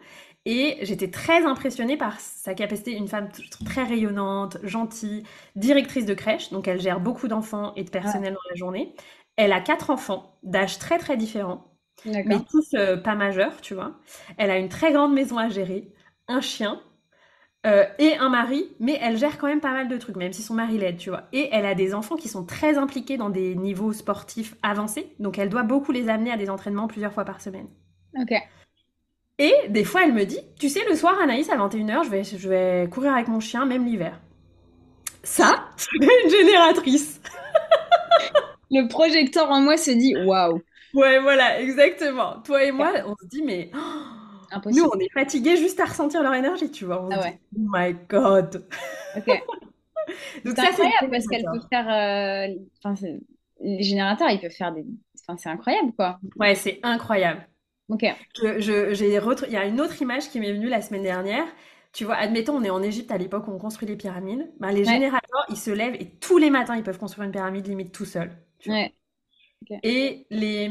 et 0.47 0.79
j'étais 0.83 1.11
très 1.11 1.45
impressionnée 1.45 1.97
par 1.97 2.19
sa 2.19 2.55
capacité, 2.55 2.93
une 2.93 3.09
femme 3.09 3.29
très 3.65 3.85
rayonnante, 3.85 4.59
gentille, 4.63 5.25
directrice 5.55 6.07
de 6.07 6.15
crèche, 6.15 6.51
donc 6.51 6.67
elle 6.67 6.81
gère 6.81 7.01
beaucoup 7.01 7.29
d'enfants 7.29 7.73
et 7.77 7.85
de 7.85 7.91
personnel 7.91 8.35
dans 8.35 8.51
la 8.51 8.57
journée. 8.57 8.95
Elle 9.41 9.53
a 9.53 9.61
quatre 9.61 9.89
enfants 9.89 10.37
d'âge 10.43 10.79
très 10.79 10.99
très 10.99 11.17
différents, 11.17 11.73
mais 12.05 12.37
tous 12.51 12.75
euh, 12.75 12.99
pas 12.99 13.15
majeurs, 13.15 13.63
tu 13.63 13.73
vois. 13.73 13.95
Elle 14.37 14.51
a 14.51 14.59
une 14.59 14.69
très 14.69 14.93
grande 14.93 15.15
maison 15.15 15.39
à 15.39 15.49
gérer, 15.49 15.95
un 16.29 16.43
chien 16.43 16.79
euh, 17.65 17.87
et 17.99 18.17
un 18.19 18.29
mari, 18.29 18.71
mais 18.81 18.99
elle 19.01 19.17
gère 19.17 19.39
quand 19.39 19.47
même 19.47 19.63
pas 19.63 19.73
mal 19.73 19.89
de 19.89 19.97
trucs, 19.97 20.17
même 20.17 20.35
si 20.35 20.43
son 20.43 20.53
mari 20.53 20.77
l'aide, 20.77 20.99
tu 20.99 21.09
vois. 21.09 21.23
Et 21.33 21.49
elle 21.53 21.65
a 21.65 21.75
des 21.75 21.95
enfants 21.95 22.17
qui 22.17 22.29
sont 22.29 22.45
très 22.45 22.77
impliqués 22.77 23.17
dans 23.17 23.31
des 23.31 23.55
niveaux 23.55 23.95
sportifs 23.95 24.57
avancés, 24.63 25.15
donc 25.21 25.39
elle 25.39 25.49
doit 25.49 25.63
beaucoup 25.63 25.91
les 25.91 26.11
amener 26.11 26.33
à 26.33 26.37
des 26.37 26.51
entraînements 26.51 26.87
plusieurs 26.87 27.15
fois 27.15 27.25
par 27.25 27.41
semaine. 27.41 27.69
Ok. 28.21 28.35
Et 29.39 29.55
des 29.71 29.85
fois, 29.85 30.03
elle 30.05 30.13
me 30.13 30.27
dit, 30.27 30.41
tu 30.59 30.69
sais, 30.69 30.85
le 30.87 30.95
soir, 30.95 31.19
Anaïs, 31.19 31.49
à 31.49 31.57
21h, 31.57 32.05
je 32.05 32.11
vais, 32.11 32.25
je 32.25 32.47
vais 32.47 32.91
courir 32.91 33.15
avec 33.15 33.29
mon 33.29 33.41
chien, 33.41 33.65
même 33.65 33.87
l'hiver. 33.87 34.21
ça, 35.23 35.71
c'est 35.79 35.97
une 35.97 36.31
génératrice. 36.31 37.23
Le 38.71 38.89
projecteur 38.89 39.51
en 39.51 39.61
moi 39.61 39.77
se 39.77 39.91
dit 39.91 40.15
waouh. 40.17 40.61
Ouais, 40.95 41.21
voilà, 41.21 41.61
exactement. 41.61 42.41
Toi 42.43 42.65
et 42.65 42.73
moi, 42.73 42.93
on 43.07 43.15
se 43.17 43.27
dit, 43.29 43.43
mais 43.43 43.71
Impossible. 44.51 44.85
nous, 44.85 44.91
on 44.93 44.99
est 44.99 45.11
fatigués 45.13 45.57
juste 45.57 45.79
à 45.81 45.85
ressentir 45.85 46.23
leur 46.23 46.35
énergie, 46.35 46.71
tu 46.71 46.85
vois. 46.85 47.03
On 47.05 47.11
Ah 47.13 47.31
dit, 47.31 47.37
oh 47.57 47.61
my 47.73 47.95
god. 48.09 48.67
Ok. 49.17 49.27
Donc 50.45 50.57
C'est 50.57 50.73
ça, 50.73 50.89
c'est 51.01 51.09
parce 51.09 51.27
qu'elle 51.29 51.45
peut 51.45 51.61
faire. 51.71 51.89
euh, 51.89 52.55
Enfin, 52.83 52.95
les 53.61 53.83
générateurs, 53.83 54.31
ils 54.31 54.41
peuvent 54.41 54.51
faire 54.51 54.73
des. 54.73 54.85
Enfin, 55.23 55.37
c'est 55.37 55.49
incroyable 55.51 55.93
quoi. 55.93 56.19
Ouais, 56.37 56.55
c'est 56.55 56.81
incroyable. 56.83 57.47
Ok. 57.89 58.05
Je, 58.37 58.61
je- 58.61 58.95
j'ai 58.95 59.19
retr- 59.19 59.45
Il 59.47 59.53
y 59.53 59.57
a 59.57 59.67
une 59.67 59.81
autre 59.81 60.01
image 60.03 60.29
qui 60.31 60.41
m'est 60.41 60.53
venue 60.53 60.69
la 60.69 60.81
semaine 60.81 61.03
dernière. 61.03 61.45
Tu 61.93 62.05
vois, 62.05 62.15
admettons, 62.17 62.57
on 62.57 62.63
est 62.65 62.71
en 62.71 62.83
Égypte 62.83 63.11
à 63.13 63.19
l'époque 63.19 63.47
où 63.49 63.53
on 63.53 63.59
construit 63.59 63.87
les 63.89 63.97
pyramides. 63.97 64.51
Ben, 64.61 64.71
les 64.73 64.85
Ouais. 64.87 64.93
générateurs, 64.95 65.45
ils 65.49 65.57
se 65.57 65.71
lèvent 65.71 65.97
et 65.97 66.07
tous 66.19 66.39
les 66.39 66.51
matins, 66.51 66.77
ils 66.77 66.83
peuvent 66.85 66.99
construire 66.99 67.27
une 67.27 67.33
pyramide 67.33 67.67
limite 67.69 67.93
tout 67.93 68.05
seuls. 68.05 68.31
Tu 68.61 68.71
vois. 68.73 68.77
Ouais. 68.77 68.95
Et 69.83 70.27
les, 70.31 70.71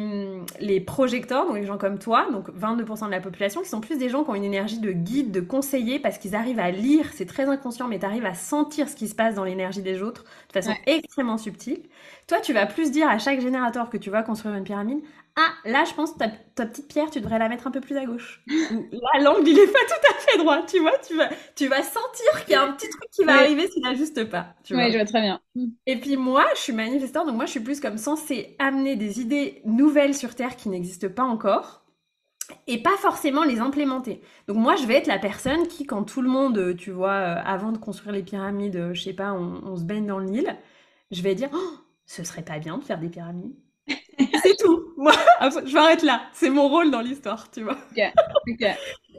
les 0.60 0.80
projecteurs, 0.82 1.48
donc 1.48 1.56
les 1.56 1.66
gens 1.66 1.80
comme 1.80 1.98
toi, 1.98 2.28
donc 2.32 2.50
22% 2.52 3.08
de 3.08 3.12
la 3.12 3.22
population, 3.22 3.62
qui 3.64 3.70
sont 3.70 3.82
plus 3.82 3.98
des 3.98 4.10
gens 4.10 4.24
qui 4.24 4.30
ont 4.30 4.36
une 4.36 4.44
énergie 4.44 4.80
de 4.80 4.92
guide, 4.92 5.32
de 5.32 5.42
conseiller, 5.42 6.00
parce 6.00 6.20
qu'ils 6.20 6.36
arrivent 6.36 6.60
à 6.60 6.70
lire, 6.70 7.08
c'est 7.14 7.26
très 7.26 7.46
inconscient, 7.48 7.88
mais 7.88 7.98
tu 8.00 8.06
arrives 8.06 8.26
à 8.26 8.36
sentir 8.36 8.88
ce 8.88 8.96
qui 8.96 9.08
se 9.08 9.16
passe 9.16 9.34
dans 9.36 9.44
l'énergie 9.46 9.82
des 9.82 10.04
autres 10.04 10.26
de 10.50 10.54
façon 10.54 10.72
Ouais. 10.72 10.84
extrêmement 10.86 11.40
subtile. 11.40 11.82
Toi, 12.28 12.40
tu 12.42 12.54
vas 12.54 12.68
plus 12.68 12.92
dire 12.92 13.08
à 13.10 13.18
chaque 13.18 13.42
générateur 13.42 13.90
que 13.90 13.98
tu 13.98 14.12
vas 14.12 14.22
construire 14.22 14.54
une 14.56 14.64
pyramide, 14.64 15.00
ah, 15.36 15.54
là, 15.66 15.86
je 15.86 15.94
pense 15.94 16.14
que 16.14 16.20
ta, 16.20 16.30
ta 16.30 16.66
petite 16.66 16.88
pierre, 16.88 17.10
tu 17.10 17.22
devrais 17.22 17.40
la 17.40 17.50
mettre 17.50 17.68
un 17.68 17.72
peu 17.72 17.82
plus 17.82 17.98
à 17.98 18.06
gauche. 18.06 18.44
Là, 18.92 19.22
l'angle, 19.22 19.48
il 19.50 19.58
est 19.60 19.68
pas 19.72 19.80
tout 19.88 20.14
à 20.16 20.20
fait 20.20 20.38
droit, 20.38 20.64
tu 20.66 20.80
vois, 20.80 20.98
tu 21.00 21.16
vas, 21.16 21.30
tu 21.56 21.68
vas 21.68 21.82
sentir 21.84 22.46
qu'il 22.46 22.54
y 22.54 22.56
a 22.56 22.64
un 22.64 22.74
petit 22.74 22.90
truc 22.90 23.10
qui 23.12 23.24
va 23.26 23.36
Ouais. 23.36 23.40
arriver 23.40 23.68
s'il 23.70 23.84
n'ajuste 23.84 24.26
pas, 24.30 24.56
tu 24.64 24.76
vois. 24.76 24.86
Ouais, 24.86 24.92
je 24.92 24.98
vois 24.98 25.06
très 25.06 25.22
bien. 25.22 25.42
Et 25.86 26.00
puis 26.00 26.18
moi, 26.18 26.46
je 26.56 26.62
suis 26.62 26.74
manifesteur, 26.74 27.26
donc 27.26 27.36
moi 27.36 27.46
je 27.46 27.52
suis 27.52 27.60
plus 27.60 27.80
comme 27.80 27.98
censée 27.98 28.56
amener 28.60 28.96
des 28.96 29.20
idées 29.22 29.62
nouvelles 29.66 30.16
sur 30.16 30.36
Terre 30.36 30.56
qui 30.56 30.70
n'existent 30.70 31.10
pas 31.10 31.24
encore 31.24 31.84
et 32.68 32.82
pas 32.84 32.98
forcément 32.98 33.44
les 33.44 33.60
implémenter. 33.60 34.22
Donc 34.48 34.58
moi 34.58 34.76
je 34.76 34.86
vais 34.86 34.96
être 34.96 35.08
la 35.08 35.20
personne 35.20 35.68
qui, 35.68 35.86
quand 35.86 36.04
tout 36.04 36.22
le 36.22 36.30
monde, 36.30 36.76
tu 36.78 36.92
vois, 36.92 37.12
euh, 37.14 37.42
avant 37.46 37.72
de 37.72 37.78
construire 37.78 38.14
les 38.14 38.24
pyramides, 38.24 38.76
euh, 38.78 38.94
je 38.94 39.04
sais 39.04 39.14
pas, 39.14 39.34
on, 39.34 39.62
on 39.66 39.78
se 39.78 39.84
baigne 39.84 40.08
dans 40.08 40.20
le 40.20 40.26
Nil, 40.26 40.58
je 41.12 41.22
vais 41.22 41.36
dire, 41.36 41.50
oh, 41.54 41.72
ce 42.06 42.24
serait 42.24 42.44
pas 42.44 42.60
bien 42.60 42.78
de 42.78 42.84
faire 42.84 43.00
des 43.00 43.10
pyramides. 43.10 43.56
C'est 44.44 44.58
tout. 44.58 44.94
Moi, 44.98 45.14
je 45.42 45.74
m'arrête 45.74 46.04
là. 46.04 46.22
C'est 46.34 46.50
mon 46.50 46.68
rôle 46.68 46.92
dans 46.92 47.02
l'histoire, 47.02 47.50
tu 47.52 47.62
vois. 47.64 47.78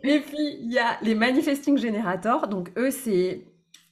Et 0.03 0.21
puis, 0.21 0.59
il 0.61 0.73
y 0.73 0.79
a 0.79 0.99
les 1.03 1.15
manifesting 1.15 1.79
generators. 1.79 2.49
Donc, 2.49 2.71
eux, 2.77 2.91
c'est 2.91 3.45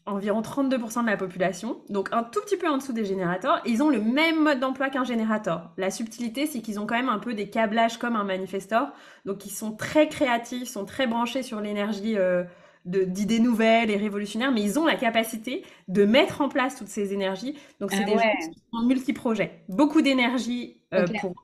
environ 0.06 0.40
32% 0.40 1.02
de 1.02 1.06
la 1.06 1.16
population. 1.16 1.82
Donc, 1.90 2.08
un 2.12 2.22
tout 2.22 2.40
petit 2.40 2.56
peu 2.56 2.68
en 2.68 2.78
dessous 2.78 2.92
des 2.92 3.04
générateurs. 3.04 3.60
Ils 3.66 3.82
ont 3.82 3.90
le 3.90 4.00
même 4.00 4.42
mode 4.42 4.60
d'emploi 4.60 4.88
qu'un 4.88 5.04
générateur. 5.04 5.70
La 5.76 5.90
subtilité, 5.90 6.46
c'est 6.46 6.60
qu'ils 6.60 6.80
ont 6.80 6.86
quand 6.86 6.96
même 6.96 7.10
un 7.10 7.18
peu 7.18 7.34
des 7.34 7.50
câblages 7.50 7.98
comme 7.98 8.16
un 8.16 8.24
manifestor. 8.24 8.88
Donc, 9.26 9.44
ils 9.46 9.50
sont 9.50 9.72
très 9.72 10.08
créatifs, 10.08 10.68
sont 10.68 10.86
très 10.86 11.06
branchés 11.06 11.42
sur 11.42 11.60
l'énergie 11.60 12.16
euh, 12.16 12.44
d'idées 12.88 13.40
nouvelles 13.40 13.90
et 13.90 13.96
révolutionnaires. 13.96 14.52
Mais 14.52 14.62
ils 14.62 14.78
ont 14.78 14.86
la 14.86 14.96
capacité 14.96 15.64
de 15.88 16.04
mettre 16.04 16.40
en 16.40 16.48
place 16.48 16.76
toutes 16.76 16.88
ces 16.88 17.12
énergies. 17.12 17.56
Donc, 17.80 17.92
c'est 17.92 18.04
Ah 18.04 18.04
des 18.04 18.12
ouais. 18.16 18.18
gens 18.18 18.34
qui 18.52 18.60
sont 18.72 18.82
multi-projets. 18.86 19.64
Beaucoup 19.68 20.02
d'énergie 20.02 20.80
euh, 20.94 21.08
pour 21.20 21.34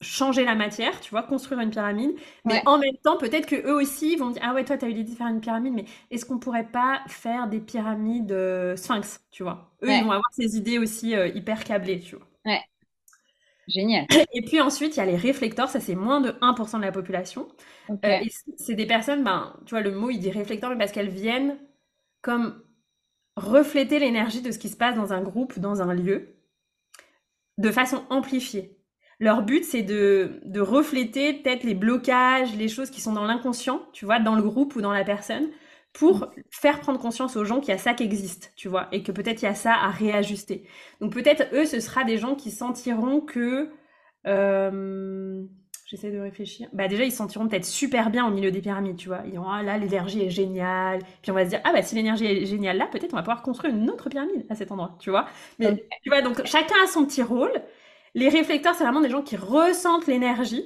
changer 0.00 0.44
la 0.44 0.54
matière, 0.54 1.00
tu 1.00 1.10
vois, 1.10 1.22
construire 1.22 1.60
une 1.60 1.70
pyramide, 1.70 2.12
mais 2.44 2.54
Ouais. 2.54 2.62
en 2.66 2.78
même 2.78 2.96
temps, 3.02 3.16
peut-être 3.16 3.46
que 3.46 3.56
eux 3.56 3.74
aussi 3.74 4.16
vont 4.16 4.30
dire 4.30 4.42
ah 4.44 4.52
ouais, 4.54 4.64
toi 4.64 4.76
t'as 4.76 4.88
eu 4.88 4.92
l'idée 4.92 5.12
de 5.12 5.16
faire 5.16 5.28
une 5.28 5.40
pyramide, 5.40 5.72
mais 5.74 5.86
est-ce 6.10 6.26
qu'on 6.26 6.38
pourrait 6.38 6.68
pas 6.70 7.00
faire 7.08 7.48
des 7.48 7.60
pyramides 7.60 8.32
euh, 8.32 8.76
sphinx, 8.76 9.24
tu 9.30 9.42
vois 9.44 9.70
Eux 9.82 9.90
Ouais. 9.90 9.94
ils 9.94 10.02
vont 10.04 10.10
avoir 10.10 10.30
ces 10.32 10.56
idées 10.58 10.78
aussi 10.78 11.14
euh, 11.16 11.28
hyper 11.28 11.64
câblées, 11.64 12.00
tu 12.00 12.16
vois. 12.16 12.26
Génial. 13.68 14.06
Et 14.32 14.42
puis 14.42 14.60
ensuite, 14.60 14.96
il 14.96 14.98
y 14.98 15.02
a 15.02 15.06
les 15.06 15.16
réflecteurs, 15.16 15.68
ça 15.68 15.80
c'est 15.80 15.94
moins 15.94 16.20
de 16.20 16.30
1% 16.40 16.78
de 16.78 16.84
la 16.84 16.92
population. 16.92 17.48
Euh, 18.04 18.18
et 18.22 18.30
c'est 18.56 18.74
des 18.74 18.86
personnes, 18.86 19.24
ben, 19.24 19.56
tu 19.66 19.70
vois, 19.70 19.80
le 19.82 19.92
mot 19.92 20.10
il 20.10 20.18
dit 20.18 20.30
réflecteur, 20.30 20.70
mais 20.70 20.78
parce 20.78 20.92
qu'elles 20.92 21.10
viennent 21.10 21.58
comme 22.22 22.62
refléter 23.36 23.98
l'énergie 24.00 24.42
de 24.42 24.52
ce 24.52 24.58
qui 24.58 24.68
se 24.70 24.76
passe 24.76 24.96
dans 24.96 25.12
un 25.12 25.22
groupe, 25.22 25.58
dans 25.60 25.82
un 25.82 25.94
lieu, 25.94 26.36
de 27.58 27.70
façon 27.70 28.02
amplifiée. 28.10 28.78
Leur 29.20 29.42
but, 29.42 29.64
c'est 29.64 29.82
de, 29.82 30.40
de 30.44 30.60
refléter 30.60 31.34
peut-être 31.34 31.62
les 31.62 31.74
blocages, 31.74 32.54
les 32.56 32.68
choses 32.68 32.90
qui 32.90 33.00
sont 33.00 33.12
dans 33.12 33.24
l'inconscient, 33.24 33.82
tu 33.92 34.04
vois, 34.04 34.18
dans 34.18 34.34
le 34.34 34.42
groupe 34.42 34.74
ou 34.74 34.80
dans 34.80 34.92
la 34.92 35.04
personne, 35.04 35.48
pour 35.94 36.30
faire 36.50 36.80
prendre 36.80 37.00
conscience 37.00 37.36
aux 37.36 37.44
gens 37.46 37.60
qu'il 37.60 37.70
y 37.70 37.72
a 37.72 37.78
ça 37.78 37.94
qui 37.94 38.04
existe, 38.04 38.52
tu 38.56 38.68
vois, 38.68 38.88
et 38.92 39.02
que 39.04 39.12
peut-être 39.12 39.42
il 39.42 39.46
y 39.46 39.48
a 39.48 39.54
ça 39.54 39.74
à 39.74 39.90
réajuster. 39.90 40.66
Donc 41.00 41.12
peut-être 41.14 41.44
eux, 41.54 41.66
ce 41.66 41.80
sera 41.80 42.04
des 42.04 42.18
gens 42.18 42.36
qui 42.36 42.50
sentiront 42.52 43.22
que... 43.22 43.70
euh, 44.26 45.44
J'essaie 45.86 46.10
de 46.10 46.18
réfléchir. 46.18 46.68
Bah 46.72 46.88
déjà, 46.88 47.04
ils 47.04 47.10
se 47.10 47.18
sentiront 47.18 47.46
peut-être 47.46 47.66
super 47.66 48.08
bien 48.10 48.26
au 48.26 48.30
milieu 48.30 48.50
des 48.50 48.62
pyramides, 48.62 48.96
tu 48.96 49.08
vois. 49.08 49.20
Ils 49.26 49.32
diront, 49.32 49.48
ah 49.50 49.62
là, 49.62 49.76
l'énergie 49.76 50.22
est 50.22 50.30
géniale. 50.30 51.00
Puis 51.22 51.30
on 51.30 51.34
va 51.34 51.44
se 51.44 51.50
dire, 51.50 51.60
ah 51.64 51.72
bah 51.74 51.82
si 51.82 51.94
l'énergie 51.94 52.24
est 52.24 52.46
géniale 52.46 52.78
là, 52.78 52.86
peut-être 52.90 53.12
on 53.12 53.16
va 53.16 53.22
pouvoir 53.22 53.42
construire 53.42 53.74
une 53.74 53.90
autre 53.90 54.08
pyramide 54.08 54.46
à 54.48 54.54
cet 54.54 54.72
endroit, 54.72 54.96
tu 54.98 55.10
vois. 55.10 55.26
Mais 55.58 55.74
tu 56.02 56.08
vois, 56.08 56.22
donc 56.22 56.44
chacun 56.46 56.74
a 56.82 56.86
son 56.86 57.04
petit 57.04 57.22
rôle. 57.22 57.52
Les 58.14 58.28
réflecteurs, 58.30 58.74
c'est 58.74 58.84
vraiment 58.84 59.00
des 59.02 59.10
gens 59.10 59.22
qui 59.22 59.36
ressentent 59.36 60.06
l'énergie 60.06 60.64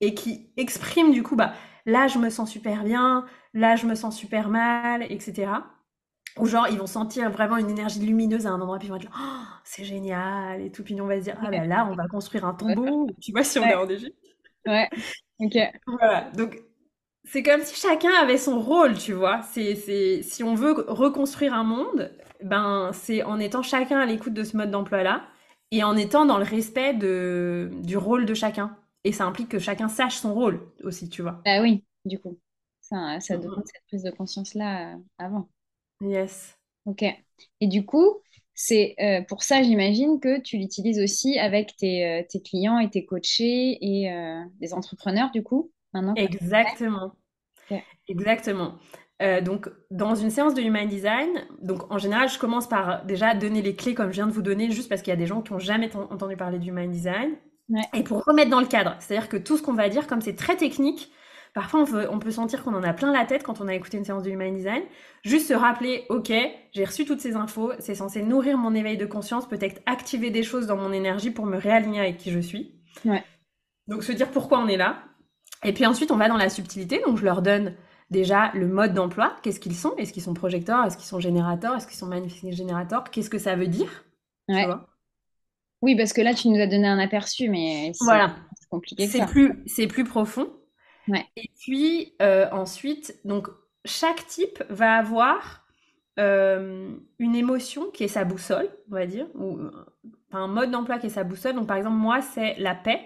et 0.00 0.14
qui 0.14 0.50
expriment 0.56 1.12
du 1.12 1.22
coup, 1.22 1.36
bah 1.36 1.52
là, 1.86 2.08
je 2.08 2.18
me 2.18 2.28
sens 2.30 2.50
super 2.50 2.82
bien, 2.84 3.24
là, 3.56 3.76
je 3.76 3.86
me 3.86 3.96
sens 3.96 4.16
super 4.18 4.50
mal, 4.50 5.04
etc. 5.10 5.72
Ou 6.38 6.46
genre, 6.46 6.68
ils 6.68 6.78
vont 6.78 6.86
sentir 6.88 7.30
vraiment 7.30 7.56
une 7.58 7.70
énergie 7.70 8.00
lumineuse 8.00 8.46
à 8.46 8.50
un 8.52 8.60
endroit, 8.60 8.78
puis 8.78 8.88
ils 8.88 8.90
vont 8.90 8.96
être 8.98 9.04
là, 9.06 9.10
oh, 9.18 9.44
c'est 9.64 9.84
génial, 9.84 10.60
et 10.62 10.72
tout. 10.72 10.84
Puis 10.84 11.00
on 11.00 11.06
va 11.08 11.18
se 11.18 11.24
dire, 11.24 11.38
ah 11.42 11.50
bah 11.50 11.66
là, 11.66 11.88
on 11.90 11.94
va 11.94 12.08
construire 12.08 12.46
un 12.46 12.54
tombeau, 12.54 13.16
tu 13.22 13.32
vois, 13.32 13.44
si 13.44 13.58
on 13.60 13.64
Ouais. 13.64 13.70
est 13.70 13.74
en 13.76 13.88
Égypte. 13.88 14.16
Ouais. 14.66 14.90
Ok. 15.40 15.56
Voilà, 15.86 16.30
donc 16.32 16.58
c'est 17.24 17.42
comme 17.42 17.62
si 17.62 17.76
chacun 17.80 18.10
avait 18.22 18.38
son 18.38 18.60
rôle, 18.60 18.98
tu 18.98 19.12
vois. 19.14 19.42
C'est, 19.42 19.76
c'est, 19.76 20.22
si 20.22 20.44
on 20.44 20.54
veut 20.54 20.72
reconstruire 20.88 21.54
un 21.54 21.64
monde, 21.64 22.12
ben 22.42 22.90
c'est 22.94 23.22
en 23.24 23.40
étant 23.40 23.62
chacun 23.62 24.00
à 24.00 24.06
l'écoute 24.06 24.34
de 24.34 24.44
ce 24.44 24.56
mode 24.56 24.70
d'emploi-là 24.70 25.24
et 25.72 25.84
en 25.84 25.96
étant 25.96 26.26
dans 26.26 26.38
le 26.38 26.44
respect 26.44 26.94
de, 26.94 27.70
du 27.84 27.96
rôle 27.98 28.26
de 28.26 28.34
chacun. 28.34 28.76
Et 29.04 29.12
ça 29.12 29.24
implique 29.26 29.50
que 29.50 29.58
chacun 29.60 29.88
sache 29.88 30.16
son 30.16 30.34
rôle 30.34 30.60
aussi, 30.84 31.08
tu 31.10 31.22
vois. 31.22 31.44
Bah 31.44 31.60
oui, 31.62 31.84
du 32.04 32.18
coup. 32.18 32.38
Ça, 32.88 33.18
ça 33.20 33.36
Mhm. 33.36 33.42
demande 33.42 33.62
cette 33.66 33.82
prise 33.88 34.02
de 34.04 34.10
conscience-là 34.10 34.94
euh, 34.94 34.98
avant. 35.18 35.48
Yes. 36.00 36.56
Ok. 36.84 37.02
Et 37.60 37.66
du 37.66 37.84
coup, 37.84 38.20
c'est 38.54 38.94
euh, 39.00 39.22
pour 39.22 39.42
ça, 39.42 39.62
j'imagine 39.62 40.20
que 40.20 40.40
tu 40.40 40.56
l'utilises 40.56 41.00
aussi 41.00 41.38
avec 41.38 41.76
tes, 41.76 42.06
euh, 42.06 42.22
tes 42.28 42.40
clients 42.40 42.78
et 42.78 42.88
tes 42.88 43.04
coachés 43.04 43.76
et 43.80 44.12
euh, 44.12 44.40
des 44.60 44.72
entrepreneurs, 44.72 45.30
du 45.32 45.42
coup, 45.42 45.72
maintenant. 45.92 46.14
Exactement. 46.14 47.12
Exactement. 48.08 48.76
Euh, 49.22 49.40
donc, 49.40 49.68
dans 49.90 50.14
une 50.14 50.30
séance 50.30 50.54
de 50.54 50.60
Human 50.62 50.86
Design, 50.86 51.28
donc 51.62 51.90
en 51.90 51.98
général, 51.98 52.28
je 52.28 52.38
commence 52.38 52.68
par 52.68 53.04
déjà 53.04 53.34
donner 53.34 53.62
les 53.62 53.74
clés 53.74 53.94
comme 53.94 54.10
je 54.10 54.16
viens 54.16 54.26
de 54.26 54.32
vous 54.32 54.42
donner, 54.42 54.70
juste 54.70 54.88
parce 54.88 55.02
qu'il 55.02 55.10
y 55.10 55.14
a 55.14 55.16
des 55.16 55.26
gens 55.26 55.42
qui 55.42 55.52
n'ont 55.52 55.58
jamais 55.58 55.88
ten- 55.88 56.06
entendu 56.10 56.36
parler 56.36 56.58
du 56.58 56.68
Human 56.68 56.90
Design. 56.90 57.34
Ouais. 57.68 57.80
Et 57.94 58.04
pour 58.04 58.22
remettre 58.24 58.50
dans 58.50 58.60
le 58.60 58.66
cadre, 58.66 58.94
c'est-à-dire 59.00 59.28
que 59.28 59.36
tout 59.38 59.56
ce 59.56 59.62
qu'on 59.62 59.72
va 59.72 59.88
dire, 59.88 60.06
comme 60.06 60.20
c'est 60.20 60.36
très 60.36 60.56
technique, 60.56 61.10
parfois 61.56 61.80
on 61.80 61.86
peut, 61.86 62.06
on 62.10 62.18
peut 62.18 62.30
sentir 62.30 62.62
qu'on 62.62 62.74
en 62.74 62.82
a 62.82 62.92
plein 62.92 63.10
la 63.14 63.24
tête 63.24 63.42
quand 63.42 63.62
on 63.62 63.66
a 63.66 63.74
écouté 63.74 63.96
une 63.96 64.04
séance 64.04 64.22
de 64.22 64.28
Human 64.30 64.54
Design. 64.54 64.82
Juste 65.24 65.48
se 65.48 65.54
rappeler, 65.54 66.04
ok, 66.10 66.30
j'ai 66.72 66.84
reçu 66.84 67.06
toutes 67.06 67.20
ces 67.22 67.34
infos, 67.34 67.72
c'est 67.78 67.94
censé 67.94 68.22
nourrir 68.22 68.58
mon 68.58 68.74
éveil 68.74 68.98
de 68.98 69.06
conscience, 69.06 69.48
peut-être 69.48 69.80
activer 69.86 70.28
des 70.28 70.42
choses 70.42 70.66
dans 70.66 70.76
mon 70.76 70.92
énergie 70.92 71.30
pour 71.30 71.46
me 71.46 71.56
réaligner 71.56 72.00
avec 72.00 72.18
qui 72.18 72.30
je 72.30 72.40
suis. 72.40 72.74
Ouais. 73.06 73.24
Donc 73.88 74.04
se 74.04 74.12
dire 74.12 74.30
pourquoi 74.30 74.58
on 74.58 74.68
est 74.68 74.76
là. 74.76 74.98
Et 75.64 75.72
puis 75.72 75.86
ensuite, 75.86 76.10
on 76.10 76.18
va 76.18 76.28
dans 76.28 76.36
la 76.36 76.50
subtilité. 76.50 77.00
Donc 77.06 77.16
je 77.16 77.24
leur 77.24 77.40
donne 77.40 77.74
déjà 78.10 78.52
le 78.52 78.66
mode 78.68 78.92
d'emploi. 78.92 79.34
Qu'est-ce 79.42 79.58
qu'ils 79.58 79.74
sont? 79.74 79.96
Est-ce 79.96 80.12
qu'ils 80.12 80.22
sont 80.22 80.34
projecteurs? 80.34 80.84
Est-ce 80.84 80.98
qu'ils 80.98 81.06
sont 81.06 81.20
générateurs? 81.20 81.74
Est-ce 81.74 81.86
qu'ils 81.86 81.96
sont 81.96 82.06
manifesting 82.06 82.52
générateurs? 82.52 83.04
Qu'est-ce 83.04 83.30
que 83.30 83.38
ça 83.38 83.56
veut 83.56 83.66
dire? 83.66 84.04
Tu 84.46 84.54
Ouais. 84.54 84.66
vois? 84.66 84.86
Oui, 85.80 85.96
parce 85.96 86.12
que 86.12 86.20
là, 86.20 86.34
tu 86.34 86.48
nous 86.48 86.60
as 86.60 86.66
donné 86.66 86.86
un 86.86 86.98
aperçu, 86.98 87.48
mais 87.48 87.92
Voilà. 88.00 88.36
c'est 88.60 88.68
compliqué 88.68 89.06
C'est 89.06 89.24
plus, 89.24 89.62
c'est 89.66 89.86
plus 89.86 90.04
profond. 90.04 90.48
Ouais. 91.08 91.24
Et 91.36 91.50
puis 91.60 92.14
euh, 92.20 92.48
ensuite, 92.50 93.18
donc 93.24 93.48
chaque 93.84 94.26
type 94.26 94.62
va 94.68 94.96
avoir 94.96 95.66
euh, 96.18 96.90
une 97.18 97.34
émotion 97.34 97.90
qui 97.90 98.04
est 98.04 98.08
sa 98.08 98.24
boussole, 98.24 98.68
on 98.90 98.94
va 98.94 99.06
dire, 99.06 99.26
ou 99.34 99.58
un 100.32 100.48
mode 100.48 100.70
d'emploi 100.70 100.98
qui 100.98 101.06
est 101.06 101.10
sa 101.10 101.24
boussole. 101.24 101.54
Donc 101.54 101.66
par 101.66 101.76
exemple, 101.76 101.96
moi, 101.96 102.20
c'est 102.20 102.56
la 102.58 102.74
paix. 102.74 103.00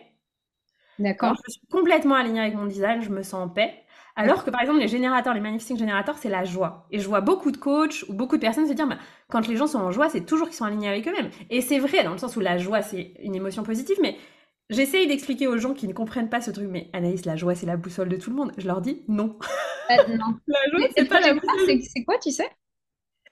Quand 0.98 1.05
D'accord. 1.05 1.36
je 1.46 1.53
suis 1.53 1.66
complètement 1.70 2.14
alignée 2.14 2.40
avec 2.40 2.55
mon 2.55 2.66
design, 2.66 3.01
je 3.03 3.11
me 3.11 3.22
sens 3.22 3.34
en 3.34 3.48
paix. 3.48 3.74
Alors 4.16 4.44
que 4.44 4.51
par 4.51 4.61
exemple, 4.61 4.80
les 4.80 4.88
générateurs, 4.88 5.32
les 5.32 5.40
manifesting 5.40 5.78
générateurs, 5.78 6.18
c'est 6.18 6.28
la 6.28 6.44
joie. 6.44 6.86
Et 6.90 6.98
je 6.98 7.09
vois 7.09 7.22
beaucoup 7.22 7.51
de 7.51 7.57
coachs 7.57 8.05
ou 8.09 8.12
beaucoup 8.12 8.36
de 8.36 8.42
personnes 8.42 8.66
se 8.66 8.72
dire, 8.72 8.86
bah, 8.86 8.98
quand 9.28 9.46
les 9.48 9.57
gens 9.57 9.66
sont 9.66 9.78
en 9.78 9.92
joie, 9.92 10.11
c'est 10.11 10.26
toujours 10.26 10.48
qu'ils 10.48 10.57
sont 10.57 10.66
alignés 10.66 10.88
avec 10.88 11.09
eux-mêmes. 11.09 11.30
Et 11.48 11.62
c'est 11.62 11.78
vrai, 11.78 12.05
dans 12.05 12.12
le 12.12 12.18
sens 12.18 12.36
où 12.36 12.40
la 12.40 12.59
joie, 12.59 12.82
c'est 12.82 13.14
une 13.22 13.34
émotion 13.34 13.62
positive, 13.62 13.96
mais 14.03 14.16
j'essaye 14.70 15.06
d'expliquer 15.06 15.46
aux 15.48 15.58
gens 15.58 15.74
qui 15.74 15.88
ne 15.88 15.92
comprennent 15.92 16.30
pas 16.30 16.40
ce 16.40 16.50
truc, 16.50 16.68
mais 16.70 16.90
Anaïs, 16.92 17.24
la 17.26 17.36
joie, 17.36 17.54
c'est 17.54 17.66
la 17.66 17.76
boussole 17.76 18.08
de 18.08 18.16
tout 18.16 18.30
le 18.30 18.36
monde. 18.36 18.52
Je 18.58 18.66
leur 18.66 18.80
dis, 18.80 19.02
non. 19.08 19.38
Ah, 19.88 19.96
non. 20.08 20.38
La 20.46 20.58
joie, 20.70 20.88
c'est 20.96 21.06
pas 21.06 21.20
la 21.20 21.34
boussole. 21.34 21.82
c'est 21.82 22.04
quoi, 22.04 22.18
tu 22.18 22.30
sais? 22.30 22.48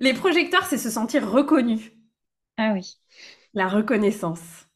Les 0.00 0.14
projecteurs, 0.14 0.64
c'est 0.66 0.78
se 0.78 0.90
sentir 0.90 1.30
reconnu. 1.30 1.92
Ah 2.56 2.72
oui. 2.74 2.96
La 3.54 3.68
reconnaissance. 3.68 4.66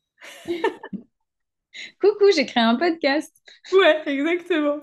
Coucou, 2.01 2.27
j'ai 2.35 2.47
créé 2.47 2.63
un 2.63 2.77
podcast. 2.77 3.35
Ouais, 3.73 4.03
exactement. 4.07 4.79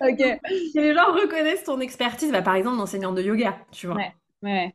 Ok. 0.00 0.20
Et 0.20 0.40
les 0.74 0.94
gens 0.94 1.12
reconnaissent 1.12 1.64
ton 1.64 1.80
expertise, 1.80 2.30
bah, 2.32 2.42
par 2.42 2.54
exemple, 2.54 2.76
d'enseignant 2.78 3.12
de 3.12 3.22
yoga, 3.22 3.58
tu 3.72 3.86
vois. 3.86 3.96
Ouais, 3.96 4.14
ouais, 4.42 4.74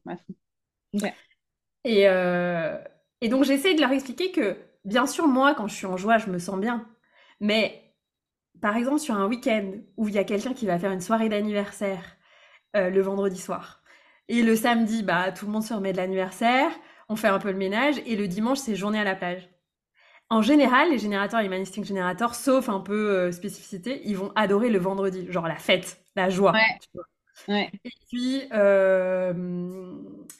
ouais. 0.93 1.13
Et, 1.83 2.07
euh, 2.07 2.77
et 3.21 3.29
donc, 3.29 3.43
j'essaie 3.43 3.75
de 3.75 3.81
leur 3.81 3.91
expliquer 3.91 4.31
que, 4.31 4.57
bien 4.88 5.05
sûr, 5.05 5.27
moi, 5.27 5.53
quand 5.53 5.67
je 5.67 5.75
suis 5.75 5.85
en 5.85 5.97
joie, 5.97 6.17
je 6.17 6.29
me 6.29 6.39
sens 6.39 6.59
bien. 6.59 6.88
Mais, 7.39 7.93
par 8.61 8.77
exemple, 8.77 8.99
sur 8.99 9.15
un 9.15 9.27
week-end 9.27 9.73
où 9.97 10.07
il 10.07 10.15
y 10.15 10.19
a 10.19 10.23
quelqu'un 10.23 10.53
qui 10.53 10.65
va 10.65 10.79
faire 10.79 10.91
une 10.91 11.01
soirée 11.01 11.29
d'anniversaire 11.29 12.17
euh, 12.75 12.89
le 12.89 13.01
vendredi 13.01 13.38
soir, 13.39 13.83
et 14.29 14.43
le 14.43 14.55
samedi, 14.55 15.03
bah, 15.03 15.31
tout 15.31 15.45
le 15.45 15.51
monde 15.51 15.63
se 15.63 15.73
remet 15.73 15.93
de 15.93 15.97
l'anniversaire, 15.97 16.71
on 17.09 17.15
fait 17.15 17.27
un 17.27 17.39
peu 17.39 17.51
le 17.51 17.57
ménage, 17.57 17.95
et 18.05 18.15
le 18.15 18.27
dimanche, 18.27 18.59
c'est 18.59 18.75
journée 18.75 18.99
à 18.99 19.03
la 19.03 19.15
plage. 19.15 19.49
En 20.29 20.41
général, 20.41 20.89
les 20.91 20.99
générateurs, 20.99 21.41
les 21.41 21.49
Manisting 21.49 21.85
générateurs, 21.85 22.35
sauf 22.35 22.69
un 22.69 22.81
peu 22.81 23.11
euh, 23.11 23.31
spécificité, 23.31 24.01
ils 24.05 24.17
vont 24.17 24.33
adorer 24.35 24.69
le 24.69 24.79
vendredi, 24.79 25.31
genre 25.31 25.47
la 25.47 25.55
fête, 25.55 26.01
la 26.15 26.29
joie. 26.29 26.53
Ouais. 26.53 26.77
tu 26.81 26.89
vois. 26.93 27.05
Ouais. 27.47 27.71
Et 27.85 27.91
puis, 28.09 28.43
euh, 28.53 29.33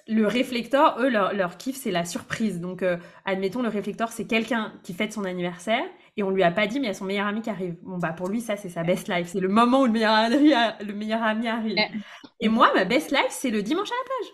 le 0.08 0.28
réflecteur, 0.28 0.98
eux, 1.00 1.10
leur, 1.10 1.34
leur 1.34 1.58
kiff, 1.58 1.76
c'est 1.76 1.92
la 1.92 2.06
surprise. 2.06 2.60
Donc, 2.60 2.84
euh, 2.84 2.98
admettons, 3.26 3.62
le 3.62 3.70
réflecteur, 3.70 4.12
c'est 4.12 4.26
quelqu'un 4.28 4.74
qui 4.84 4.94
fête 4.94 5.14
son 5.14 5.24
anniversaire 5.26 5.84
et 6.18 6.24
on 6.24 6.30
lui 6.30 6.44
a 6.44 6.52
pas 6.52 6.68
dit, 6.68 6.80
mais 6.80 6.86
il 6.88 6.90
y 6.90 6.92
a 6.92 6.94
son 6.96 7.06
meilleur 7.06 7.28
ami 7.28 7.42
qui 7.42 7.50
arrive. 7.50 7.76
Bon, 7.84 7.98
bah, 7.98 8.14
pour 8.14 8.28
lui, 8.30 8.42
ça, 8.42 8.58
c'est 8.58 8.70
sa 8.70 8.84
best 8.84 9.08
life. 9.08 9.28
C'est 9.28 9.40
le 9.40 9.48
moment 9.50 9.82
où 9.82 9.86
le 9.86 9.92
meilleur 9.92 10.14
ami, 10.14 10.54
a- 10.54 10.78
le 10.84 10.94
meilleur 10.94 11.24
ami 11.24 11.48
arrive. 11.48 11.78
Ouais. 11.78 11.92
Et 12.40 12.50
moi, 12.50 12.72
ma 12.76 12.86
best 12.86 13.12
life, 13.12 13.28
c'est 13.30 13.52
le 13.52 13.64
dimanche 13.64 13.90
à 13.92 13.96
la 13.96 14.06
plage. 14.06 14.34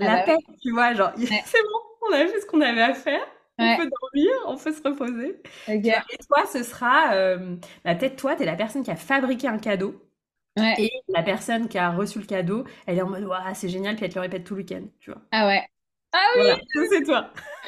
Ah 0.00 0.08
La 0.08 0.16
bah 0.16 0.22
paix, 0.24 0.36
tu 0.62 0.72
vois, 0.72 0.94
genre, 0.94 1.12
c'est 1.16 1.62
bon, 1.62 2.08
on 2.10 2.12
a 2.14 2.26
fait 2.26 2.40
ce 2.40 2.46
qu'on 2.46 2.60
avait 2.60 2.82
à 2.82 2.94
faire. 2.94 3.22
On 3.58 3.70
peut 3.70 3.88
dormir, 3.88 4.32
on 4.46 4.56
peut 4.56 4.72
se 4.72 4.82
reposer. 4.82 5.40
Tu 5.82 5.90
Et 6.14 6.18
toi, 6.28 6.44
ce 6.52 6.62
sera, 6.62 7.14
euh, 7.14 7.56
bah, 7.84 7.94
peut-être 7.94 8.16
toi, 8.16 8.34
t'es 8.36 8.44
la 8.46 8.56
personne 8.56 8.82
qui 8.82 8.90
a 8.90 8.96
fabriqué 8.96 9.48
un 9.48 9.58
cadeau. 9.58 9.94
Ouais. 10.56 10.74
Et 10.78 10.90
la 11.08 11.22
personne 11.22 11.68
qui 11.68 11.78
a 11.78 11.90
reçu 11.90 12.18
le 12.18 12.26
cadeau, 12.26 12.64
elle 12.86 12.98
est 12.98 13.02
en 13.02 13.08
mode, 13.08 13.26
c'est 13.54 13.68
génial, 13.68 13.96
puis 13.96 14.04
elle 14.04 14.10
te 14.10 14.16
le 14.16 14.20
répète 14.22 14.44
tout 14.44 14.54
le 14.54 14.60
week-end, 14.60 14.82
tu 15.00 15.10
vois. 15.10 15.22
Ah 15.30 15.46
ouais. 15.46 15.66
Ah 16.12 16.18
oui. 16.36 16.42
Voilà, 16.42 16.58
c'est 16.90 17.02
toi. 17.04 17.30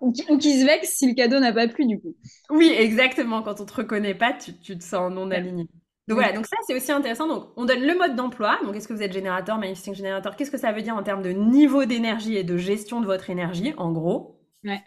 Ou 0.00 0.12
qui, 0.12 0.24
ou 0.30 0.38
qui 0.38 0.60
se 0.60 0.64
vexe 0.66 0.90
si 0.96 1.08
le 1.08 1.14
cadeau 1.14 1.40
n'a 1.40 1.52
pas 1.52 1.68
plu, 1.68 1.86
du 1.86 2.00
coup. 2.00 2.14
Oui, 2.50 2.68
exactement. 2.76 3.42
Quand 3.42 3.60
on 3.60 3.64
te 3.64 3.74
reconnaît 3.74 4.14
pas, 4.14 4.32
tu, 4.32 4.56
tu 4.58 4.76
te 4.78 4.84
sens 4.84 5.12
non 5.12 5.30
aligné. 5.30 5.64
Donc 6.08 6.18
voilà, 6.18 6.32
donc 6.32 6.46
ça 6.46 6.56
c'est 6.66 6.74
aussi 6.76 6.92
intéressant. 6.92 7.26
Donc 7.26 7.48
on 7.56 7.64
donne 7.64 7.84
le 7.84 7.96
mode 7.98 8.14
d'emploi. 8.14 8.60
Donc 8.64 8.76
est-ce 8.76 8.86
que 8.86 8.92
vous 8.92 9.02
êtes 9.02 9.12
générateur, 9.12 9.58
manifesting 9.58 9.94
générateur? 9.94 10.36
Qu'est-ce 10.36 10.52
que 10.52 10.58
ça 10.58 10.70
veut 10.72 10.82
dire 10.82 10.94
en 10.96 11.02
termes 11.02 11.22
de 11.22 11.30
niveau 11.30 11.84
d'énergie 11.84 12.36
et 12.36 12.44
de 12.44 12.56
gestion 12.56 13.00
de 13.00 13.06
votre 13.06 13.28
énergie, 13.28 13.74
en 13.76 13.90
gros? 13.90 14.38
Ouais. 14.64 14.80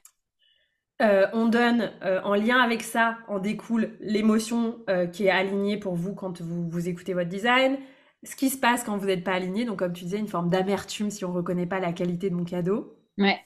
Euh, 1.02 1.28
on 1.32 1.48
donne 1.48 1.92
euh, 2.04 2.20
en 2.24 2.36
lien 2.36 2.60
avec 2.60 2.84
ça, 2.84 3.18
en 3.30 3.40
découle 3.40 3.92
l'émotion 4.02 4.80
euh, 4.90 5.08
qui 5.08 5.26
est 5.26 5.30
alignée 5.30 5.78
pour 5.78 5.96
vous 5.96 6.14
quand 6.14 6.42
vous, 6.42 6.70
vous 6.70 6.90
écoutez 6.90 7.14
votre 7.14 7.30
design, 7.30 7.78
ce 8.24 8.36
qui 8.36 8.50
se 8.50 8.58
passe 8.58 8.84
quand 8.84 8.98
vous 8.98 9.06
n'êtes 9.06 9.24
pas 9.24 9.32
aligné, 9.32 9.64
donc 9.64 9.80
comme 9.80 9.94
tu 9.94 10.04
disais, 10.04 10.20
une 10.20 10.28
forme 10.28 10.50
d'amertume 10.50 11.10
si 11.10 11.24
on 11.24 11.32
reconnaît 11.32 11.66
pas 11.66 11.80
la 11.80 11.94
qualité 11.94 12.30
de 12.30 12.36
mon 12.36 12.44
cadeau. 12.44 12.98
Ouais. 13.18 13.40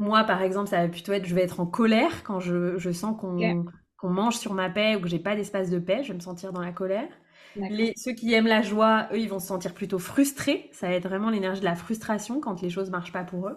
Moi, 0.00 0.24
par 0.24 0.42
exemple, 0.42 0.68
ça 0.68 0.82
va 0.82 0.88
plutôt 0.88 1.12
être, 1.12 1.26
je 1.26 1.34
vais 1.36 1.42
être 1.42 1.60
en 1.60 1.66
colère 1.66 2.24
quand 2.24 2.40
je, 2.40 2.76
je 2.78 2.90
sens 2.90 3.16
qu'on 3.16 4.10
mange 4.10 4.36
sur 4.36 4.52
ma 4.52 4.68
paix 4.68 4.96
ou 4.96 5.00
que 5.00 5.08
j'ai 5.08 5.20
pas 5.20 5.36
d'espace 5.36 5.70
de 5.70 5.78
paix, 5.78 6.02
je 6.02 6.08
vais 6.08 6.14
me 6.14 6.20
sentir 6.20 6.52
dans 6.52 6.62
la 6.62 6.72
colère. 6.72 7.08
Les, 7.54 7.92
ceux 7.96 8.12
qui 8.12 8.32
aiment 8.32 8.46
la 8.46 8.62
joie, 8.62 9.08
eux, 9.12 9.18
ils 9.18 9.28
vont 9.28 9.38
se 9.38 9.46
sentir 9.46 9.74
plutôt 9.74 9.98
frustrés. 9.98 10.70
Ça 10.72 10.88
va 10.88 10.94
être 10.94 11.06
vraiment 11.06 11.30
l'énergie 11.30 11.60
de 11.60 11.66
la 11.66 11.76
frustration 11.76 12.40
quand 12.40 12.60
les 12.62 12.70
choses 12.70 12.90
marchent 12.90 13.12
pas 13.12 13.24
pour 13.24 13.46
eux. 13.46 13.56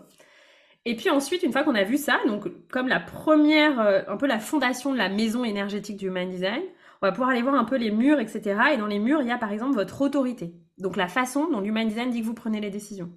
Et 0.86 0.96
puis 0.96 1.10
ensuite, 1.10 1.44
une 1.44 1.52
fois 1.52 1.64
qu'on 1.64 1.76
a 1.76 1.84
vu 1.84 1.98
ça, 1.98 2.20
donc 2.28 2.48
comme 2.70 2.88
la 2.88 3.00
première, 3.00 3.80
euh, 3.80 4.02
un 4.08 4.18
peu 4.18 4.28
la 4.28 4.40
fondation 4.40 4.92
de 4.94 4.98
la 4.98 5.10
maison 5.10 5.44
énergétique 5.44 5.98
du 5.98 6.08
Human 6.08 6.30
Design, 6.30 6.62
on 7.02 7.08
va 7.08 7.12
pouvoir 7.12 7.30
aller 7.30 7.42
voir 7.42 7.56
un 7.56 7.66
peu 7.66 7.76
les 7.78 7.92
murs, 7.92 8.20
etc. 8.20 8.60
Et 8.74 8.78
dans 8.78 8.86
les 8.88 9.00
murs, 9.00 9.22
il 9.22 9.28
y 9.28 9.32
a 9.32 9.38
par 9.38 9.52
exemple 9.52 9.76
votre 9.76 10.02
autorité. 10.02 10.54
Donc 10.78 10.96
la 10.96 11.08
façon 11.08 11.50
dont 11.50 11.60
l'Human 11.60 11.88
Design 11.88 12.12
dit 12.12 12.22
que 12.22 12.26
vous 12.26 12.34
prenez 12.34 12.62
les 12.62 12.70
décisions. 12.70 13.12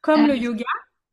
Comme 0.00 0.24
Ah. 0.24 0.26
le 0.26 0.36
yoga, 0.36 0.64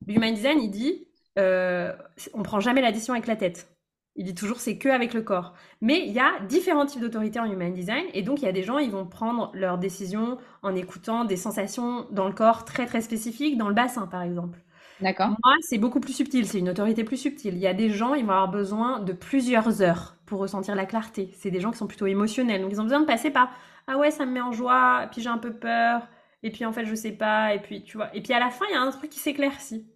l'Human 0.08 0.34
Design, 0.34 0.60
il 0.62 0.72
dit, 0.72 1.08
euh, 1.38 1.96
on 2.34 2.44
prend 2.44 2.60
jamais 2.60 2.82
la 2.82 2.92
décision 2.92 3.14
avec 3.14 3.28
la 3.28 3.36
tête. 3.36 3.70
Il 4.16 4.26
dit 4.26 4.36
toujours 4.36 4.60
c'est 4.60 4.78
que 4.78 4.90
avec 4.90 5.14
le 5.14 5.22
corps. 5.22 5.54
Mais 5.82 6.06
il 6.08 6.12
y 6.14 6.20
a 6.20 6.40
différents 6.48 6.86
types 6.86 7.02
d'autorité 7.02 7.40
en 7.40 7.46
Human 7.46 7.72
Design 7.74 8.06
et 8.14 8.22
donc 8.24 8.42
il 8.42 8.46
y 8.46 8.50
a 8.50 8.52
des 8.52 8.64
gens 8.64 8.78
ils 8.80 8.92
vont 8.92 9.06
prendre 9.06 9.52
leurs 9.54 9.78
décisions 9.78 10.38
en 10.64 10.76
écoutant 10.76 11.24
des 11.26 11.38
sensations 11.38 12.08
dans 12.12 12.28
le 12.28 12.34
corps 12.34 12.66
très 12.66 12.86
très 12.86 13.02
spécifiques, 13.02 13.58
dans 13.58 13.70
le 13.70 13.76
bassin 13.76 14.08
par 14.08 14.24
exemple. 14.24 14.60
D'accord. 15.00 15.38
Moi, 15.44 15.56
c'est 15.62 15.78
beaucoup 15.78 16.00
plus 16.00 16.14
subtil, 16.14 16.46
c'est 16.46 16.60
une 16.60 16.70
autorité 16.70 17.04
plus 17.04 17.18
subtile. 17.18 17.54
Il 17.56 17.60
y 17.60 17.68
a 17.68 17.74
des 17.74 17.90
gens, 17.90 18.14
ils 18.14 18.26
vont 18.26 18.32
avoir 18.32 18.52
besoin 18.52 19.00
de 19.00 19.14
plusieurs 19.14 19.82
heures 19.82 20.16
pour 20.26 20.40
ressentir 20.40 20.76
la 20.76 20.86
clarté. 20.86 21.32
C'est 21.36 21.52
des 21.52 21.62
gens 21.62 21.72
qui 21.72 21.78
sont 21.78 21.88
plutôt 21.88 22.08
émotionnels, 22.08 22.62
donc 22.62 22.72
ils 22.72 22.82
ont 22.82 22.84
besoin 22.84 23.00
de 23.00 23.06
passer 23.06 23.32
par 23.32 23.52
ah 23.88 23.98
ouais, 23.98 24.12
ça 24.12 24.26
me 24.26 24.32
met 24.32 24.42
en 24.42 24.52
joie, 24.52 25.08
puis 25.12 25.22
j'ai 25.22 25.30
un 25.30 25.38
peu 25.40 25.54
peur, 25.54 26.08
et 26.44 26.52
puis 26.52 26.66
en 26.66 26.72
fait 26.74 26.86
je 26.86 26.94
sais 26.96 27.12
pas, 27.12 27.54
et 27.56 27.60
puis 27.62 27.84
tu 27.84 27.98
vois. 27.98 28.16
Et 28.16 28.22
puis 28.22 28.34
à 28.34 28.40
la 28.40 28.50
fin, 28.50 28.66
il 28.70 28.74
y 28.74 28.76
a 28.76 28.82
un 28.82 28.92
truc 28.92 29.10
qui 29.10 29.20
s'éclaircit. 29.20 29.88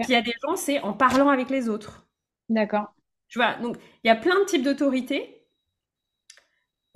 Puis 0.00 0.10
il 0.10 0.12
y 0.12 0.16
a 0.16 0.22
des 0.22 0.34
gens, 0.42 0.56
c'est 0.56 0.80
en 0.80 0.92
parlant 0.92 1.28
avec 1.30 1.50
les 1.50 1.68
autres. 1.68 2.06
D'accord. 2.50 2.92
Tu 3.28 3.38
vois, 3.38 3.54
donc 3.56 3.76
il 4.04 4.08
y 4.08 4.10
a 4.10 4.16
plein 4.16 4.38
de 4.40 4.44
types 4.44 4.62
d'autorité. 4.62 5.39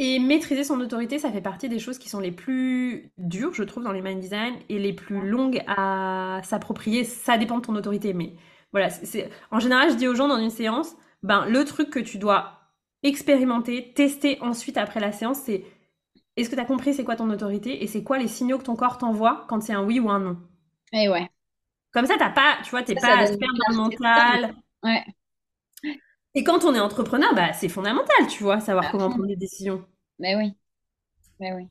Et 0.01 0.19
maîtriser 0.19 0.65
son 0.65 0.81
autorité, 0.81 1.21
ça 1.21 1.31
fait 1.31 1.41
partie 1.41 1.69
des 1.69 1.79
choses 1.79 1.99
qui 1.99 2.09
sont 2.09 2.19
les 2.19 2.33
plus 2.33 3.13
dures, 3.17 3.55
je 3.55 3.63
trouve, 3.63 3.85
dans 3.85 3.93
les 3.93 4.03
mind 4.03 4.19
design 4.21 4.55
et 4.69 4.79
les 4.81 4.93
plus 4.93 5.21
longues 5.29 5.63
à 5.69 6.41
s'approprier. 6.43 7.05
Ça 7.05 7.39
dépend 7.39 7.59
de 7.59 7.63
ton 7.63 7.77
autorité, 7.77 8.13
mais 8.13 8.35
voilà, 8.73 8.91
c'est, 8.91 9.31
en 9.53 9.61
général, 9.61 9.91
je 9.91 9.95
dis 9.97 10.09
aux 10.09 10.17
gens 10.17 10.27
dans 10.27 10.39
une 10.39 10.51
séance, 10.51 10.97
ben 11.23 11.47
le 11.47 11.65
truc 11.65 11.91
que 11.91 12.01
tu 12.01 12.19
dois 12.19 12.59
expérimenter, 13.05 13.93
tester 13.95 14.39
ensuite 14.41 14.79
après 14.79 14.99
la 14.99 15.13
séance, 15.13 15.39
c'est 15.39 15.65
est-ce 16.37 16.51
que 16.51 16.57
tu 16.57 16.61
as 16.61 16.65
compris 16.65 16.93
c'est 16.95 17.05
quoi 17.05 17.17
ton 17.17 17.31
autorité 17.31 17.85
et 17.85 17.87
c'est 17.87 18.03
quoi 18.03 18.19
les 18.19 18.29
signaux 18.29 18.59
que 18.59 18.65
ton 18.65 18.77
corps 18.77 18.99
t'envoie 18.99 19.47
quand 19.49 19.63
c'est 19.63 19.75
un 19.75 19.85
oui 19.85 20.01
ou 20.01 20.11
un 20.11 20.19
non? 20.19 20.39
Et 20.93 21.09
ouais. 21.09 21.29
Comme 21.93 22.07
ça, 22.07 22.17
t'as 22.19 22.31
pas, 22.31 22.59
tu 22.65 22.71
vois, 22.71 22.83
t'es 22.83 22.97
pas 22.97 23.27
clarté 23.27 23.75
mental. 23.75 24.55
Ouais. 24.83 25.05
Et 26.35 26.45
quand 26.45 26.65
on 26.65 26.75
est 26.75 26.81
entrepreneur, 26.81 27.35
bah, 27.35 27.53
c'est 27.53 27.69
fondamental, 27.69 28.27
tu 28.29 28.43
vois, 28.43 28.61
savoir 28.61 28.87
À 28.87 28.91
comment 28.91 29.09
prendre 29.11 29.27
des 29.27 29.37
décisions. 29.37 29.85
Mais 30.19 30.37
oui. 30.37 30.55
Mais 31.41 31.53
oui. 31.55 31.69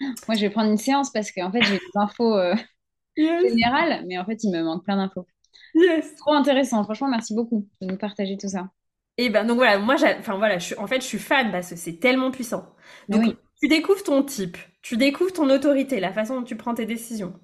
Moi, 0.28 0.36
je 0.36 0.40
vais 0.42 0.50
prendre 0.50 0.70
une 0.70 0.78
séance 0.78 1.10
parce 1.12 1.32
qu'en 1.32 1.52
fait, 1.52 1.62
j'ai 1.64 1.78
des 1.78 1.92
infos 1.96 2.36
euh, 2.38 2.54
Yes, 3.16 3.42
générales, 3.42 4.04
mais 4.06 4.18
en 4.18 4.24
fait, 4.26 4.42
il 4.44 4.52
me 4.52 4.62
manque 4.62 4.84
plein 4.84 4.96
d'infos. 4.96 5.26
yes. 5.74 6.14
Trop 6.16 6.32
intéressant. 6.34 6.84
Franchement, 6.84 7.08
merci 7.08 7.34
beaucoup 7.34 7.68
de 7.80 7.86
nous 7.86 7.96
partager 7.98 8.36
tout 8.38 8.48
ça. 8.48 8.70
Et 9.18 9.28
ben 9.30 9.44
donc 9.46 9.56
voilà, 9.58 9.78
moi, 9.78 9.96
enfin 10.18 10.36
voilà, 10.36 10.58
je 10.58 10.74
en 10.76 10.86
fait, 10.86 11.00
je 11.00 11.06
suis 11.06 11.18
fan 11.18 11.50
parce 11.52 11.70
que 11.70 11.76
c'est 11.76 11.98
tellement 12.00 12.30
puissant. 12.30 12.74
Donc, 13.08 13.22
oui. 13.22 13.36
tu 13.60 13.68
découvres 13.68 14.02
ton 14.02 14.22
type, 14.22 14.56
tu 14.80 14.96
découvres 14.96 15.32
ton 15.32 15.50
autorité, 15.50 16.00
la 16.00 16.12
façon 16.12 16.36
dont 16.40 16.44
tu 16.44 16.56
prends 16.56 16.74
tes 16.74 16.86
décisions. 16.86 17.34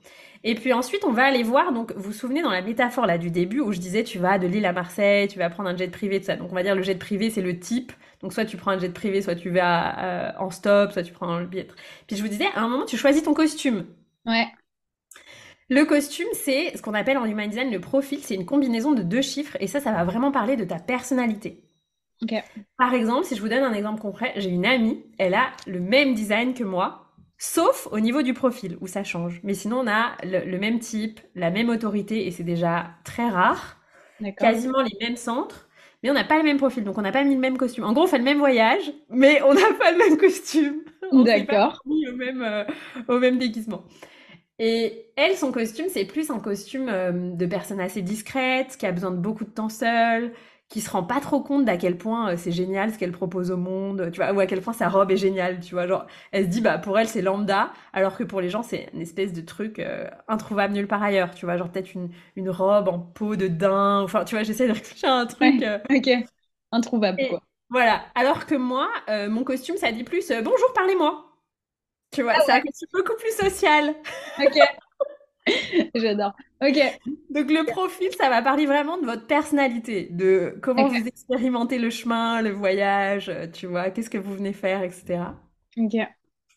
Et 0.45 0.55
puis 0.55 0.73
ensuite, 0.73 1.05
on 1.05 1.13
va 1.13 1.25
aller 1.25 1.43
voir, 1.43 1.73
donc 1.73 1.93
vous 1.97 2.05
vous 2.05 2.13
souvenez 2.13 2.43
dans 2.43 2.51
la 2.51 2.63
métaphore 2.63 3.07
là 3.07 3.19
du 3.19 3.31
début 3.31 3.61
où 3.61 3.73
je 3.73 3.79
disais 3.79 4.05
tu 4.05 4.19
vas 4.19 4.39
de 4.39 4.47
Lille 4.47 4.67
à 4.67 4.73
Marseille, 4.73 5.29
tu 5.29 5.39
vas 5.39 5.51
prendre 5.51 5.69
un 5.69 5.77
jet 5.77 5.89
privé, 5.89 6.21
tout 6.21 6.27
ça. 6.27 6.37
Donc 6.37 6.53
on 6.53 6.55
va 6.55 6.63
dire 6.63 6.77
le 6.77 6.83
jet 6.83 6.95
privé 6.95 7.31
c'est 7.31 7.43
le 7.43 7.59
type. 7.59 7.93
Donc 8.23 8.33
soit 8.33 8.45
tu 8.45 8.57
prends 8.57 8.73
un 8.73 8.79
jet 8.79 8.93
privé, 8.93 9.21
soit 9.23 9.35
tu 9.35 9.51
vas 9.51 9.99
euh, 10.05 10.33
en 10.39 10.51
stop, 10.51 10.93
soit 10.93 11.03
tu 11.03 11.13
prends 11.13 11.39
le 11.39 11.47
billet. 11.47 11.67
Puis 12.07 12.17
je 12.17 12.23
vous 12.23 12.29
disais, 12.29 12.47
à 12.55 12.61
un 12.63 12.69
moment 12.69 12.85
tu 12.85 12.97
choisis 12.97 13.23
ton 13.23 13.35
costume. 13.35 13.87
Ouais. 14.27 14.47
Le 15.71 15.85
costume, 15.85 16.29
c'est 16.33 16.77
ce 16.77 16.83
qu'on 16.83 16.95
appelle 16.95 17.19
en 17.19 17.27
human 17.27 17.49
design 17.49 17.71
le 17.71 17.81
profil, 17.81 18.21
c'est 18.23 18.35
une 18.35 18.47
combinaison 18.47 18.93
de 18.93 19.03
deux 19.03 19.23
chiffres 19.23 19.57
et 19.61 19.67
ça, 19.67 19.81
ça 19.81 19.93
va 19.93 20.05
vraiment 20.05 20.33
parler 20.33 20.57
de 20.57 20.65
ta 20.65 20.79
personnalité. 20.79 21.63
Ok. 22.23 22.35
Par 22.79 22.95
exemple, 22.95 23.27
si 23.27 23.37
je 23.37 23.41
vous 23.43 23.49
donne 23.49 23.63
un 23.63 23.75
exemple 23.75 24.01
concret, 24.01 24.33
j'ai 24.37 24.51
une 24.51 24.67
amie, 24.67 25.05
elle 25.19 25.35
a 25.35 25.51
le 25.67 25.81
même 25.81 26.15
design 26.15 26.55
que 26.55 26.65
moi, 26.65 27.08
sauf 27.39 27.89
au 27.93 28.01
niveau 28.01 28.23
du 28.23 28.35
profil 28.35 28.77
où 28.81 28.87
ça 28.87 29.05
change. 29.05 29.41
Mais 29.45 29.55
sinon, 29.55 29.81
on 29.81 29.87
a 29.89 30.17
le, 30.25 30.45
le 30.51 30.59
même 30.59 30.81
type, 30.81 31.21
la 31.35 31.51
même 31.51 31.69
autorité 31.71 32.27
et 32.27 32.31
c'est 32.31 32.45
déjà 32.45 32.91
très 33.05 33.29
rare, 33.29 33.79
quasiment 34.37 34.83
les 34.83 34.97
mêmes 35.01 35.17
centres, 35.17 35.69
mais 36.03 36.11
on 36.11 36.15
n'a 36.15 36.25
pas 36.25 36.39
le 36.39 36.45
même 36.45 36.59
profil, 36.59 36.85
donc 36.85 36.99
on 36.99 37.03
n'a 37.03 37.13
pas 37.13 37.25
mis 37.25 37.35
le 37.35 37.41
même 37.41 37.59
costume. 37.59 37.85
En 37.85 37.93
gros, 37.93 38.05
on 38.05 38.07
fait 38.07 38.19
le 38.19 38.25
même 38.25 38.39
voyage, 38.39 38.93
mais 39.11 39.43
on 39.43 39.55
n'a 39.55 39.73
pas 39.79 39.93
le 39.93 39.99
même 39.99 40.17
costume. 40.19 40.83
On 41.13 41.25
s'est 41.27 41.45
pas 41.45 41.55
D'accord. 41.55 41.83
au 41.87 42.13
même, 42.17 42.43
euh, 42.43 42.65
au 43.09 43.19
même 43.19 43.39
déguisement. 43.39 43.85
Et 44.59 45.13
elle, 45.17 45.37
son 45.37 45.53
costume, 45.53 45.87
c'est 45.89 46.05
plus 46.05 46.31
un 46.31 46.41
costume 46.41 46.89
euh, 46.89 47.13
de 47.35 47.47
personne 47.47 47.81
assez 47.81 48.03
discrète, 48.03 48.77
qui 48.77 48.87
a 48.87 48.93
besoin 48.93 49.13
de 49.13 49.17
beaucoup 49.19 49.45
de 49.45 49.51
temps 49.51 49.69
seule, 49.69 50.33
qui 50.69 50.81
se 50.83 50.91
rend 50.91 51.03
pas 51.03 51.21
trop 51.21 51.41
compte 51.43 51.65
d'à 51.65 51.77
quel 51.79 51.97
point 51.97 52.33
euh, 52.33 52.37
c'est 52.37 52.53
génial 52.53 52.93
ce 52.93 52.99
qu'elle 52.99 53.13
propose 53.13 53.51
au 53.51 53.57
monde, 53.57 54.11
tu 54.13 54.19
vois, 54.21 54.33
ou 54.33 54.41
à 54.41 54.47
quel 54.47 54.61
point 54.61 54.75
sa 54.75 54.89
robe 54.89 55.11
est 55.11 55.17
géniale, 55.17 55.61
tu 55.61 55.75
vois. 55.75 55.87
Genre, 55.87 56.07
elle 56.33 56.45
se 56.45 56.49
dit, 56.51 56.61
bah, 56.61 56.77
pour 56.79 56.99
elle, 56.99 57.09
c'est 57.09 57.23
lambda, 57.23 57.73
alors 57.95 58.17
que 58.17 58.25
pour 58.25 58.41
les 58.43 58.51
gens, 58.51 58.63
c'est 58.63 58.89
une 58.93 59.01
espèce 59.01 59.33
de 59.33 59.41
truc 59.41 59.79
euh, 59.79 60.09
introuvable 60.29 60.75
nulle 60.75 60.87
part 60.87 61.03
ailleurs, 61.03 61.35
tu 61.35 61.47
vois. 61.47 61.57
Genre, 61.57 61.71
peut-être 61.71 61.95
une, 61.95 62.11
une 62.37 62.51
robe 62.51 62.89
en 62.89 62.99
peau 62.99 63.37
de 63.37 63.49
daim, 63.49 64.03
enfin, 64.03 64.25
tu 64.25 64.35
vois, 64.35 64.45
j'essaie 64.45 64.69
de 64.69 64.73
réfléchir 64.73 65.09
à 65.11 65.21
un 65.21 65.27
truc. 65.27 65.63
euh, 65.63 65.79
Ok. 65.91 66.09
Introuvable, 66.73 67.19
Et- 67.19 67.27
quoi. 67.27 67.43
voilà. 67.71 68.05
Alors 68.15 68.47
que 68.47 68.55
moi, 68.55 68.89
euh, 69.09 69.29
mon 69.29 69.45
costume, 69.45 69.77
ça 69.77 69.93
dit 69.93 70.05
plus, 70.05 70.31
bonjour, 70.43 70.73
parlez-moi. 70.75 71.25
Tu 72.13 72.23
vois, 72.23 72.41
c'est 72.41 72.53
un 72.53 72.61
coaching 72.61 72.89
beaucoup 72.93 73.17
plus 73.17 73.33
social. 73.37 73.95
Ok. 74.39 74.88
J'adore. 75.95 76.33
Ok. 76.61 76.79
Donc 77.31 77.51
le 77.51 77.65
profil, 77.65 78.09
ça 78.19 78.29
va 78.29 78.43
parler 78.43 78.67
vraiment 78.67 78.99
de 78.99 79.07
votre 79.07 79.27
personnalité, 79.27 80.09
de 80.11 80.59
comment 80.63 80.89
vous 80.89 81.07
expérimentez 81.07 81.79
le 81.79 81.91
chemin, 81.91 82.43
le 82.43 82.51
voyage, 82.51 83.29
euh, 83.29 83.47
tu 83.47 83.67
vois, 83.67 83.91
qu'est-ce 83.91 84.11
que 84.11 84.19
vous 84.19 84.35
venez 84.35 84.53
faire, 84.53 84.83
etc. 84.83 85.21
Ok. 85.77 85.97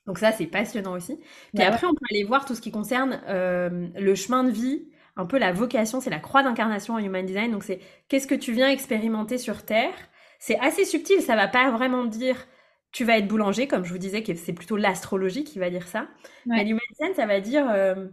Donc 0.08 0.18
ça, 0.18 0.32
c'est 0.32 0.48
passionnant 0.48 0.94
aussi. 0.94 1.18
Puis 1.18 1.28
bah 1.54 1.68
après, 1.68 1.86
on 1.86 1.94
peut 1.94 2.06
aller 2.10 2.24
voir 2.24 2.46
tout 2.46 2.56
ce 2.56 2.62
qui 2.62 2.72
concerne 2.72 3.22
euh, 3.28 3.88
le 3.96 4.16
chemin 4.16 4.44
de 4.44 4.52
vie, 4.52 4.89
un 5.16 5.26
peu 5.26 5.38
la 5.38 5.52
vocation, 5.52 6.02
c'est 6.02 6.10
la 6.10 6.20
croix 6.20 6.42
d'incarnation 6.42 6.96
en 6.96 6.98
Human 6.98 7.26
Design. 7.26 7.52
Donc 7.52 7.64
c'est 7.64 7.80
qu'est-ce 8.08 8.28
que 8.28 8.36
tu 8.36 8.52
viens 8.54 8.70
expérimenter 8.70 9.38
sur 9.38 9.64
Terre. 9.64 9.94
C'est 10.39 10.58
assez 10.60 10.86
subtil, 10.86 11.22
ça 11.22 11.36
va 11.36 11.48
pas 11.48 11.70
vraiment 11.70 12.06
dire 12.06 12.48
tu 12.92 13.06
vas 13.06 13.18
être 13.18 13.28
boulanger, 13.28 13.68
comme 13.68 13.86
je 13.86 13.92
vous 13.92 14.00
disais, 14.00 14.24
que 14.24 14.34
c'est 14.36 14.54
plutôt 14.54 14.76
l'astrologie 14.76 15.44
qui 15.44 15.60
va 15.60 15.70
dire 15.70 15.88
ça. 15.88 16.08
Mais 16.46 16.64
l'Human 16.64 16.82
Design, 16.92 17.14
ça 17.16 17.26
va 17.26 17.39
dire... 17.39 17.70
Euh, 17.70 18.08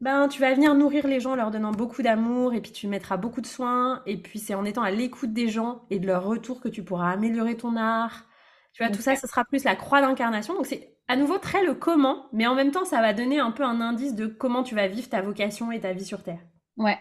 ben, 0.00 0.28
tu 0.28 0.40
vas 0.40 0.54
venir 0.54 0.74
nourrir 0.74 1.06
les 1.06 1.20
gens 1.20 1.32
en 1.32 1.36
leur 1.36 1.50
donnant 1.50 1.72
beaucoup 1.72 2.02
d'amour 2.02 2.54
et 2.54 2.60
puis 2.60 2.72
tu 2.72 2.86
mettras 2.86 3.16
beaucoup 3.16 3.40
de 3.40 3.46
soins 3.46 4.02
et 4.06 4.16
puis 4.16 4.38
c'est 4.38 4.54
en 4.54 4.64
étant 4.64 4.82
à 4.82 4.90
l'écoute 4.90 5.32
des 5.32 5.48
gens 5.48 5.82
et 5.90 5.98
de 5.98 6.06
leur 6.06 6.24
retour 6.24 6.60
que 6.60 6.68
tu 6.68 6.84
pourras 6.84 7.10
améliorer 7.10 7.56
ton 7.56 7.76
art. 7.76 8.26
Tu 8.72 8.84
vois, 8.84 8.92
tout 8.92 9.00
ça, 9.00 9.16
ce 9.16 9.26
sera 9.26 9.44
plus 9.44 9.64
la 9.64 9.74
croix 9.74 10.00
d'incarnation. 10.00 10.54
Donc 10.54 10.66
c'est 10.66 10.96
à 11.08 11.16
nouveau 11.16 11.38
très 11.38 11.64
le 11.64 11.74
comment, 11.74 12.26
mais 12.32 12.46
en 12.46 12.54
même 12.54 12.70
temps, 12.70 12.84
ça 12.84 13.00
va 13.00 13.12
donner 13.12 13.40
un 13.40 13.50
peu 13.50 13.64
un 13.64 13.80
indice 13.80 14.14
de 14.14 14.26
comment 14.26 14.62
tu 14.62 14.74
vas 14.74 14.86
vivre 14.86 15.08
ta 15.08 15.22
vocation 15.22 15.72
et 15.72 15.80
ta 15.80 15.92
vie 15.92 16.04
sur 16.04 16.22
Terre. 16.22 16.40
Ouais. 16.76 16.98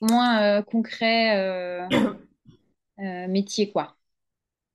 Moins 0.00 0.40
euh, 0.40 0.62
concret, 0.62 1.36
euh, 1.36 1.88
euh, 3.00 3.28
métier, 3.28 3.72
quoi. 3.72 3.96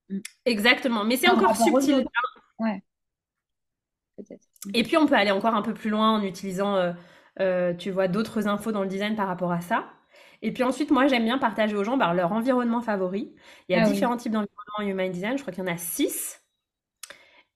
Mm. 0.09 0.19
Exactement. 0.45 1.05
Mais 1.05 1.17
c'est 1.17 1.29
encore 1.29 1.55
subtil. 1.55 2.05
Ouais. 2.59 2.83
Peut-être. 4.17 4.47
Et 4.73 4.83
puis, 4.83 4.97
on 4.97 5.07
peut 5.07 5.15
aller 5.15 5.31
encore 5.31 5.55
un 5.55 5.61
peu 5.61 5.73
plus 5.73 5.89
loin 5.89 6.11
en 6.11 6.21
utilisant 6.21 6.75
euh, 6.75 6.93
tu 7.37 7.91
vois 7.91 8.07
d'autres 8.07 8.47
infos 8.47 8.71
dans 8.71 8.81
le 8.81 8.87
design 8.87 9.15
par 9.15 9.27
rapport 9.27 9.51
à 9.51 9.61
ça. 9.61 9.85
Et 10.41 10.51
puis 10.51 10.63
ensuite, 10.63 10.91
moi, 10.91 11.07
j'aime 11.07 11.23
bien 11.23 11.37
partager 11.37 11.75
aux 11.75 11.83
gens 11.83 11.97
bah, 11.97 12.13
leur 12.13 12.31
environnement 12.31 12.81
favori. 12.81 13.33
Il 13.69 13.75
y 13.75 13.79
a 13.79 13.83
ah 13.83 13.89
différents 13.89 14.17
types 14.17 14.31
d'environnements 14.31 14.91
Human 14.91 15.11
Design. 15.11 15.37
Je 15.37 15.43
crois 15.43 15.53
qu'il 15.53 15.63
y 15.63 15.67
en 15.67 15.71
a 15.71 15.77
six. 15.77 16.41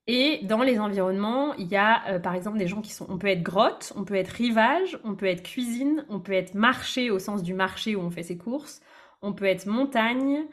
Et 0.08 0.42
dans 0.44 0.62
les 0.62 0.80
environnements, 0.80 1.56
il 1.56 1.68
y 1.68 1.76
a 1.76 2.08
euh, 2.10 2.20
par 2.20 2.36
exemple 2.36 2.60
des 2.60 2.68
gens 2.68 2.82
qui 2.82 2.94
sont. 2.94 3.08
On 3.10 3.18
peut 3.18 3.28
être 3.28 3.42
grotte, 3.42 3.92
on 3.96 4.06
peut 4.06 4.16
être 4.16 4.30
rivage, 4.30 5.00
on 5.04 5.16
peut 5.16 5.26
être 5.26 5.42
cuisine, 5.42 6.06
on 6.10 6.20
peut 6.20 6.34
être 6.34 6.54
marché 6.54 7.10
au 7.10 7.18
sens 7.18 7.42
du 7.42 7.56
marché 7.56 7.96
où 7.96 8.02
on 8.02 8.12
fait 8.12 8.22
ses 8.22 8.38
courses, 8.38 8.82
on 9.24 9.34
peut 9.34 9.46
être 9.46 9.66
montagne. 9.66 10.46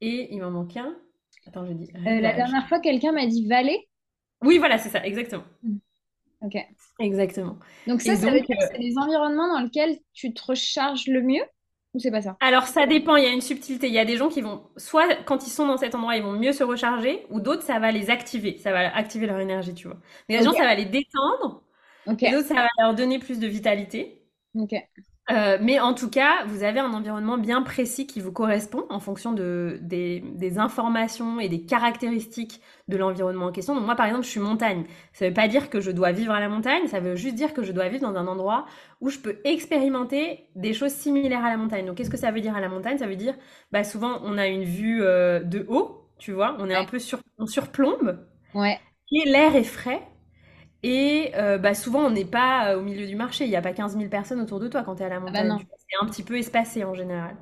Et 0.00 0.34
il 0.34 0.40
m'en 0.40 0.50
manque 0.50 0.76
un. 0.78 0.96
Attends, 1.46 1.66
je 1.66 1.72
dis. 1.72 1.90
Euh, 1.94 2.20
la 2.20 2.32
dernière 2.32 2.66
fois, 2.66 2.80
quelqu'un 2.80 3.12
m'a 3.12 3.26
dit 3.26 3.46
vallée? 3.46 3.88
Oui, 4.42 4.56
voilà, 4.56 4.78
c'est 4.78 4.88
ça, 4.88 5.04
exactement. 5.04 5.44
Mm. 5.62 5.76
Ok. 6.44 6.56
Exactement. 7.00 7.58
Donc 7.86 8.02
ça, 8.02 8.14
ça 8.16 8.30
veut 8.30 8.40
dire 8.40 8.46
que 8.46 8.64
c'est 8.70 8.78
les 8.78 8.98
environnements 8.98 9.48
dans 9.48 9.60
lesquels 9.60 9.96
tu 10.12 10.32
te 10.34 10.42
recharges 10.44 11.06
le 11.06 11.22
mieux 11.22 11.42
ou 11.94 12.00
c'est 12.00 12.10
pas 12.10 12.20
ça? 12.20 12.36
Alors 12.40 12.66
ça 12.66 12.86
dépend, 12.86 13.16
il 13.16 13.24
y 13.24 13.26
a 13.26 13.32
une 13.32 13.40
subtilité. 13.40 13.86
Il 13.86 13.94
y 13.94 13.98
a 13.98 14.04
des 14.04 14.16
gens 14.16 14.28
qui 14.28 14.40
vont, 14.40 14.68
soit 14.76 15.14
quand 15.24 15.46
ils 15.46 15.50
sont 15.50 15.66
dans 15.66 15.76
cet 15.76 15.94
endroit, 15.94 16.16
ils 16.16 16.22
vont 16.22 16.32
mieux 16.32 16.52
se 16.52 16.64
recharger, 16.64 17.24
ou 17.30 17.40
d'autres, 17.40 17.62
ça 17.62 17.78
va 17.78 17.92
les 17.92 18.10
activer, 18.10 18.58
ça 18.58 18.72
va 18.72 18.94
activer 18.94 19.26
leur 19.26 19.38
énergie, 19.38 19.74
tu 19.74 19.86
vois. 19.86 19.98
Mais 20.28 20.38
les 20.38 20.44
gens, 20.44 20.52
ça 20.52 20.64
va 20.64 20.74
les 20.74 20.86
détendre, 20.86 21.62
et 22.06 22.30
d'autres, 22.30 22.48
ça 22.48 22.54
va 22.54 22.68
leur 22.78 22.94
donner 22.94 23.20
plus 23.20 23.38
de 23.38 23.46
vitalité. 23.46 24.26
Ok. 24.56 24.74
Euh, 25.30 25.56
mais 25.62 25.80
en 25.80 25.94
tout 25.94 26.10
cas, 26.10 26.44
vous 26.46 26.64
avez 26.64 26.80
un 26.80 26.92
environnement 26.92 27.38
bien 27.38 27.62
précis 27.62 28.06
qui 28.06 28.20
vous 28.20 28.30
correspond 28.30 28.84
en 28.90 29.00
fonction 29.00 29.32
de, 29.32 29.78
des, 29.80 30.20
des 30.20 30.58
informations 30.58 31.40
et 31.40 31.48
des 31.48 31.64
caractéristiques 31.64 32.60
de 32.88 32.98
l'environnement 32.98 33.46
en 33.46 33.52
question. 33.52 33.74
Donc 33.74 33.84
moi, 33.86 33.94
par 33.96 34.04
exemple, 34.06 34.24
je 34.26 34.30
suis 34.30 34.40
montagne. 34.40 34.84
Ça 35.14 35.24
ne 35.24 35.30
veut 35.30 35.34
pas 35.34 35.48
dire 35.48 35.70
que 35.70 35.80
je 35.80 35.90
dois 35.90 36.12
vivre 36.12 36.32
à 36.32 36.40
la 36.40 36.50
montagne, 36.50 36.86
ça 36.88 37.00
veut 37.00 37.16
juste 37.16 37.36
dire 37.36 37.54
que 37.54 37.62
je 37.62 37.72
dois 37.72 37.88
vivre 37.88 38.02
dans 38.02 38.18
un 38.18 38.26
endroit 38.26 38.66
où 39.00 39.08
je 39.08 39.18
peux 39.18 39.38
expérimenter 39.44 40.46
des 40.56 40.74
choses 40.74 40.92
similaires 40.92 41.44
à 41.44 41.48
la 41.50 41.56
montagne. 41.56 41.86
Donc 41.86 41.96
qu'est-ce 41.96 42.10
que 42.10 42.18
ça 42.18 42.30
veut 42.30 42.42
dire 42.42 42.54
à 42.54 42.60
la 42.60 42.68
montagne? 42.68 42.98
Ça 42.98 43.06
veut 43.06 43.16
dire, 43.16 43.34
bah 43.72 43.82
souvent, 43.82 44.20
on 44.24 44.36
a 44.36 44.46
une 44.46 44.64
vue 44.64 45.02
euh, 45.02 45.40
de 45.40 45.64
haut, 45.68 46.06
tu 46.18 46.32
vois, 46.32 46.54
on 46.58 46.68
est 46.68 46.74
un 46.74 46.84
peu 46.84 46.98
sur, 46.98 47.18
on 47.38 47.46
surplombe. 47.46 48.18
Ouais. 48.54 48.80
Et 49.12 49.28
l'air 49.30 49.56
est 49.56 49.64
frais. 49.64 50.02
Et 50.86 51.32
euh, 51.34 51.56
bah, 51.56 51.72
souvent, 51.72 52.00
on 52.00 52.10
n'est 52.10 52.26
pas 52.26 52.68
euh, 52.68 52.78
au 52.78 52.82
milieu 52.82 53.06
du 53.06 53.16
marché. 53.16 53.44
Il 53.44 53.50
n'y 53.50 53.56
a 53.56 53.62
pas 53.62 53.72
15 53.72 53.96
000 53.96 54.10
personnes 54.10 54.38
autour 54.38 54.60
de 54.60 54.68
toi 54.68 54.82
quand 54.82 54.96
tu 54.96 55.02
es 55.02 55.06
à 55.06 55.08
la 55.08 55.16
ah 55.16 55.20
bah 55.20 55.42
montagne. 55.42 55.66
c'est 55.78 56.04
un 56.04 56.06
petit 56.06 56.22
peu 56.22 56.36
espacé 56.36 56.84
en 56.84 56.94
général. 56.94 57.34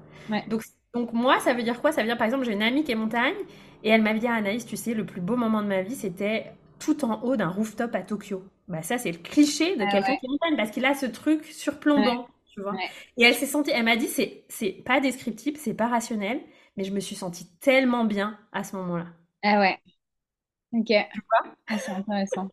Donc, 0.49 0.63
donc, 0.95 1.13
moi, 1.13 1.41
ça 1.41 1.53
veut 1.53 1.65
dire 1.65 1.81
quoi? 1.81 1.91
Ça 1.91 2.03
veut 2.03 2.07
dire, 2.07 2.17
par 2.17 2.27
exemple, 2.27 2.45
j'ai 2.45 2.53
une 2.53 2.63
amie 2.63 2.85
qui 2.85 2.93
est 2.93 2.97
montagne 2.97 3.35
et 3.83 3.89
elle 3.89 4.03
m'a 4.03 4.15
dit, 4.15 4.29
ah, 4.29 4.35
Anaïs, 4.35 4.65
tu 4.65 4.77
sais, 4.77 4.95
le 4.95 5.05
plus 5.05 5.21
beau 5.21 5.37
moment 5.37 5.61
de 5.61 5.67
ma 5.67 5.83
vie, 5.83 5.97
c'était 5.97 6.53
tout 6.79 7.05
en 7.05 7.21
haut 7.23 7.35
d'un 7.35 7.49
rooftop 7.49 7.93
à 7.97 8.03
Tokyo. 8.03 8.45
Bah, 8.69 8.83
ça, 8.83 8.97
c'est 8.97 9.11
le 9.11 9.19
cliché 9.19 9.75
de 9.75 9.83
ah 9.83 9.91
quelqu'un 9.91 10.17
qui 10.17 10.27
est 10.27 10.29
montagne 10.29 10.57
parce 10.57 10.71
qu'il 10.71 10.85
a 10.85 10.95
ce 10.95 11.07
truc 11.07 11.45
surplombant. 11.47 12.29
Tu 12.55 12.61
vois? 12.61 12.75
Et 13.17 13.25
elle 13.25 13.35
s'est 13.35 13.47
sentie, 13.47 13.73
elle 13.75 13.85
m'a 13.85 13.97
dit, 13.97 14.07
c'est, 14.07 14.45
c'est 14.49 14.71
pas 14.71 15.01
descriptible, 15.01 15.57
c'est 15.57 15.75
pas 15.75 15.89
rationnel, 15.89 16.41
mais 16.77 16.85
je 16.85 16.93
me 16.93 17.01
suis 17.01 17.17
sentie 17.17 17.49
tellement 17.61 18.05
bien 18.05 18.39
à 18.53 18.63
ce 18.63 18.77
moment-là. 18.77 19.07
Ah 19.43 19.59
ouais. 19.59 19.79
Ok. 20.73 20.91
Ah, 21.67 21.79
c'est 21.79 21.93
intéressant. 21.93 22.49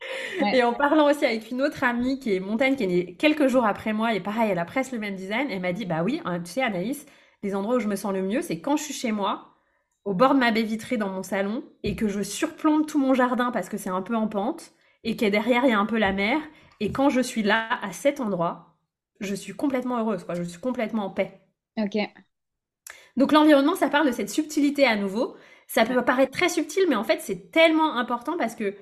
Et 0.53 0.61
en 0.63 0.73
parlant 0.73 1.09
aussi 1.09 1.25
avec 1.25 1.49
une 1.51 1.61
autre 1.61 1.83
amie 1.83 2.19
qui 2.19 2.35
est 2.35 2.39
montagne, 2.39 2.75
qui 2.75 2.83
est 2.83 2.87
née 2.87 3.15
quelques 3.15 3.47
jours 3.47 3.65
après 3.65 3.93
moi, 3.93 4.13
et 4.13 4.19
pareil, 4.19 4.51
elle 4.51 4.59
a 4.59 4.65
presque 4.65 4.91
le 4.91 4.99
même 4.99 5.15
design, 5.15 5.47
elle 5.49 5.61
m'a 5.61 5.73
dit, 5.73 5.85
bah 5.85 6.03
oui, 6.03 6.21
hein, 6.25 6.39
tu 6.41 6.51
sais 6.51 6.61
Anaïs, 6.61 7.05
les 7.43 7.55
endroits 7.55 7.77
où 7.77 7.79
je 7.79 7.87
me 7.87 7.95
sens 7.95 8.13
le 8.13 8.21
mieux, 8.21 8.41
c'est 8.41 8.59
quand 8.59 8.75
je 8.75 8.83
suis 8.83 8.93
chez 8.93 9.11
moi, 9.13 9.53
au 10.03 10.13
bord 10.13 10.33
de 10.33 10.39
ma 10.39 10.51
baie 10.51 10.63
vitrée 10.63 10.97
dans 10.97 11.09
mon 11.09 11.23
salon, 11.23 11.63
et 11.83 11.95
que 11.95 12.07
je 12.09 12.21
surplombe 12.21 12.85
tout 12.85 12.99
mon 12.99 13.13
jardin 13.13 13.51
parce 13.51 13.69
que 13.69 13.77
c'est 13.77 13.89
un 13.89 14.01
peu 14.01 14.15
en 14.15 14.27
pente, 14.27 14.71
et 15.05 15.15
que 15.15 15.25
derrière 15.25 15.63
il 15.63 15.69
y 15.69 15.73
a 15.73 15.79
un 15.79 15.85
peu 15.85 15.97
la 15.97 16.11
mer, 16.11 16.39
et 16.81 16.91
quand 16.91 17.09
je 17.09 17.21
suis 17.21 17.43
là, 17.43 17.79
à 17.81 17.93
cet 17.93 18.19
endroit, 18.19 18.75
je 19.21 19.35
suis 19.35 19.53
complètement 19.53 19.97
heureuse, 19.99 20.25
quoi, 20.25 20.35
je 20.35 20.43
suis 20.43 20.59
complètement 20.59 21.05
en 21.05 21.09
paix. 21.09 21.39
Ok. 21.77 21.95
Donc 23.17 23.31
l'environnement, 23.31 23.75
ça 23.75 23.89
parle 23.89 24.07
de 24.07 24.11
cette 24.11 24.29
subtilité 24.29 24.85
à 24.85 24.95
nouveau, 24.95 25.35
ça 25.69 25.85
peut 25.85 26.03
paraître 26.03 26.31
très 26.31 26.49
subtil, 26.49 26.85
mais 26.89 26.95
en 26.95 27.03
fait, 27.03 27.21
c'est 27.21 27.51
tellement 27.51 27.95
important 27.95 28.37
parce 28.37 28.55
que 28.55 28.75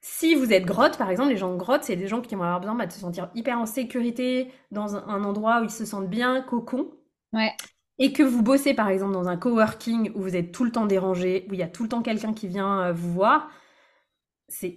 si 0.00 0.34
vous 0.34 0.54
êtes 0.54 0.64
grotte, 0.64 0.96
par 0.96 1.10
exemple, 1.10 1.28
les 1.28 1.36
gens 1.36 1.52
de 1.52 1.58
grotte, 1.58 1.84
c'est 1.84 1.96
des 1.96 2.08
gens 2.08 2.22
qui 2.22 2.34
vont 2.34 2.44
avoir 2.44 2.60
besoin 2.60 2.74
bah, 2.74 2.86
de 2.86 2.92
se 2.92 2.98
sentir 2.98 3.30
hyper 3.34 3.58
en 3.58 3.66
sécurité 3.66 4.50
dans 4.70 4.96
un, 4.96 5.22
endroit 5.22 5.60
où 5.60 5.64
ils 5.64 5.70
se 5.70 5.84
sentent 5.84 6.08
bien, 6.08 6.40
cocon. 6.40 6.92
Ouais. 7.34 7.52
Et 7.98 8.14
que 8.14 8.22
vous 8.22 8.42
bossez, 8.42 8.72
par 8.72 8.88
exemple, 8.88 9.12
dans 9.12 9.28
un 9.28 9.36
coworking 9.36 10.12
où 10.14 10.22
vous 10.22 10.34
êtes 10.34 10.50
tout 10.50 10.64
le 10.64 10.72
temps 10.72 10.86
dérangé, 10.86 11.46
où 11.50 11.52
il 11.52 11.60
y 11.60 11.62
a 11.62 11.68
tout 11.68 11.82
le 11.82 11.90
temps 11.90 12.00
quelqu'un 12.00 12.32
qui 12.32 12.48
vient 12.48 12.84
euh, 12.84 12.92
vous 12.94 13.12
voir, 13.12 13.50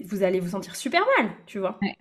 vous 0.04 0.24
allez 0.24 0.42
vous 0.42 0.50
sentir 0.50 0.76
super 0.76 1.02
mal, 1.18 1.32
tu 1.46 1.60
vois. 1.60 1.80
Ouais. 1.82 1.96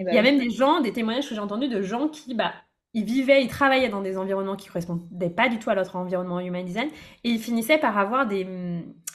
Bah 0.00 0.10
il 0.10 0.14
y 0.14 0.18
a 0.18 0.22
même 0.22 0.40
des 0.40 0.50
gens, 0.50 0.80
des 0.80 0.92
témoignages 0.92 1.28
que 1.28 1.36
j'ai 1.36 1.40
entendus 1.40 1.68
de 1.68 1.82
gens 1.82 2.08
qui, 2.08 2.34
bah, 2.34 2.52
ils 2.98 3.04
vivaient, 3.04 3.42
ils 3.42 3.48
travaillaient 3.48 3.88
dans 3.88 4.02
des 4.02 4.16
environnements 4.16 4.56
qui 4.56 4.68
correspondaient 4.68 5.30
pas 5.30 5.48
du 5.48 5.58
tout 5.58 5.70
à 5.70 5.74
notre 5.74 5.96
environnement 5.96 6.40
human 6.40 6.64
design, 6.64 6.88
et 7.24 7.30
ils 7.30 7.40
finissaient 7.40 7.78
par 7.78 7.96
avoir 7.98 8.26
des, 8.26 8.46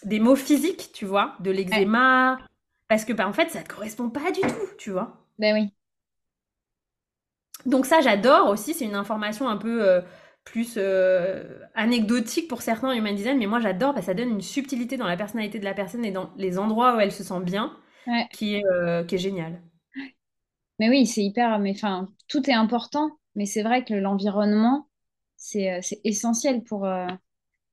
des 0.04 0.20
mots 0.20 0.36
physiques, 0.36 0.92
tu 0.94 1.06
vois, 1.06 1.36
de 1.40 1.52
l'eczéma, 1.52 2.40
parce 2.88 3.06
que 3.06 3.14
bah, 3.14 3.28
en 3.28 3.34
fait, 3.34 3.50
ça 3.50 3.62
ne 3.62 3.68
correspond 3.68 4.10
pas 4.10 4.32
du 4.32 4.42
tout, 4.42 4.68
tu 4.78 4.92
vois. 4.92 5.26
Ben 5.40 5.54
oui. 5.54 5.74
Donc 7.66 7.86
ça, 7.86 8.02
j'adore 8.02 8.50
aussi, 8.50 8.74
c'est 8.74 8.86
une 8.86 8.96
information 8.96 9.48
un 9.48 9.58
peu 9.58 9.88
euh, 9.88 10.02
plus 10.44 10.76
euh, 10.78 11.44
anecdotique 11.76 12.48
pour 12.50 12.62
certains 12.62 12.94
human 12.94 13.16
design, 13.16 13.38
mais 13.38 13.48
moi 13.48 13.60
j'adore 13.60 13.94
parce 13.94 14.06
que 14.06 14.12
ça 14.12 14.14
donne 14.14 14.30
une 14.30 14.42
subtilité 14.42 14.98
dans 14.98 15.08
la 15.08 15.18
personnalité 15.18 15.60
de 15.60 15.66
la 15.66 15.74
personne 15.74 16.04
et 16.06 16.12
dans 16.12 16.32
les 16.38 16.60
endroits 16.60 16.96
où 16.96 17.00
elle 17.00 17.12
se 17.12 17.24
sent 17.24 17.40
bien, 17.42 17.78
qui, 18.32 18.56
est, 18.56 18.66
euh, 18.66 19.04
qui 19.06 19.16
est 19.16 19.20
génial. 19.20 19.62
Mais 20.80 20.90
oui, 20.90 21.06
c'est 21.08 21.24
hyper, 21.24 21.60
mais 21.60 21.72
enfin, 21.76 22.10
tout 22.28 22.50
est 22.50 22.54
important 22.54 23.12
mais 23.36 23.46
c'est 23.46 23.64
vrai 23.64 23.84
que 23.84 23.94
l'environnement, 23.94 24.88
c'est 25.38 25.72
euh, 25.72 25.96
essentiel 26.04 26.64
pour... 26.64 26.86
Euh, 26.86 27.08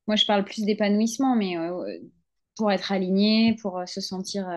moi, 0.06 0.16
je 0.16 0.26
parle 0.26 0.44
plus 0.44 0.64
d'épanouissement, 0.64 1.36
mais 1.36 1.56
euh, 1.56 1.98
pour 2.56 2.72
être 2.72 2.90
aligné, 2.90 3.56
pour 3.60 3.82
se 3.86 4.00
sentir 4.00 4.48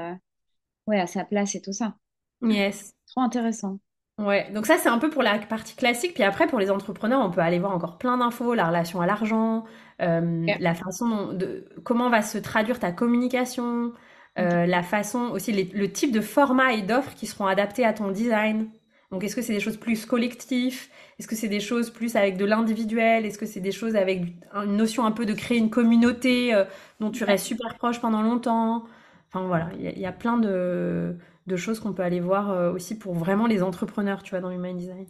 ouais, 0.88 1.00
à 1.00 1.06
sa 1.06 1.24
place 1.24 1.54
et 1.54 1.62
tout 1.62 1.74
ça. 1.74 1.96
Yes. 2.42 2.94
Trop 3.08 3.22
intéressant. 3.22 3.80
Ouais, 4.20 4.52
donc 4.52 4.68
ça 4.68 4.78
c'est 4.78 4.90
un 4.90 5.00
peu 5.00 5.10
pour 5.10 5.24
la 5.24 5.40
partie 5.40 5.76
classique, 5.76 6.14
puis 6.14 6.24
après 6.24 6.46
pour 6.46 6.60
les 6.60 6.70
entrepreneurs 6.70 7.26
on 7.26 7.32
peut 7.32 7.42
aller 7.42 7.58
voir 7.58 7.72
encore 7.72 7.98
plein 7.98 8.18
d'infos, 8.18 8.54
la 8.54 8.68
relation 8.68 9.02
à 9.02 9.08
l'argent, 9.08 9.64
la 10.00 10.76
façon 10.76 11.34
de 11.34 11.68
comment 11.84 12.10
va 12.10 12.22
se 12.22 12.38
traduire 12.38 12.80
ta 12.80 12.92
communication, 12.92 13.92
la 14.36 14.84
façon 14.84 15.30
aussi 15.32 15.52
le 15.52 15.92
type 15.92 16.12
de 16.12 16.22
format 16.22 16.74
et 16.74 16.84
d'offres 16.84 17.16
qui 17.16 17.26
seront 17.26 17.48
adaptés 17.48 17.86
à 17.86 17.94
ton 17.94 18.12
design. 18.12 18.70
Donc 19.14 19.24
est-ce 19.24 19.36
que 19.36 19.44
c'est 19.44 19.54
des 19.54 19.60
choses 19.60 19.78
plus 19.78 20.08
collectives? 20.08 20.88
Est-ce 21.20 21.28
que 21.28 21.36
c'est 21.36 21.48
des 21.48 21.60
choses 21.60 21.92
plus 21.92 22.16
avec 22.16 22.36
de 22.36 22.46
l'individuel? 22.46 23.28
Est-ce 23.28 23.38
que 23.38 23.46
c'est 23.46 23.60
des 23.60 23.72
choses 23.72 23.96
avec 23.96 24.24
une 24.56 24.76
notion 24.76 25.06
un 25.06 25.12
peu 25.12 25.28
de 25.28 25.34
créer 25.34 25.60
une 25.60 25.70
communauté 25.70 26.52
euh, 26.52 26.66
dont 27.00 27.12
tu 27.12 27.24
restes 27.24 27.46
super 27.46 27.78
proche 27.78 28.02
pendant 28.02 28.24
longtemps? 28.24 28.86
Enfin 29.28 29.46
voilà, 29.46 29.70
il 29.78 30.00
y, 30.00 30.08
a 30.08 30.12
plein 30.12 30.40
de, 30.40 31.16
choses 31.58 31.80
qu'on 31.80 31.94
peut 31.94 32.02
aller 32.02 32.22
voir 32.22 32.50
euh, 32.50 32.74
aussi 32.74 32.98
pour 32.98 33.14
vraiment 33.14 33.46
les 33.46 33.62
entrepreneurs, 33.62 34.24
tu 34.24 34.32
vois, 34.32 34.40
dans 34.40 34.50
l'human 34.50 34.76
design. 34.76 35.06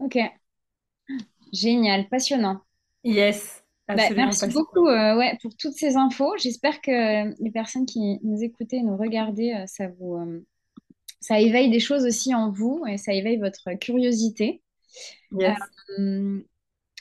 Ok. 0.00 0.18
Génial, 1.52 2.08
passionnant. 2.08 2.60
Yes. 3.04 3.64
Bah, 3.86 3.94
merci 4.16 4.48
beaucoup 4.48 4.88
euh, 4.88 5.16
ouais, 5.16 5.38
pour 5.40 5.56
toutes 5.56 5.74
ces 5.74 5.96
infos. 5.96 6.34
J'espère 6.38 6.80
que 6.80 7.40
les 7.40 7.50
personnes 7.52 7.86
qui 7.86 8.18
nous 8.24 8.42
écoutaient 8.42 8.78
et 8.78 8.82
nous 8.82 8.96
regardaient, 8.96 9.64
ça 9.68 9.86
vous 9.86 10.44
ça 11.24 11.40
éveille 11.40 11.70
des 11.70 11.80
choses 11.80 12.04
aussi 12.04 12.34
en 12.34 12.50
vous 12.50 12.84
et 12.86 12.98
ça 12.98 13.14
éveille 13.14 13.38
votre 13.38 13.72
curiosité. 13.80 14.62
Yes. 15.32 15.56
Euh, 15.98 16.38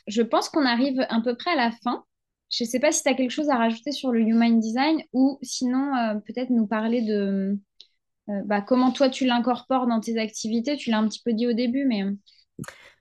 je 0.07 0.21
pense 0.21 0.47
qu'on 0.47 0.65
arrive 0.65 1.05
à 1.09 1.19
peu 1.21 1.35
près 1.35 1.51
à 1.51 1.55
la 1.55 1.71
fin. 1.71 2.05
Je 2.49 2.63
ne 2.63 2.69
sais 2.69 2.79
pas 2.79 2.93
si 2.93 3.03
tu 3.03 3.09
as 3.09 3.15
quelque 3.15 3.31
chose 3.31 3.49
à 3.49 3.57
rajouter 3.57 3.91
sur 3.91 4.13
le 4.13 4.21
Human 4.21 4.61
Design 4.61 5.01
ou 5.11 5.39
sinon 5.41 5.93
euh, 5.95 6.15
peut-être 6.25 6.51
nous 6.51 6.67
parler 6.67 7.01
de 7.01 7.59
euh, 8.29 8.41
bah, 8.45 8.61
comment 8.61 8.91
toi 8.91 9.09
tu 9.09 9.25
l'incorpores 9.25 9.87
dans 9.87 9.99
tes 9.99 10.17
activités. 10.17 10.77
Tu 10.77 10.89
l'as 10.89 10.99
un 10.99 11.07
petit 11.09 11.21
peu 11.23 11.33
dit 11.33 11.47
au 11.47 11.53
début, 11.53 11.83
mais... 11.83 12.05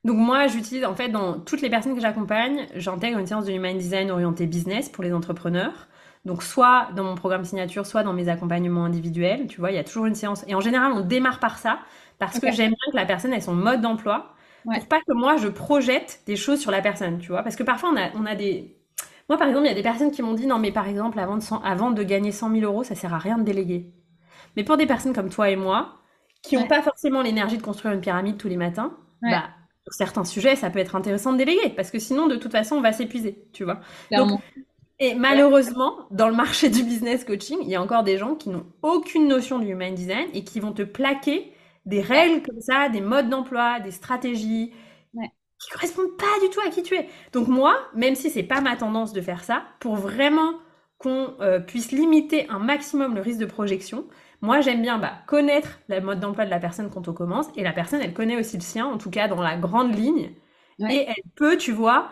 Donc 0.03 0.16
moi, 0.16 0.49
j'utilise 0.49 0.85
en 0.85 0.97
fait 0.97 1.11
dans 1.11 1.39
toutes 1.39 1.61
les 1.61 1.70
personnes 1.70 1.95
que 1.95 2.01
j'accompagne, 2.01 2.66
j'intègre 2.75 3.18
une 3.20 3.27
séance 3.29 3.45
de 3.45 3.53
Human 3.53 3.79
Design 3.79 4.11
orientée 4.11 4.49
business 4.49 4.89
pour 4.89 5.05
les 5.05 5.12
entrepreneurs. 5.12 5.87
Donc 6.25 6.43
soit 6.43 6.89
dans 6.95 7.05
mon 7.05 7.14
programme 7.14 7.45
signature, 7.45 7.85
soit 7.85 8.05
dans 8.05 8.12
mes 8.12 8.29
accompagnements 8.29 8.85
individuels, 8.85 9.49
tu 9.49 9.59
vois, 9.59 9.73
il 9.73 9.75
y 9.75 9.79
a 9.79 9.85
toujours 9.85 10.07
une 10.07 10.14
séance. 10.14 10.45
Et 10.47 10.55
en 10.55 10.61
général, 10.61 10.93
on 10.93 11.01
démarre 11.01 11.41
par 11.41 11.59
ça 11.59 11.81
parce 12.18 12.39
que 12.39 12.53
j'aime 12.53 12.70
bien 12.70 12.93
que 12.93 12.97
la 12.97 13.07
personne 13.07 13.33
ait 13.33 13.41
son 13.41 13.55
mode 13.55 13.81
d'emploi 13.81 14.35
pour 14.64 14.87
pas 14.87 15.01
que 15.01 15.12
moi 15.12 15.37
je 15.37 15.49
projette 15.49 16.23
des 16.27 16.37
choses 16.37 16.61
sur 16.61 16.70
la 16.70 16.81
personne, 16.81 17.18
tu 17.18 17.29
vois. 17.29 17.43
Parce 17.43 17.57
que 17.57 17.64
parfois 17.64 17.91
on 17.93 17.97
a, 17.97 18.11
on 18.14 18.27
a 18.27 18.37
des... 18.37 18.77
Moi 19.29 19.37
par 19.39 19.49
exemple, 19.49 19.66
il 19.66 19.68
y 19.68 19.73
a 19.73 19.75
des 19.75 19.83
personnes 19.83 20.12
qui 20.12 20.23
m'ont 20.23 20.35
dit 20.35 20.47
non 20.47 20.59
mais 20.59 20.73
par 20.73 20.89
exemple 20.89 21.18
avant 21.18 21.37
de, 21.37 21.43
avant 21.64 21.91
de 21.91 22.03
gagner 22.05 22.31
100 22.33 22.51
000 22.53 22.62
euros, 22.64 22.85
ça 22.85 22.95
sert 22.95 23.12
à 23.14 23.18
rien 23.18 23.39
de 23.39 23.43
déléguer. 23.43 23.93
Mais 24.57 24.64
pour 24.64 24.77
des 24.77 24.87
personnes 24.87 25.14
comme 25.14 25.31
toi 25.31 25.51
et 25.51 25.57
moi, 25.57 25.99
qui 26.43 26.57
n'ont 26.57 26.66
pas 26.66 26.83
forcément 26.83 27.23
l'énergie 27.23 27.57
de 27.57 27.62
construire 27.62 27.95
une 27.95 28.01
pyramide 28.01 28.37
tous 28.37 28.49
les 28.49 28.57
matins, 28.57 28.97
bah 29.29 29.51
sur 29.85 29.95
certains 29.95 30.25
sujets, 30.25 30.55
ça 30.57 30.70
peut 30.70 30.79
être 30.79 30.95
intéressant 30.95 31.33
de 31.33 31.39
déléguer 31.39 31.70
parce 31.70 31.91
que 31.91 31.99
sinon 31.99 32.29
de 32.29 32.37
toute 32.37 32.53
façon 32.53 32.77
on 32.77 32.81
va 32.81 32.93
s'épuiser, 32.93 33.49
tu 33.53 33.64
vois. 33.64 33.81
Donc, 34.14 34.31
et 35.03 35.14
malheureusement, 35.16 36.07
dans 36.12 36.28
le 36.28 36.34
marché 36.36 36.68
du 36.68 36.84
business 36.84 37.24
coaching, 37.24 37.59
il 37.62 37.68
y 37.68 37.74
a 37.74 37.82
encore 37.82 38.05
des 38.05 38.18
gens 38.18 38.36
qui 38.36 38.50
n'ont 38.50 38.64
aucune 38.82 39.26
notion 39.26 39.59
du 39.59 39.66
human 39.66 39.92
design 39.92 40.28
et 40.32 40.44
qui 40.44 40.61
vont 40.61 40.72
te 40.72 40.82
plaquer 40.82 41.53
des 41.86 42.00
règles 42.00 42.40
comme 42.46 42.61
ça, 42.61 42.88
des 42.88 43.00
modes 43.00 43.28
d'emploi, 43.28 43.80
des 43.80 43.90
stratégies 43.90 44.72
ouais. 45.14 45.28
qui 45.59 45.70
correspondent 45.70 46.16
pas 46.16 46.38
du 46.40 46.50
tout 46.50 46.61
à 46.64 46.70
qui 46.70 46.84
tu 46.84 46.94
es. 46.94 47.09
Donc 47.32 47.48
moi, 47.48 47.76
même 47.96 48.14
si 48.14 48.30
c'est 48.30 48.44
pas 48.44 48.61
ma 48.61 48.76
tendance 48.76 49.12
de 49.12 49.20
faire 49.20 49.42
ça, 49.42 49.64
pour 49.80 49.96
vraiment 49.96 50.55
qu'on 50.98 51.34
euh, 51.40 51.59
puisse 51.59 51.90
limiter 51.90 52.48
un 52.48 52.61
maximum 52.61 53.16
le 53.16 53.22
risque 53.22 53.40
de 53.40 53.46
projection, 53.46 54.07
moi 54.40 54.61
j'aime 54.61 54.82
bien 54.82 54.98
bah, 54.98 55.14
connaître 55.26 55.80
le 55.88 56.00
mode 56.00 56.20
d'emploi 56.20 56.44
de 56.44 56.50
la 56.50 56.61
personne 56.61 56.90
quand 56.90 57.09
on 57.09 57.12
commence 57.12 57.46
et 57.57 57.64
la 57.64 57.72
personne 57.72 58.00
elle 58.00 58.14
connaît 58.14 58.38
aussi 58.38 58.57
le 58.57 58.62
sien, 58.62 58.86
en 58.86 58.98
tout 58.98 59.11
cas 59.11 59.26
dans 59.26 59.42
la 59.42 59.57
grande 59.57 59.96
ligne, 59.96 60.30
et 60.88 61.07
elle 61.09 61.30
peut, 61.34 61.57
tu 61.57 61.72
vois, 61.72 62.11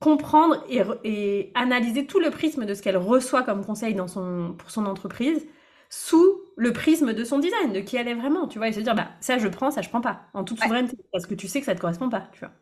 comprendre 0.00 0.64
et, 0.68 0.82
et, 1.04 1.52
analyser 1.54 2.06
tout 2.06 2.20
le 2.20 2.30
prisme 2.30 2.64
de 2.64 2.74
ce 2.74 2.82
qu'elle 2.82 2.96
reçoit 2.96 3.42
comme 3.42 3.64
conseil 3.64 3.94
dans 3.94 4.08
son, 4.08 4.54
pour 4.58 4.70
son 4.70 4.86
entreprise 4.86 5.46
sous 5.90 6.40
le 6.56 6.72
prisme 6.72 7.12
de 7.12 7.24
son 7.24 7.38
design, 7.38 7.72
de 7.72 7.80
qui 7.80 7.96
elle 7.96 8.08
est 8.08 8.14
vraiment, 8.14 8.48
tu 8.48 8.58
vois, 8.58 8.68
et 8.68 8.72
se 8.72 8.80
dire, 8.80 8.94
bah, 8.94 9.08
ça 9.20 9.38
je 9.38 9.48
prends, 9.48 9.70
ça 9.70 9.82
je 9.82 9.88
prends 9.88 10.00
pas, 10.00 10.22
en 10.34 10.44
toute 10.44 10.60
souveraineté, 10.60 10.96
parce 11.12 11.26
que 11.26 11.34
tu 11.34 11.48
sais 11.48 11.60
que 11.60 11.66
ça 11.66 11.74
te 11.74 11.80
correspond 11.80 12.08
pas, 12.08 12.28
tu 12.32 12.40
vois. 12.40 12.52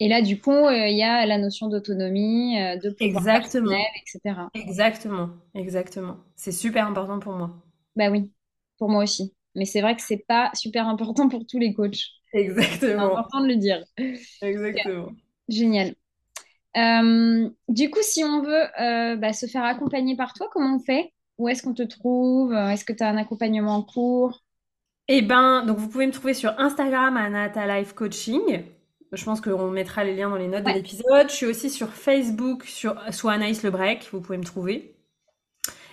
Et 0.00 0.08
là, 0.08 0.22
du 0.22 0.40
coup, 0.40 0.50
euh, 0.50 0.88
il 0.88 0.96
y 0.96 1.02
a 1.02 1.26
la 1.26 1.38
notion 1.38 1.68
d'autonomie, 1.68 2.60
euh, 2.60 2.76
de 2.76 2.90
pouvoir 2.90 3.28
exactement. 3.28 3.70
etc. 3.70 4.40
Exactement, 4.54 5.30
exactement. 5.54 6.16
C'est 6.36 6.52
super 6.52 6.86
important 6.86 7.20
pour 7.20 7.34
moi. 7.34 7.50
Bah 7.96 8.10
oui, 8.10 8.30
pour 8.78 8.88
moi 8.88 9.02
aussi. 9.02 9.34
Mais 9.54 9.66
c'est 9.66 9.82
vrai 9.82 9.94
que 9.94 10.02
c'est 10.02 10.24
pas 10.26 10.50
super 10.54 10.88
important 10.88 11.28
pour 11.28 11.46
tous 11.46 11.58
les 11.58 11.74
coachs. 11.74 12.00
Exactement. 12.32 12.78
C'est 12.80 12.94
important 12.94 13.40
de 13.42 13.48
le 13.48 13.56
dire. 13.56 13.84
Exactement. 14.40 15.10
Génial. 15.48 15.94
Euh, 16.76 17.48
du 17.68 17.90
coup, 17.90 18.00
si 18.02 18.24
on 18.24 18.42
veut 18.42 19.16
bah, 19.16 19.32
se 19.32 19.46
faire 19.46 19.64
accompagner 19.64 20.16
par 20.16 20.34
toi, 20.34 20.48
comment 20.52 20.76
on 20.76 20.80
fait? 20.80 21.12
Où 21.38 21.48
est-ce 21.48 21.62
qu'on 21.62 21.74
te 21.74 21.82
trouve? 21.82 22.52
Est-ce 22.52 22.84
que 22.84 22.92
tu 22.92 23.02
as 23.02 23.08
un 23.08 23.16
accompagnement 23.16 23.76
en 23.76 23.82
cours? 23.82 24.42
Eh 25.08 25.22
ben, 25.22 25.64
donc 25.66 25.78
vous 25.78 25.88
pouvez 25.88 26.06
me 26.06 26.12
trouver 26.12 26.34
sur 26.34 26.58
Instagram 26.60 27.16
Anata 27.16 27.66
Life 27.66 27.94
Coaching. 27.94 28.62
Je 29.12 29.24
pense 29.24 29.40
qu'on 29.40 29.70
mettra 29.70 30.04
les 30.04 30.14
liens 30.14 30.30
dans 30.30 30.36
les 30.36 30.46
notes 30.46 30.64
de 30.64 30.70
l'épisode. 30.70 31.28
Je 31.28 31.34
suis 31.34 31.46
aussi 31.46 31.68
sur 31.68 31.88
Facebook, 31.88 32.64
sur, 32.64 32.96
sous 33.12 33.28
Anaïs 33.28 33.62
Le 33.64 33.70
Break, 33.70 34.08
vous 34.12 34.20
pouvez 34.20 34.38
me 34.38 34.44
trouver. 34.44 34.94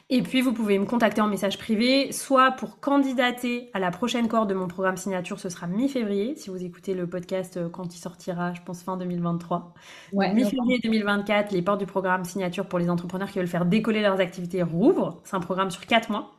Et 0.10 0.22
puis, 0.22 0.40
vous 0.40 0.54
pouvez 0.54 0.80
me 0.80 0.86
contacter 0.86 1.20
en 1.20 1.28
message 1.28 1.58
privé, 1.58 2.14
soit 2.14 2.52
pour 2.52 2.80
candidater 2.80 3.70
à 3.74 3.80
la 3.80 3.92
prochaine 3.92 4.30
cohorte 4.30 4.48
de 4.50 4.54
mon 4.54 4.70
programme 4.70 4.96
signature, 4.96 5.38
ce 5.38 5.50
sera 5.50 5.68
mi-février, 5.68 6.34
si 6.38 6.50
vous 6.50 6.64
écoutez 6.64 6.94
le 6.94 7.08
podcast 7.08 7.58
euh, 7.58 7.68
quand 7.68 7.94
il 7.94 8.00
sortira, 8.00 8.54
je 8.54 8.62
pense 8.62 8.84
fin 8.84 8.96
2023. 8.96 9.74
mi-février 10.14 10.80
2024, 10.82 11.52
les 11.52 11.62
portes 11.62 11.82
du 11.82 11.86
programme 11.86 12.24
signature 12.24 12.68
pour 12.70 12.80
les 12.80 12.90
entrepreneurs 12.90 13.30
qui 13.30 13.40
veulent 13.40 13.50
faire 13.50 13.66
décoller 13.66 14.00
leurs 14.00 14.22
activités 14.22 14.64
rouvrent. 14.64 15.20
C'est 15.26 15.36
un 15.36 15.42
programme 15.42 15.72
sur 15.72 15.86
4 15.86 16.10
mois. 16.10 16.32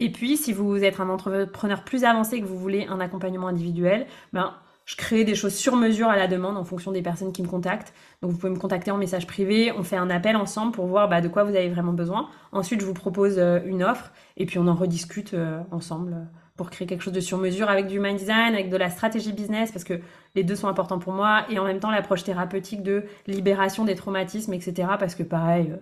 Et 0.00 0.10
puis, 0.10 0.36
si 0.36 0.52
vous 0.52 0.82
êtes 0.82 0.98
un 0.98 1.08
entrepreneur 1.08 1.84
plus 1.84 2.02
avancé 2.02 2.36
et 2.36 2.40
que 2.40 2.46
vous 2.46 2.58
voulez 2.58 2.86
un 2.88 2.98
accompagnement 2.98 3.46
individuel, 3.46 4.08
ben, 4.32 4.52
je 4.92 4.96
crée 4.98 5.24
des 5.24 5.34
choses 5.34 5.54
sur 5.54 5.74
mesure 5.74 6.08
à 6.08 6.16
la 6.16 6.26
demande 6.26 6.58
en 6.58 6.64
fonction 6.64 6.92
des 6.92 7.00
personnes 7.00 7.32
qui 7.32 7.42
me 7.42 7.48
contactent. 7.48 7.94
Donc 8.20 8.30
vous 8.30 8.36
pouvez 8.36 8.52
me 8.52 8.58
contacter 8.58 8.90
en 8.90 8.98
message 8.98 9.26
privé, 9.26 9.72
on 9.74 9.82
fait 9.82 9.96
un 9.96 10.10
appel 10.10 10.36
ensemble 10.36 10.72
pour 10.72 10.84
voir 10.84 11.08
bah, 11.08 11.22
de 11.22 11.28
quoi 11.28 11.44
vous 11.44 11.56
avez 11.56 11.70
vraiment 11.70 11.94
besoin. 11.94 12.28
Ensuite, 12.52 12.82
je 12.82 12.84
vous 12.84 12.92
propose 12.92 13.36
euh, 13.38 13.60
une 13.64 13.82
offre 13.82 14.12
et 14.36 14.44
puis 14.44 14.58
on 14.58 14.66
en 14.66 14.74
rediscute 14.74 15.32
euh, 15.32 15.62
ensemble 15.70 16.12
euh, 16.12 16.24
pour 16.58 16.68
créer 16.68 16.86
quelque 16.86 17.00
chose 17.00 17.14
de 17.14 17.20
sur 17.20 17.38
mesure 17.38 17.70
avec 17.70 17.86
du 17.86 18.00
mind 18.00 18.18
design, 18.18 18.52
avec 18.52 18.68
de 18.68 18.76
la 18.76 18.90
stratégie 18.90 19.32
business, 19.32 19.72
parce 19.72 19.84
que 19.84 19.98
les 20.34 20.44
deux 20.44 20.56
sont 20.56 20.68
importants 20.68 20.98
pour 20.98 21.14
moi, 21.14 21.46
et 21.48 21.58
en 21.58 21.64
même 21.64 21.80
temps 21.80 21.90
l'approche 21.90 22.24
thérapeutique 22.24 22.82
de 22.82 23.04
libération 23.26 23.86
des 23.86 23.94
traumatismes, 23.94 24.52
etc. 24.52 24.88
Parce 24.98 25.14
que 25.14 25.22
pareil, 25.22 25.72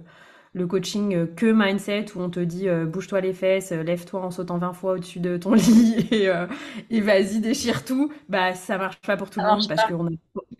le 0.53 0.67
coaching 0.67 1.15
euh, 1.15 1.27
que 1.27 1.47
mindset 1.47 2.07
où 2.17 2.21
on 2.21 2.31
te 2.31 2.41
dit 2.41 2.69
euh, 2.69 2.85
bouge-toi 2.85 3.21
les 3.21 3.33
fesses, 3.33 3.73
euh, 3.73 3.83
lève-toi 3.83 4.21
en 4.21 4.31
sautant 4.31 4.59
20 4.59 4.73
fois 4.73 4.93
au-dessus 4.93 5.21
de 5.21 5.37
ton 5.37 5.55
lit 5.55 6.09
et, 6.11 7.01
vas-y 7.01 7.41
déchire 7.41 7.85
tout, 7.85 8.13
bah 8.29 8.55
ça 8.55 8.77
marche 8.77 9.01
pas 9.01 9.17
pour 9.17 9.31
tout 9.31 9.41
le 9.41 9.47
monde 9.47 9.69
parce 9.69 9.85
que 9.85 9.95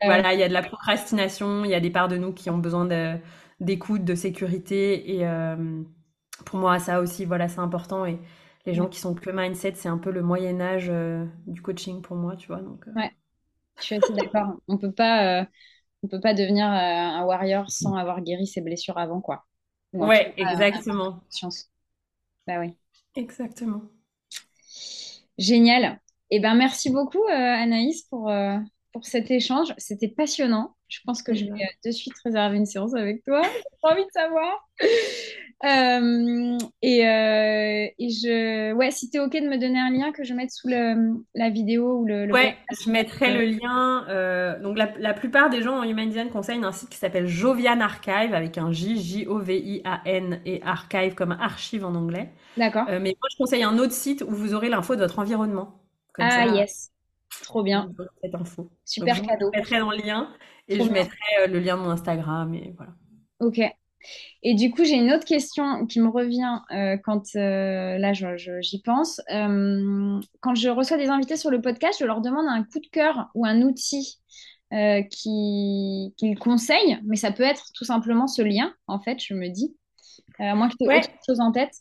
voilà, 0.03 0.33
il 0.35 0.41
y 0.41 0.43
a 0.43 0.49
de 0.49 0.53
la 0.53 0.63
procrastination, 0.63 1.65
il 1.65 1.71
y 1.71 1.75
a 1.75 1.81
des 1.81 1.91
parts 1.91 2.09
de 2.09 2.17
nous 2.17 2.33
qui 2.33 2.51
ont 2.51 2.59
besoin 2.59 2.89
d'écoute, 3.59 4.05
de, 4.05 4.15
sécurité 4.15 5.17
et 5.17 5.27
pour 6.45 6.59
moi 6.59 6.79
ça 6.79 7.01
aussi 7.01 7.25
voilà, 7.25 7.49
c'est 7.49 7.61
important 7.61 8.07
et 8.07 8.19
les 8.67 8.75
gens 8.75 8.87
qui 8.87 9.01
sont 9.01 9.15
que 9.15 9.31
mindset, 9.31 9.73
c'est 9.75 9.89
un 9.89 9.99
peu 9.99 10.11
le 10.11 10.23
moyen 10.23 10.61
âge 10.61 10.93
du 11.47 11.63
coaching 11.63 12.03
pour 12.03 12.17
moi, 12.17 12.37
tu 12.37 12.49
vois. 12.49 12.61
Donc, 12.61 12.85
Ouais. 12.95 13.11
Je 13.79 13.85
suis 13.85 13.95
assez 13.95 14.13
d'accord. 14.13 14.57
On 14.69 14.77
peut 14.77 14.93
pas 14.93 15.47
on 16.03 16.09
peut 16.09 16.21
pas 16.21 16.35
devenir 16.35 16.67
un 16.67 17.25
warrior 17.25 17.71
sans 17.71 17.95
avoir 17.95 18.21
guéri 18.23 18.47
ses 18.47 18.61
blessures 18.61 18.99
avant 18.99 19.21
quoi. 19.21 19.47
Ouais, 19.93 20.35
exactement. 20.37 21.21
Bah 22.47 22.61
oui. 22.61 22.77
Exactement. 23.17 23.83
Génial. 25.39 26.01
Eh 26.31 26.39
ben, 26.39 26.55
merci 26.55 26.91
beaucoup, 26.91 27.25
euh, 27.25 27.33
Anaïs, 27.33 28.03
pour, 28.03 28.31
euh, 28.31 28.57
pour 28.93 29.05
cet 29.05 29.31
échange. 29.31 29.75
C'était 29.79 30.09
passionnant. 30.09 30.77
Je 30.89 30.99
pense 31.05 31.23
que 31.23 31.35
je 31.35 31.45
vais 31.45 31.51
euh, 31.51 31.67
de 31.85 31.91
suite 31.91 32.15
réserver 32.25 32.57
une 32.57 32.67
séance 32.67 32.95
avec 32.95 33.25
toi. 33.25 33.43
J'ai 33.83 33.91
envie 33.91 34.05
de 34.05 34.11
savoir. 34.13 34.69
Euh, 35.63 36.57
et, 36.81 37.07
euh, 37.07 37.87
et, 37.99 38.09
je, 38.09 38.73
ouais, 38.73 38.91
si 38.91 39.11
tu 39.11 39.19
es 39.19 39.21
OK 39.21 39.33
de 39.33 39.47
me 39.47 39.59
donner 39.59 39.79
un 39.79 39.91
lien 39.91 40.11
que 40.11 40.25
je 40.25 40.33
mette 40.33 40.51
sous 40.51 40.69
le, 40.69 41.23
la 41.35 41.51
vidéo 41.51 41.99
ou 41.99 42.07
le. 42.07 42.33
ouais, 42.33 42.57
je 42.83 42.91
mettrai 42.91 43.35
le 43.35 43.45
lien. 43.45 44.07
Euh, 44.09 44.59
donc, 44.61 44.79
la, 44.79 44.91
la, 44.99 45.13
plupart 45.13 45.51
des 45.51 45.61
gens 45.61 45.81
en 45.81 45.83
Human 45.83 46.09
Design 46.09 46.31
conseillent 46.31 46.65
un 46.65 46.73
site 46.73 46.89
qui 46.89 46.97
s'appelle 46.97 47.27
Jovian 47.27 47.81
Archive 47.81 48.33
avec 48.33 48.57
un 48.57 48.73
J, 48.73 48.99
J-O-V-I-A-N 49.03 50.41
et 50.47 50.63
archive 50.63 51.15
comme 51.15 51.33
archive 51.33 51.85
en 51.85 51.95
anglais. 51.95 52.31
D'accord. 52.57 52.87
mais 52.89 53.17
moi, 53.21 53.29
je 53.31 53.37
conseille 53.37 53.63
un 53.63 53.79
autre 53.79 53.93
site 53.93 54.23
où 54.27 54.31
vous 54.31 54.55
aurez 54.55 54.71
l'info 54.71 54.97
de 54.97 55.03
votre 55.03 55.19
environnement. 55.19 55.83
ah, 56.19 56.47
yes. 56.47 56.91
Trop 57.43 57.63
bien. 57.63 57.91
Cette 58.23 58.35
info. 58.35 58.71
Super 58.85 59.21
cadeau. 59.21 59.51
Je 59.53 59.59
mettrai 59.59 59.79
dans 59.79 59.91
le 59.91 59.99
lien 59.99 60.31
et 60.69 60.81
je 60.81 60.91
mettrai 60.91 61.47
le 61.49 61.59
lien 61.59 61.77
de 61.77 61.83
mon 61.83 61.91
Instagram 61.91 62.55
et 62.55 62.73
voilà. 62.77 62.93
Ok. 63.41 63.61
Et 64.43 64.55
du 64.55 64.71
coup, 64.71 64.85
j'ai 64.85 64.95
une 64.95 65.13
autre 65.13 65.25
question 65.25 65.87
qui 65.87 66.01
me 66.01 66.09
revient 66.09 66.61
euh, 66.73 66.97
quand 67.05 67.37
euh, 67.37 67.99
là 67.99 68.13
j'y 68.13 68.83
pense. 68.83 69.21
Euh, 69.31 70.19
quand 70.41 70.55
je 70.55 70.69
reçois 70.71 70.97
des 70.97 71.09
invités 71.09 71.37
sur 71.37 71.51
le 71.51 71.61
podcast, 71.61 71.99
je 72.01 72.07
leur 72.07 72.21
demande 72.21 72.47
un 72.49 72.63
coup 72.63 72.81
de 72.81 72.89
cœur 72.91 73.29
ou 73.35 73.45
un 73.45 73.61
outil 73.63 74.19
qu'ils 75.11 76.39
conseillent, 76.39 76.99
mais 77.05 77.17
ça 77.17 77.33
peut 77.33 77.43
être 77.43 77.67
tout 77.75 77.85
simplement 77.85 78.29
ce 78.29 78.41
lien, 78.41 78.73
en 78.87 79.01
fait, 79.01 79.19
je 79.21 79.35
me 79.35 79.49
dis. 79.49 79.75
À 80.39 80.55
moins 80.55 80.69
que 80.71 80.75
tu 80.81 80.91
aies 80.91 80.99
autre 80.99 81.11
chose 81.27 81.41
en 81.41 81.53
tête. 81.53 81.73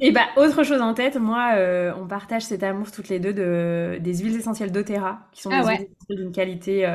Et 0.00 0.10
bah, 0.10 0.26
autre 0.36 0.64
chose 0.64 0.80
en 0.80 0.94
tête, 0.94 1.16
moi, 1.16 1.54
on 1.96 2.08
partage 2.08 2.42
cet 2.42 2.64
amour 2.64 2.90
toutes 2.90 3.08
les 3.08 3.20
deux 3.20 3.34
de, 3.34 3.98
des 4.00 4.18
huiles 4.18 4.36
essentielles 4.36 4.72
d'Otera, 4.72 5.28
qui 5.32 5.42
sont 5.42 5.50
ah 5.52 5.62
des 5.62 5.76
huiles 5.76 5.88
d'une 6.08 6.32
qualité 6.32 6.86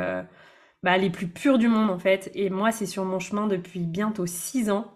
bah, 0.84 0.98
les 0.98 1.10
plus 1.10 1.28
pures 1.28 1.58
du 1.58 1.68
monde 1.68 1.90
en 1.90 2.00
fait. 2.00 2.32
Et 2.36 2.50
moi, 2.50 2.72
c'est 2.72 2.86
sur 2.86 3.06
mon 3.06 3.20
chemin 3.20 3.48
depuis 3.48 3.80
bientôt 3.82 4.26
six 4.26 4.70
ans. 4.70 4.94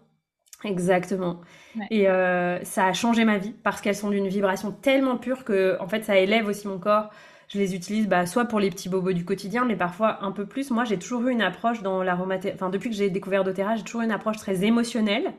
Exactement. 0.63 1.41
Et 1.89 2.07
euh, 2.09 2.63
ça 2.63 2.86
a 2.88 2.93
changé 2.93 3.25
ma 3.25 3.38
vie 3.38 3.51
parce 3.63 3.81
qu'elles 3.81 3.95
sont 3.95 4.09
d'une 4.09 4.27
vibration 4.27 4.71
tellement 4.71 5.17
pure 5.17 5.43
que 5.43 5.77
en 5.79 5.88
fait, 5.88 6.03
ça 6.03 6.17
élève 6.17 6.47
aussi 6.47 6.67
mon 6.67 6.79
corps. 6.79 7.09
je 7.49 7.59
les 7.59 7.75
utilise 7.75 8.07
bah, 8.07 8.25
soit 8.25 8.45
pour 8.45 8.59
les 8.59 8.69
petits 8.69 8.89
bobos 8.89 9.13
du 9.13 9.25
quotidien, 9.25 9.65
mais 9.65 9.75
parfois 9.75 10.23
un 10.23 10.31
peu 10.31 10.45
plus. 10.45 10.71
Moi, 10.71 10.86
j'ai 10.86 10.97
toujours 10.97 11.27
eu 11.27 11.31
une 11.31 11.41
approche 11.41 11.81
dans 11.84 12.01
l'aromathérapie, 12.03 12.55
enfin 12.61 12.69
depuis 12.69 12.89
que 12.89 12.95
j'ai 12.95 13.09
découvert 13.09 13.43
doTERRA, 13.43 13.75
j'ai 13.75 13.84
toujours 13.84 14.01
eu 14.01 14.05
une 14.05 14.11
approche 14.11 14.38
très 14.38 14.63
émotionnelle. 14.63 15.34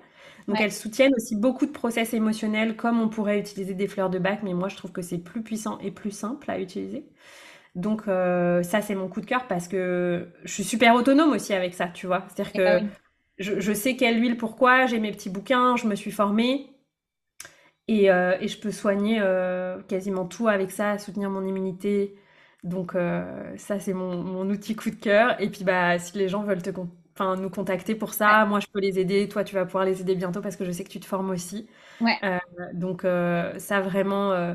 Donc 0.48 0.60
elles 0.60 0.72
soutiennent 0.72 1.14
aussi 1.16 1.36
beaucoup 1.36 1.64
de 1.66 1.72
process 1.72 2.12
émotionnels 2.14 2.76
comme 2.76 3.00
on 3.00 3.08
pourrait 3.08 3.38
utiliser 3.40 3.72
des 3.74 3.88
fleurs 3.88 4.10
de 4.10 4.18
bac, 4.18 4.40
mais 4.42 4.52
moi 4.54 4.68
je 4.68 4.76
trouve 4.76 4.92
que 4.92 5.00
c'est 5.02 5.18
plus 5.18 5.42
puissant 5.42 5.78
et 5.80 5.90
plus 5.90 6.10
simple 6.10 6.50
à 6.50 6.58
utiliser. 6.60 7.06
Donc 7.74 8.06
euh, 8.06 8.62
ça 8.62 8.80
c'est 8.80 8.94
mon 8.94 9.08
coup 9.08 9.20
de 9.20 9.26
cœur 9.26 9.48
parce 9.48 9.66
que 9.66 10.28
je 10.44 10.52
suis 10.52 10.64
super 10.64 10.94
autonome 10.94 11.32
aussi 11.32 11.52
avec 11.52 11.74
ça, 11.74 11.88
tu 11.88 12.06
vois. 12.06 12.24
C'est-à-dire 12.28 12.52
que 12.52 12.84
ah 12.84 12.88
je, 13.38 13.72
sais 13.72 13.96
quelle 13.96 14.20
huile, 14.20 14.36
pourquoi, 14.36 14.86
j'ai 14.86 15.00
mes 15.00 15.10
petits 15.10 15.28
bouquins, 15.28 15.74
je 15.76 15.88
me 15.88 15.96
suis 15.96 16.12
formée. 16.12 16.70
Et, 17.88 18.10
euh, 18.10 18.36
et 18.40 18.46
je 18.46 18.58
peux 18.58 18.70
soigner 18.70 19.18
euh, 19.20 19.82
quasiment 19.82 20.24
tout 20.24 20.46
avec 20.46 20.70
ça, 20.70 20.98
soutenir 20.98 21.30
mon 21.30 21.44
immunité. 21.44 22.14
Donc 22.62 22.92
ça, 23.56 23.80
c'est 23.80 23.92
mon, 23.92 24.22
mon, 24.22 24.48
outil 24.48 24.76
coup 24.76 24.90
de 24.90 24.94
cœur. 24.94 25.38
Et 25.40 25.50
puis, 25.50 25.64
bah, 25.64 25.98
si 25.98 26.16
les 26.16 26.28
gens 26.28 26.44
veulent 26.44 26.62
te 26.62 26.70
nous 26.70 27.50
contacter 27.50 27.94
pour 27.96 28.14
ça, 28.14 28.46
moi, 28.46 28.60
je 28.60 28.68
peux 28.72 28.80
les 28.80 29.00
aider. 29.00 29.28
Toi, 29.28 29.42
tu 29.44 29.54
vas 29.56 29.66
pouvoir 29.66 29.84
les 29.84 30.00
aider 30.00 30.14
bientôt 30.14 30.40
parce 30.40 30.56
que 30.56 30.64
je 30.64 30.70
sais 30.70 30.84
que 30.84 30.88
tu 30.88 31.00
te 31.00 31.06
formes 31.06 31.30
aussi. 31.30 31.68
Ouais. 32.00 32.16
donc 32.72 33.02
ça, 33.02 33.80
vraiment, 33.80 34.54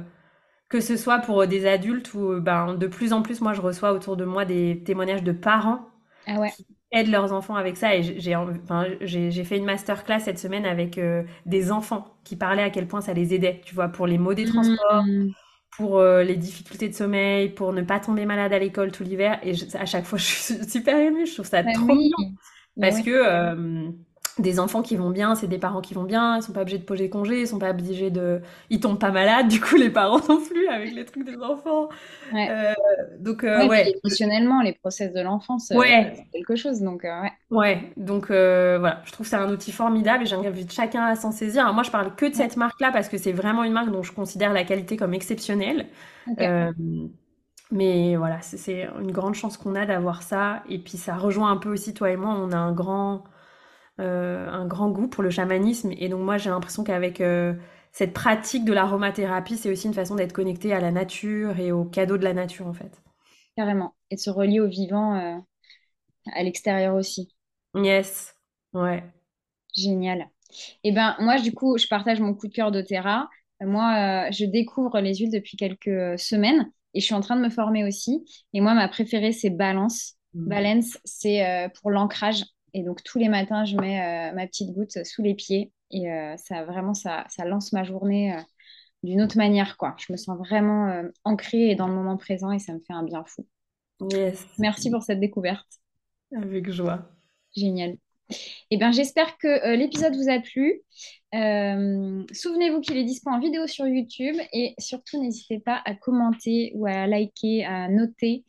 que 0.69 0.81
ce 0.81 0.95
soit 0.97 1.19
pour 1.19 1.45
des 1.47 1.65
adultes 1.65 2.13
ou 2.13 2.39
ben, 2.39 2.75
de 2.75 2.87
plus 2.87 3.11
en 3.13 3.21
plus, 3.21 3.41
moi, 3.41 3.53
je 3.53 3.61
reçois 3.61 3.91
autour 3.91 4.17
de 4.17 4.25
moi 4.25 4.45
des 4.45 4.83
témoignages 4.85 5.23
de 5.23 5.31
parents 5.31 5.89
ah 6.27 6.39
ouais 6.39 6.51
aident 6.91 7.11
leurs 7.11 7.33
enfants 7.33 7.55
avec 7.55 7.77
ça. 7.77 7.95
Et 7.95 8.19
j'ai 8.19 8.35
enfin, 8.35 8.85
fait 9.01 9.57
une 9.57 9.65
masterclass 9.65 10.19
cette 10.19 10.39
semaine 10.39 10.65
avec 10.65 10.97
euh, 10.97 11.23
des 11.45 11.71
enfants 11.71 12.15
qui 12.23 12.35
parlaient 12.35 12.63
à 12.63 12.69
quel 12.69 12.87
point 12.87 13.01
ça 13.01 13.13
les 13.13 13.33
aidait, 13.33 13.61
tu 13.63 13.75
vois, 13.75 13.89
pour 13.89 14.07
les 14.07 14.17
maux 14.17 14.33
des 14.33 14.45
mmh. 14.45 14.49
transports, 14.49 15.03
pour 15.77 15.97
euh, 15.97 16.23
les 16.23 16.35
difficultés 16.35 16.89
de 16.89 16.95
sommeil, 16.95 17.49
pour 17.49 17.73
ne 17.73 17.81
pas 17.81 17.99
tomber 17.99 18.25
malade 18.25 18.53
à 18.53 18.59
l'école 18.59 18.91
tout 18.91 19.03
l'hiver. 19.03 19.39
Et 19.43 19.53
à 19.75 19.85
chaque 19.85 20.05
fois, 20.05 20.17
je 20.19 20.25
suis 20.25 20.69
super 20.69 20.97
émue, 20.97 21.25
je 21.25 21.33
trouve 21.33 21.47
ça 21.47 21.63
bah 21.63 21.71
trop 21.73 21.85
bien. 21.85 22.09
Bah 22.77 22.89
Parce 22.89 23.01
que 23.01 23.11
euh, 23.11 23.89
des 24.39 24.59
enfants 24.59 24.81
qui 24.81 24.95
vont 24.95 25.09
bien, 25.09 25.35
c'est 25.35 25.47
des 25.47 25.57
parents 25.57 25.81
qui 25.81 25.93
vont 25.93 26.03
bien, 26.03 26.37
ils 26.37 26.43
sont 26.43 26.53
pas 26.53 26.61
obligés 26.61 26.77
de 26.77 26.83
poser 26.83 27.09
congé, 27.09 27.41
ils 27.41 27.47
sont 27.47 27.59
pas 27.59 27.71
obligés 27.71 28.09
de... 28.09 28.41
Ils 28.69 28.79
tombent 28.79 28.99
pas 28.99 29.11
malades, 29.11 29.47
du 29.47 29.59
coup 29.59 29.75
les 29.75 29.89
parents 29.89 30.19
non 30.29 30.41
plus 30.41 30.67
avec 30.67 30.93
les 30.93 31.05
trucs 31.05 31.25
des 31.25 31.37
enfants. 31.37 31.89
Ouais. 32.33 32.47
Euh, 32.49 32.73
donc 33.19 33.43
euh, 33.43 33.67
ouais. 33.67 33.93
Émotionnellement, 34.03 34.61
les 34.61 34.73
process 34.73 35.13
de 35.13 35.21
l'enfance, 35.21 35.71
euh, 35.71 35.79
c'est 35.81 36.25
quelque 36.31 36.55
chose, 36.55 36.81
donc 36.81 37.03
ouais. 37.03 37.31
Ouais, 37.49 37.91
donc 37.97 38.27
voilà, 38.27 39.01
je 39.05 39.11
trouve 39.11 39.25
que 39.25 39.29
c'est 39.29 39.35
un 39.35 39.51
outil 39.51 39.71
formidable 39.71 40.23
et 40.23 40.25
j'invite 40.25 40.71
chacun 40.71 41.05
à 41.05 41.15
s'en 41.15 41.31
saisir. 41.31 41.63
Alors, 41.63 41.73
moi 41.73 41.83
je 41.83 41.91
parle 41.91 42.15
que 42.15 42.25
de 42.25 42.33
cette 42.33 42.57
marque-là 42.57 42.91
parce 42.91 43.09
que 43.09 43.17
c'est 43.17 43.33
vraiment 43.33 43.63
une 43.63 43.73
marque 43.73 43.91
dont 43.91 44.03
je 44.03 44.13
considère 44.13 44.53
la 44.53 44.63
qualité 44.63 44.97
comme 44.97 45.13
exceptionnelle. 45.13 45.87
mais 47.71 48.15
voilà, 48.15 48.41
c'est 48.41 48.87
une 48.99 49.11
grande 49.11 49.35
chance 49.35 49.57
qu'on 49.57 49.75
a 49.75 49.85
d'avoir 49.85 50.23
ça. 50.23 50.63
Et 50.69 50.79
puis 50.79 50.97
ça 50.97 51.15
rejoint 51.15 51.51
un 51.51 51.57
peu 51.57 51.69
aussi 51.69 51.93
toi 51.93 52.09
et 52.09 52.15
moi, 52.15 52.35
on 52.37 52.51
a 52.51 52.57
un 52.57 52.71
grand 52.71 53.25
un 53.99 54.65
grand 54.65 54.89
goût 54.89 55.07
pour 55.07 55.23
le 55.23 55.29
chamanisme. 55.29 55.91
Et 55.97 56.09
donc 56.09 56.21
moi, 56.21 56.37
j'ai 56.37 56.49
l'impression 56.49 56.83
qu'avec 56.83 57.21
euh, 57.21 57.53
cette 57.91 58.13
pratique 58.13 58.65
de 58.65 58.73
l'aromathérapie, 58.73 59.57
c'est 59.57 59.71
aussi 59.71 59.87
une 59.87 59.93
façon 59.93 60.15
d'être 60.15 60.33
connecté 60.33 60.73
à 60.73 60.79
la 60.79 60.91
nature 60.91 61.59
et 61.59 61.71
aux 61.71 61.85
cadeaux 61.85 62.17
de 62.17 62.23
la 62.23 62.33
nature, 62.33 62.67
en 62.67 62.73
fait. 62.73 63.01
Carrément. 63.55 63.93
Et 64.09 64.15
de 64.15 64.19
se 64.19 64.29
relier 64.29 64.59
au 64.59 64.67
vivant 64.67 65.15
euh, 65.15 65.37
à 66.33 66.43
l'extérieur 66.43 66.95
aussi. 66.95 67.33
Yes. 67.75 68.35
Ouais. 68.73 69.03
Génial. 69.75 70.29
Et 70.83 70.89
eh 70.89 70.91
ben 70.91 71.15
moi, 71.19 71.39
du 71.39 71.53
coup, 71.53 71.77
je 71.77 71.87
partage 71.87 72.19
mon 72.19 72.33
coup 72.33 72.47
de 72.47 72.53
cœur 72.53 72.71
d'Otera. 72.71 73.29
Moi, 73.61 74.31
je 74.31 74.45
découvre 74.45 74.99
les 74.99 75.15
huiles 75.15 75.31
depuis 75.31 75.57
quelques 75.57 76.17
semaines 76.17 76.71
et 76.93 77.01
je 77.01 77.05
suis 77.05 77.13
en 77.13 77.21
train 77.21 77.35
de 77.35 77.41
me 77.41 77.49
former 77.49 77.83
aussi. 77.83 78.25
Et 78.53 78.61
moi, 78.61 78.73
ma 78.73 78.87
préférée, 78.87 79.31
c'est 79.31 79.51
Balance. 79.51 80.15
Mmh. 80.33 80.47
Balance, 80.47 80.97
c'est 81.03 81.69
pour 81.79 81.91
l'ancrage. 81.91 82.45
Et 82.73 82.83
donc 82.83 83.03
tous 83.03 83.19
les 83.19 83.29
matins, 83.29 83.65
je 83.65 83.77
mets 83.77 84.01
euh, 84.01 84.33
ma 84.33 84.47
petite 84.47 84.73
goutte 84.73 85.03
sous 85.05 85.21
les 85.21 85.35
pieds 85.35 85.71
et 85.91 86.11
euh, 86.11 86.35
ça 86.37 86.63
vraiment 86.65 86.93
ça, 86.93 87.25
ça, 87.29 87.45
lance 87.45 87.73
ma 87.73 87.83
journée 87.83 88.33
euh, 88.33 88.41
d'une 89.03 89.21
autre 89.21 89.37
manière 89.37 89.77
quoi. 89.77 89.95
Je 89.97 90.11
me 90.11 90.17
sens 90.17 90.37
vraiment 90.37 91.03
ancrée 91.23 91.71
et 91.71 91.75
dans 91.75 91.87
le 91.87 91.93
moment 91.93 92.17
présent 92.17 92.51
et 92.51 92.59
ça 92.59 92.73
me 92.73 92.79
fait 92.79 92.93
un 92.93 93.03
bien 93.03 93.23
fou. 93.25 93.45
Yes. 94.11 94.45
Merci 94.57 94.89
pour 94.91 95.03
cette 95.03 95.19
découverte. 95.19 95.67
Avec 96.35 96.69
joie. 96.69 97.09
Génial. 97.55 97.95
Eh 98.69 98.77
bien, 98.77 98.91
j'espère 98.91 99.37
que 99.39 99.75
l'épisode 99.75 100.15
vous 100.15 100.29
a 100.29 100.39
plu. 100.39 100.81
Souvenez-vous 101.33 102.81
qu'il 102.81 102.97
est 102.97 103.03
disponible 103.03 103.37
en 103.37 103.39
vidéo 103.39 103.67
sur 103.67 103.87
YouTube 103.87 104.35
et 104.53 104.75
surtout 104.77 105.19
n'hésitez 105.19 105.59
pas 105.59 105.81
à 105.85 105.95
commenter 105.95 106.71
ou 106.75 106.85
à 106.85 107.07
liker, 107.07 107.65
à 107.65 107.89
noter 107.89 108.45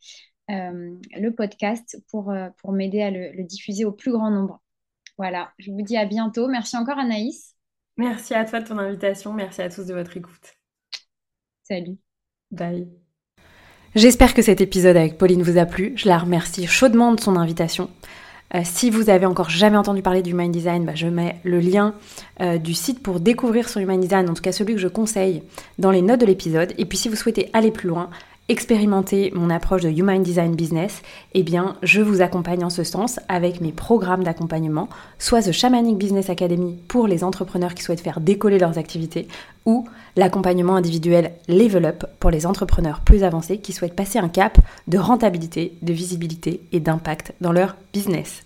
le 0.51 1.29
podcast 1.29 2.01
pour, 2.09 2.31
euh, 2.31 2.49
pour 2.57 2.71
m'aider 2.71 3.01
à 3.01 3.11
le, 3.11 3.43
diffuser 3.43 3.85
au 3.85 3.91
plus 3.91 4.11
grand 4.11 4.31
nombre. 4.31 4.61
Voilà, 5.17 5.51
je 5.59 5.71
vous 5.71 5.81
dis 5.81 5.97
à 5.97 6.05
bientôt. 6.05 6.47
Merci 6.47 6.77
encore 6.77 6.97
Anaïs. 6.97 7.55
Merci 7.97 8.33
à 8.33 8.45
toi 8.45 8.59
de 8.59 8.67
ton 8.67 8.77
invitation. 8.77 9.33
Merci 9.33 9.61
à 9.61 9.69
tous 9.69 9.85
de 9.85 9.93
votre 9.93 10.15
écoute. 10.17 10.55
Salut. 11.63 11.97
Bye. 12.49 12.87
J'espère 13.93 14.33
que 14.33 14.41
cet 14.41 14.61
épisode 14.61 14.95
avec 14.95 15.17
Pauline 15.17 15.43
vous 15.43 15.57
a 15.57 15.65
plu. 15.65 15.93
Je 15.95 16.07
la 16.07 16.17
remercie 16.17 16.65
chaudement 16.65 17.13
de 17.13 17.19
son 17.19 17.35
invitation. 17.35 17.89
Euh, 18.55 18.61
si 18.63 18.89
vous 18.89 19.09
avez 19.09 19.25
encore 19.25 19.49
jamais 19.49 19.77
entendu 19.77 20.01
parler 20.01 20.21
du 20.21 20.31
Human 20.31 20.51
Design, 20.51 20.85
bah, 20.85 20.95
je 20.95 21.07
mets 21.07 21.39
le 21.43 21.59
lien 21.59 21.95
du 22.59 22.73
site 22.73 23.03
pour 23.03 23.19
découvrir 23.19 23.69
sur 23.69 23.79
Human 23.79 23.99
Design, 23.99 24.27
en 24.29 24.33
tout 24.33 24.41
cas 24.41 24.51
celui 24.51 24.73
que 24.73 24.79
je 24.79 24.87
conseille, 24.87 25.43
dans 25.77 25.91
les 25.91 26.01
notes 26.01 26.19
de 26.19 26.25
l'épisode. 26.25 26.73
Et 26.77 26.85
puis 26.85 26.97
si 26.97 27.07
vous 27.07 27.15
souhaitez 27.15 27.49
aller 27.53 27.71
plus 27.71 27.87
loin, 27.87 28.09
expérimenter 28.51 29.31
mon 29.33 29.49
approche 29.49 29.83
de 29.83 29.89
Human 29.89 30.21
Design 30.21 30.55
Business, 30.55 31.03
eh 31.33 31.41
bien, 31.41 31.77
je 31.83 32.01
vous 32.01 32.19
accompagne 32.21 32.65
en 32.65 32.69
ce 32.69 32.83
sens 32.83 33.17
avec 33.29 33.61
mes 33.61 33.71
programmes 33.71 34.25
d'accompagnement, 34.25 34.89
soit 35.19 35.43
The 35.43 35.53
Shamanic 35.53 35.97
Business 35.97 36.29
Academy 36.29 36.77
pour 36.89 37.07
les 37.07 37.23
entrepreneurs 37.23 37.73
qui 37.73 37.81
souhaitent 37.81 38.01
faire 38.01 38.19
décoller 38.19 38.59
leurs 38.59 38.77
activités, 38.77 39.29
ou 39.65 39.87
l'accompagnement 40.17 40.75
individuel 40.75 41.31
Level 41.47 41.85
Up 41.85 42.03
pour 42.19 42.29
les 42.29 42.45
entrepreneurs 42.45 42.99
plus 42.99 43.23
avancés 43.23 43.59
qui 43.59 43.71
souhaitent 43.71 43.95
passer 43.95 44.19
un 44.19 44.27
cap 44.27 44.57
de 44.89 44.97
rentabilité, 44.97 45.77
de 45.81 45.93
visibilité 45.93 46.59
et 46.73 46.81
d'impact 46.81 47.33
dans 47.39 47.53
leur 47.53 47.77
business. 47.93 48.43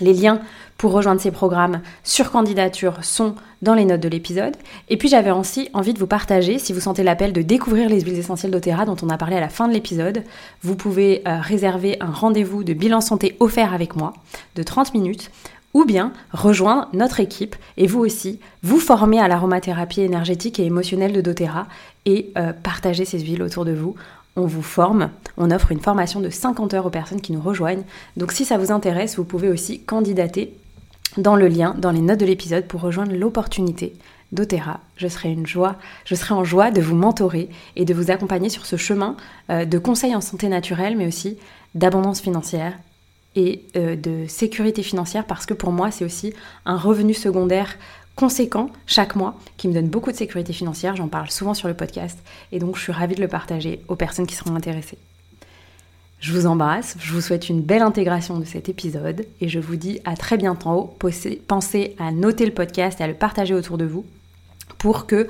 Les 0.00 0.12
liens 0.12 0.40
pour 0.76 0.92
rejoindre 0.92 1.20
ces 1.20 1.30
programmes 1.30 1.80
sur 2.04 2.30
candidature 2.30 3.02
sont 3.02 3.34
dans 3.62 3.74
les 3.74 3.84
notes 3.84 4.00
de 4.00 4.08
l'épisode. 4.08 4.54
Et 4.88 4.96
puis 4.96 5.08
j'avais 5.08 5.32
aussi 5.32 5.68
envie 5.74 5.92
de 5.92 5.98
vous 5.98 6.06
partager, 6.06 6.58
si 6.58 6.72
vous 6.72 6.80
sentez 6.80 7.02
l'appel 7.02 7.32
de 7.32 7.42
découvrir 7.42 7.88
les 7.88 8.00
huiles 8.00 8.18
essentielles 8.18 8.52
d'Otera 8.52 8.84
dont 8.84 8.96
on 9.02 9.10
a 9.10 9.18
parlé 9.18 9.36
à 9.36 9.40
la 9.40 9.48
fin 9.48 9.66
de 9.66 9.72
l'épisode, 9.72 10.22
vous 10.62 10.76
pouvez 10.76 11.22
euh, 11.26 11.40
réserver 11.40 11.96
un 12.00 12.12
rendez-vous 12.12 12.62
de 12.62 12.74
bilan 12.74 13.00
santé 13.00 13.36
offert 13.40 13.74
avec 13.74 13.96
moi 13.96 14.12
de 14.54 14.62
30 14.62 14.94
minutes 14.94 15.30
ou 15.74 15.84
bien 15.84 16.12
rejoindre 16.32 16.88
notre 16.92 17.20
équipe 17.20 17.56
et 17.76 17.86
vous 17.86 18.00
aussi 18.00 18.40
vous 18.62 18.80
former 18.80 19.20
à 19.20 19.28
l'aromathérapie 19.28 20.00
énergétique 20.00 20.58
et 20.58 20.64
émotionnelle 20.64 21.12
de 21.12 21.20
doTERRA 21.20 21.66
et 22.06 22.32
euh, 22.38 22.52
partager 22.52 23.04
ces 23.04 23.20
huiles 23.20 23.42
autour 23.42 23.64
de 23.64 23.72
vous 23.72 23.94
on 24.38 24.46
vous 24.46 24.62
forme, 24.62 25.10
on 25.36 25.50
offre 25.50 25.72
une 25.72 25.80
formation 25.80 26.20
de 26.20 26.30
50 26.30 26.74
heures 26.74 26.86
aux 26.86 26.90
personnes 26.90 27.20
qui 27.20 27.32
nous 27.32 27.40
rejoignent. 27.40 27.84
Donc 28.16 28.32
si 28.32 28.44
ça 28.44 28.58
vous 28.58 28.72
intéresse, 28.72 29.16
vous 29.16 29.24
pouvez 29.24 29.48
aussi 29.48 29.80
candidater 29.80 30.54
dans 31.16 31.36
le 31.36 31.48
lien, 31.48 31.74
dans 31.78 31.90
les 31.90 32.00
notes 32.00 32.20
de 32.20 32.26
l'épisode 32.26 32.66
pour 32.66 32.80
rejoindre 32.80 33.14
l'opportunité 33.14 33.94
d'Otera. 34.32 34.80
Je 34.96 35.08
serai 35.08 35.32
une 35.32 35.46
joie, 35.46 35.76
je 36.04 36.14
serai 36.14 36.34
en 36.34 36.44
joie 36.44 36.70
de 36.70 36.80
vous 36.80 36.94
mentorer 36.94 37.48
et 37.76 37.84
de 37.84 37.94
vous 37.94 38.10
accompagner 38.10 38.50
sur 38.50 38.66
ce 38.66 38.76
chemin 38.76 39.16
euh, 39.50 39.64
de 39.64 39.78
conseils 39.78 40.14
en 40.14 40.20
santé 40.20 40.48
naturelle, 40.48 40.96
mais 40.96 41.06
aussi 41.06 41.38
d'abondance 41.74 42.20
financière 42.20 42.74
et 43.36 43.62
euh, 43.76 43.96
de 43.96 44.26
sécurité 44.26 44.82
financière 44.82 45.24
parce 45.24 45.46
que 45.46 45.54
pour 45.54 45.70
moi 45.70 45.90
c'est 45.90 46.04
aussi 46.04 46.32
un 46.64 46.76
revenu 46.76 47.14
secondaire 47.14 47.76
conséquent 48.18 48.70
chaque 48.84 49.14
mois 49.14 49.38
qui 49.56 49.68
me 49.68 49.72
donne 49.72 49.86
beaucoup 49.86 50.10
de 50.10 50.16
sécurité 50.16 50.52
financière. 50.52 50.96
J'en 50.96 51.06
parle 51.06 51.30
souvent 51.30 51.54
sur 51.54 51.68
le 51.68 51.74
podcast 51.74 52.18
et 52.50 52.58
donc 52.58 52.76
je 52.76 52.82
suis 52.82 52.92
ravie 52.92 53.14
de 53.14 53.20
le 53.20 53.28
partager 53.28 53.80
aux 53.86 53.94
personnes 53.94 54.26
qui 54.26 54.34
seront 54.34 54.56
intéressées. 54.56 54.98
Je 56.18 56.32
vous 56.32 56.46
embrasse, 56.46 56.96
je 56.98 57.12
vous 57.12 57.20
souhaite 57.20 57.48
une 57.48 57.62
belle 57.62 57.82
intégration 57.82 58.40
de 58.40 58.44
cet 58.44 58.68
épisode 58.68 59.24
et 59.40 59.48
je 59.48 59.60
vous 59.60 59.76
dis 59.76 60.00
à 60.04 60.16
très 60.16 60.36
bientôt. 60.36 60.96
Pensez 61.46 61.94
à 62.00 62.10
noter 62.10 62.44
le 62.44 62.52
podcast 62.52 63.00
et 63.00 63.04
à 63.04 63.06
le 63.06 63.14
partager 63.14 63.54
autour 63.54 63.78
de 63.78 63.84
vous 63.84 64.04
pour 64.78 65.06
que 65.06 65.28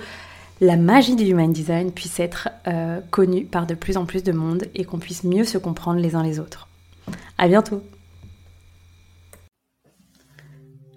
la 0.62 0.76
magie 0.76 1.14
du 1.14 1.24
Human 1.24 1.52
Design 1.52 1.92
puisse 1.92 2.18
être 2.18 2.48
euh, 2.68 3.00
connue 3.10 3.44
par 3.44 3.66
de 3.66 3.74
plus 3.74 3.98
en 3.98 4.06
plus 4.06 4.22
de 4.22 4.32
monde 4.32 4.64
et 4.74 4.86
qu'on 4.86 4.98
puisse 4.98 5.24
mieux 5.24 5.44
se 5.44 5.58
comprendre 5.58 6.00
les 6.00 6.14
uns 6.14 6.22
les 6.22 6.40
autres. 6.40 6.68
À 7.36 7.48
bientôt! 7.48 7.82